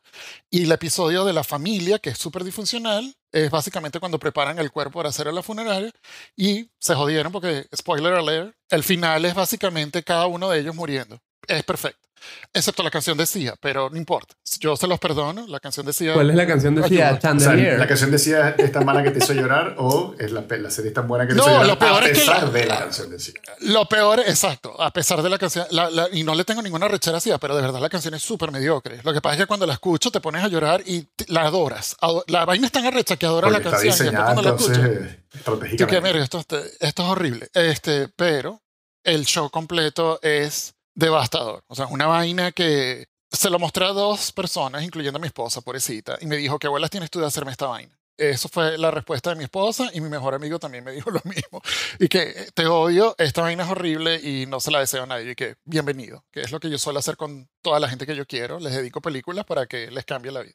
[0.51, 4.70] Y el episodio de la familia, que es súper disfuncional, es básicamente cuando preparan el
[4.70, 5.90] cuerpo para hacer la funeraria
[6.36, 11.18] y se jodieron porque, spoiler alert, el final es básicamente cada uno de ellos muriendo.
[11.47, 12.06] Es perfecto.
[12.52, 14.34] Excepto la canción de Sia, pero no importa.
[14.60, 15.47] Yo se los perdono.
[15.47, 16.14] La canción de Sia.
[16.14, 17.18] ¿Cuál es la canción de Sia?
[17.20, 20.32] O sea, la canción de Sia es tan mala que te hizo llorar o es
[20.32, 22.12] la, la serie es tan buena que te no, hizo llorar lo peor a es
[22.12, 23.34] que pesar la- de la canción de Sia.
[23.60, 26.88] Lo peor, exacto, a pesar de la canción, la- la- y no le tengo ninguna
[26.88, 29.01] rechera a Sia, pero de verdad la canción es súper mediocre.
[29.02, 31.43] Lo que pasa es que cuando la escucho te pones a llorar y te- la
[31.43, 31.97] adoras.
[32.01, 33.94] Ado- La vaina es tan arrecha que adoras Porque la está canción.
[33.94, 37.48] y diseñada cuando la entonces eh, tú que, mira, esto, esto es horrible.
[37.52, 38.62] Este, pero
[39.05, 41.62] el show completo es devastador.
[41.68, 45.28] O sea, es una vaina que se lo mostré a dos personas, incluyendo a mi
[45.28, 47.97] esposa, pobrecita, y me dijo, ¿qué abuelas tienes tú de hacerme esta vaina?
[48.16, 51.20] Eso fue la respuesta de mi esposa y mi mejor amigo también me dijo lo
[51.24, 51.60] mismo.
[52.01, 55.06] Y que eh, te odio, esta vaina es horrible y no se la deseo a
[55.06, 55.32] nadie.
[55.32, 58.16] Y que bienvenido, que es lo que yo suelo hacer con toda la gente que
[58.16, 58.59] yo quiero.
[58.59, 60.55] Les dedico películas para que les cambie la vida.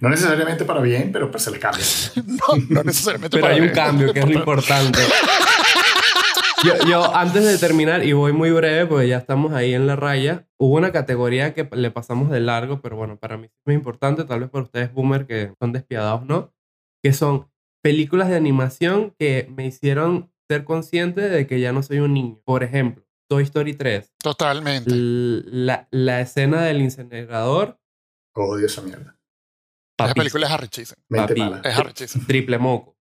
[0.00, 1.84] No necesariamente para bien, pero pues se les cambia.
[2.26, 3.70] no, no necesariamente pero para hay bien.
[3.70, 4.98] un cambio que es lo importante.
[6.64, 9.96] Yo, yo, antes de terminar, y voy muy breve porque ya estamos ahí en la
[9.96, 13.74] raya, hubo una categoría que le pasamos de largo, pero bueno, para mí es muy
[13.74, 16.52] importante, tal vez para ustedes boomer que son despiadados, ¿no?
[17.02, 17.50] Que son
[17.82, 22.40] películas de animación que me hicieron ser consciente de que ya no soy un niño.
[22.44, 24.12] Por ejemplo, Toy Story 3.
[24.22, 24.90] Totalmente.
[24.92, 27.78] La, la escena del incinerador.
[28.34, 29.16] Odio esa mierda.
[29.98, 31.02] Esa película es arrechísima.
[31.64, 32.26] Es arrechísima.
[32.26, 32.96] Triple moco.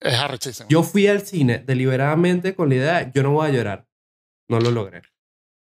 [0.00, 0.68] Es arrechísima.
[0.68, 3.88] Yo fui al cine deliberadamente con la idea, yo no voy a llorar.
[4.48, 5.02] No lo logré.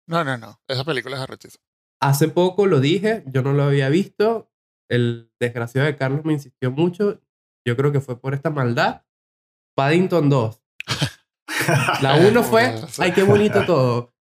[0.07, 0.61] No, no, no.
[0.67, 1.63] Esa película es arrechísima.
[2.01, 4.51] Hace poco lo dije, yo no lo había visto.
[4.89, 7.21] El desgraciado de Carlos me insistió mucho.
[7.65, 9.03] Yo creo que fue por esta maldad.
[9.75, 10.61] Paddington 2.
[12.01, 14.13] La 1 fue, ay, qué bonito todo.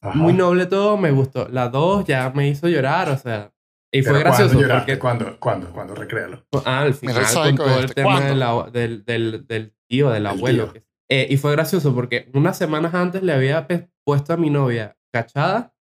[0.00, 0.16] Ajá.
[0.16, 1.48] Muy noble todo, me gustó.
[1.48, 3.52] La 2 ya me hizo llorar, o sea.
[3.94, 5.38] Y fue Pero gracioso porque ¿Cuándo?
[5.38, 5.70] ¿Cuándo?
[5.70, 5.94] ¿Cuándo?
[5.94, 6.46] Recréalo.
[6.64, 7.94] Ah, al el final con todo el este.
[7.94, 8.28] tema ¿Cuándo?
[8.28, 10.72] de la- del, del, del tío, del El abuelo.
[10.72, 10.82] tío.
[11.10, 14.96] Eh, y fue gracioso porque unas semanas antes le había pe- puesto a mi novia
[15.12, 15.74] cachada,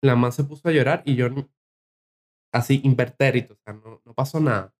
[0.00, 1.26] la man se puso a llorar y yo
[2.54, 4.72] así impertérito, o sea, no, no pasó nada.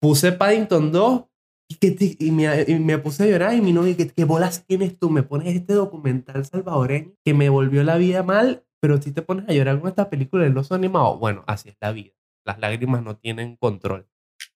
[0.00, 1.24] Puse Paddington 2
[1.70, 4.24] y, que te- y, me, y me puse a llorar y mi novia, ¿qué, qué
[4.24, 5.08] bolas tienes tú?
[5.10, 9.48] Me pones este documental salvadoreño que me volvió la vida mal, pero si te pones
[9.48, 12.12] a llorar con esta película del oso animado, bueno, así es la vida.
[12.48, 14.08] Las lágrimas no tienen control.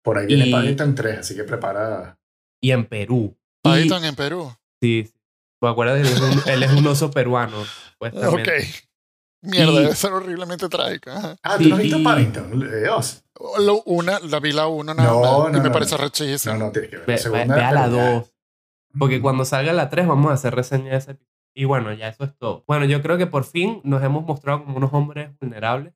[0.03, 2.19] Por ahí viene Y- Paddington 3, así que prepara.
[2.63, 3.37] Y en Perú.
[3.37, 4.51] Y- Paddington en Perú.
[4.81, 5.15] Sí, sí.
[5.61, 6.01] ¿Te acuerdas?
[6.01, 7.61] Él es un, él es un oso peruano.
[7.61, 7.67] Ok.
[7.93, 8.65] supuestamente.
[9.43, 11.37] Mierda, Y- debe ser horriblemente trágica.
[11.43, 12.63] Ah, ¿tú Sí, no has visto Paddington?
[12.73, 13.25] Eh, Oz.
[13.61, 16.01] Lo- una, la vi la una nada No, más, no, y me no, parece no.
[16.01, 16.55] arrechísima.
[16.57, 17.07] No, no, tienes que ver.
[17.07, 17.89] Ve, la ve- segunda, ve a la.
[17.89, 18.33] 2.
[18.99, 19.23] Porque Mm.
[19.23, 21.33] cuando salga la 3 vamos a hacer reseña de ese episodio.
[21.55, 22.65] Y bueno, ya eso es todo.
[22.67, 25.93] Bueno, yo creo que por fin nos hemos mostrado como unos hombres vulnerables.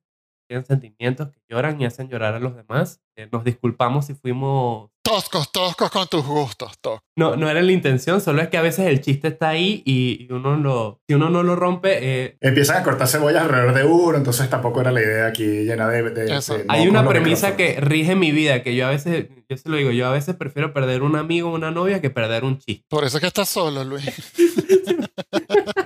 [0.47, 3.01] Tienen sentimientos que lloran y hacen llorar a los demás.
[3.17, 4.89] Eh, nos disculpamos si fuimos...
[5.03, 7.01] Toscos, toscos con tus gustos, toscos.
[7.17, 10.25] No, no era la intención, solo es que a veces el chiste está ahí y,
[10.25, 13.83] y uno lo, si uno no lo rompe, eh, Empiezan a cortar cebollas alrededor de
[13.85, 16.09] uno, entonces tampoco era la idea aquí llena de.
[16.11, 16.57] de- Eso.
[16.57, 19.77] de Hay una premisa que rige mi vida, que yo a veces, yo se lo
[19.77, 22.83] digo, yo a veces prefiero perder un amigo o una novia que perder un chiste.
[22.89, 24.05] Por eso es que estás solo, Luis.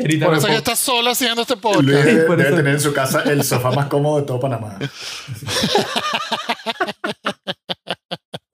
[0.00, 1.86] Ahorita Por eso es que estás solo haciendo este Luis podcast.
[2.04, 4.78] debe, por debe eso- tener en su casa el sofá más cómodo de todo Panamá.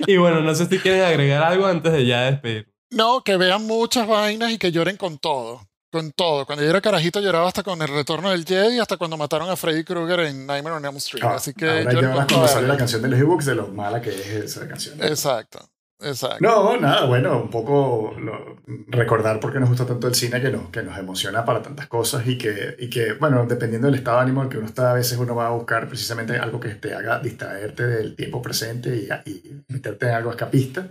[0.06, 2.70] Y bueno, no sé si quieren agregar algo antes de ya despedir.
[2.90, 5.62] No, que vean muchas vainas y que lloren con todo.
[5.90, 6.46] Con todo.
[6.46, 9.56] Cuando yo era carajito lloraba hasta con el retorno del Jedi, hasta cuando mataron a
[9.56, 11.24] Freddy Krueger en Nightmare on Elm Street.
[11.24, 12.48] Ah, Así que ahora con cuando todo.
[12.48, 15.02] sale la canción de los ebooks de lo mala que es esa canción.
[15.02, 15.58] Exacto,
[16.00, 16.38] exacto.
[16.40, 18.56] No, nada, bueno, un poco lo-
[18.88, 21.86] recordar por qué nos gusta tanto el cine, que nos, que nos emociona para tantas
[21.86, 24.90] cosas y que, y que, bueno, dependiendo del estado de ánimo en que uno está,
[24.90, 28.96] a veces uno va a buscar precisamente algo que te haga distraerte del tiempo presente
[29.24, 30.88] y, y meterte en algo escapista.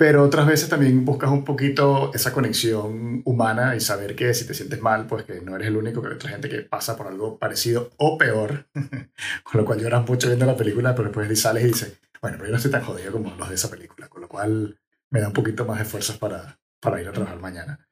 [0.00, 4.54] Pero otras veces también buscas un poquito esa conexión humana y saber que si te
[4.54, 7.08] sientes mal, pues que no eres el único, que hay otra gente que pasa por
[7.08, 8.66] algo parecido o peor.
[9.42, 12.46] Con lo cual lloras mucho viendo la película, pero después sales y dices, bueno, pero
[12.46, 14.78] yo no estoy tan jodido como los de esa película, con lo cual
[15.10, 17.88] me da un poquito más de fuerzas para, para ir a trabajar mañana.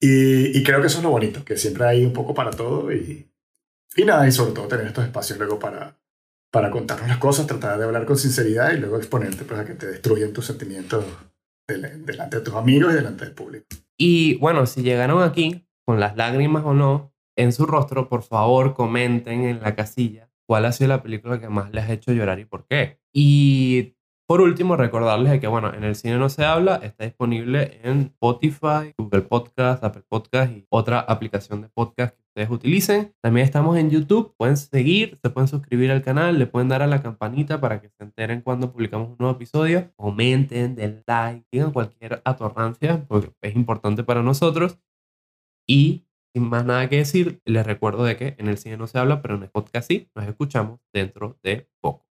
[0.00, 2.92] Y, y creo que eso es lo bonito, que siempre hay un poco para todo
[2.92, 3.30] y,
[3.96, 5.98] y nada, y sobre todo tener estos espacios luego para,
[6.52, 9.74] para contarnos las cosas, tratar de hablar con sinceridad y luego exponerte pues, a que
[9.74, 11.04] te destruyan tus sentimientos
[11.66, 13.66] del- delante de tus amigos y delante del público.
[13.96, 18.74] Y bueno, si llegaron aquí con las lágrimas o no en su rostro, por favor
[18.74, 22.38] comenten en la casilla cuál ha sido la película que más les ha hecho llorar
[22.38, 23.00] y por qué.
[23.20, 23.96] Y
[24.28, 28.94] por último, recordarles que, bueno, en el cine no se habla, está disponible en Spotify,
[28.96, 33.12] Google Podcast, Apple Podcast y otra aplicación de podcast que ustedes utilicen.
[33.20, 36.86] También estamos en YouTube, pueden seguir, se pueden suscribir al canal, le pueden dar a
[36.86, 39.90] la campanita para que se enteren cuando publicamos un nuevo episodio.
[39.96, 44.78] Comenten, den like, digan cualquier atorrancia, porque es importante para nosotros.
[45.66, 49.00] Y sin más nada que decir, les recuerdo de que en el cine no se
[49.00, 52.07] habla, pero en el podcast sí, nos escuchamos dentro de poco.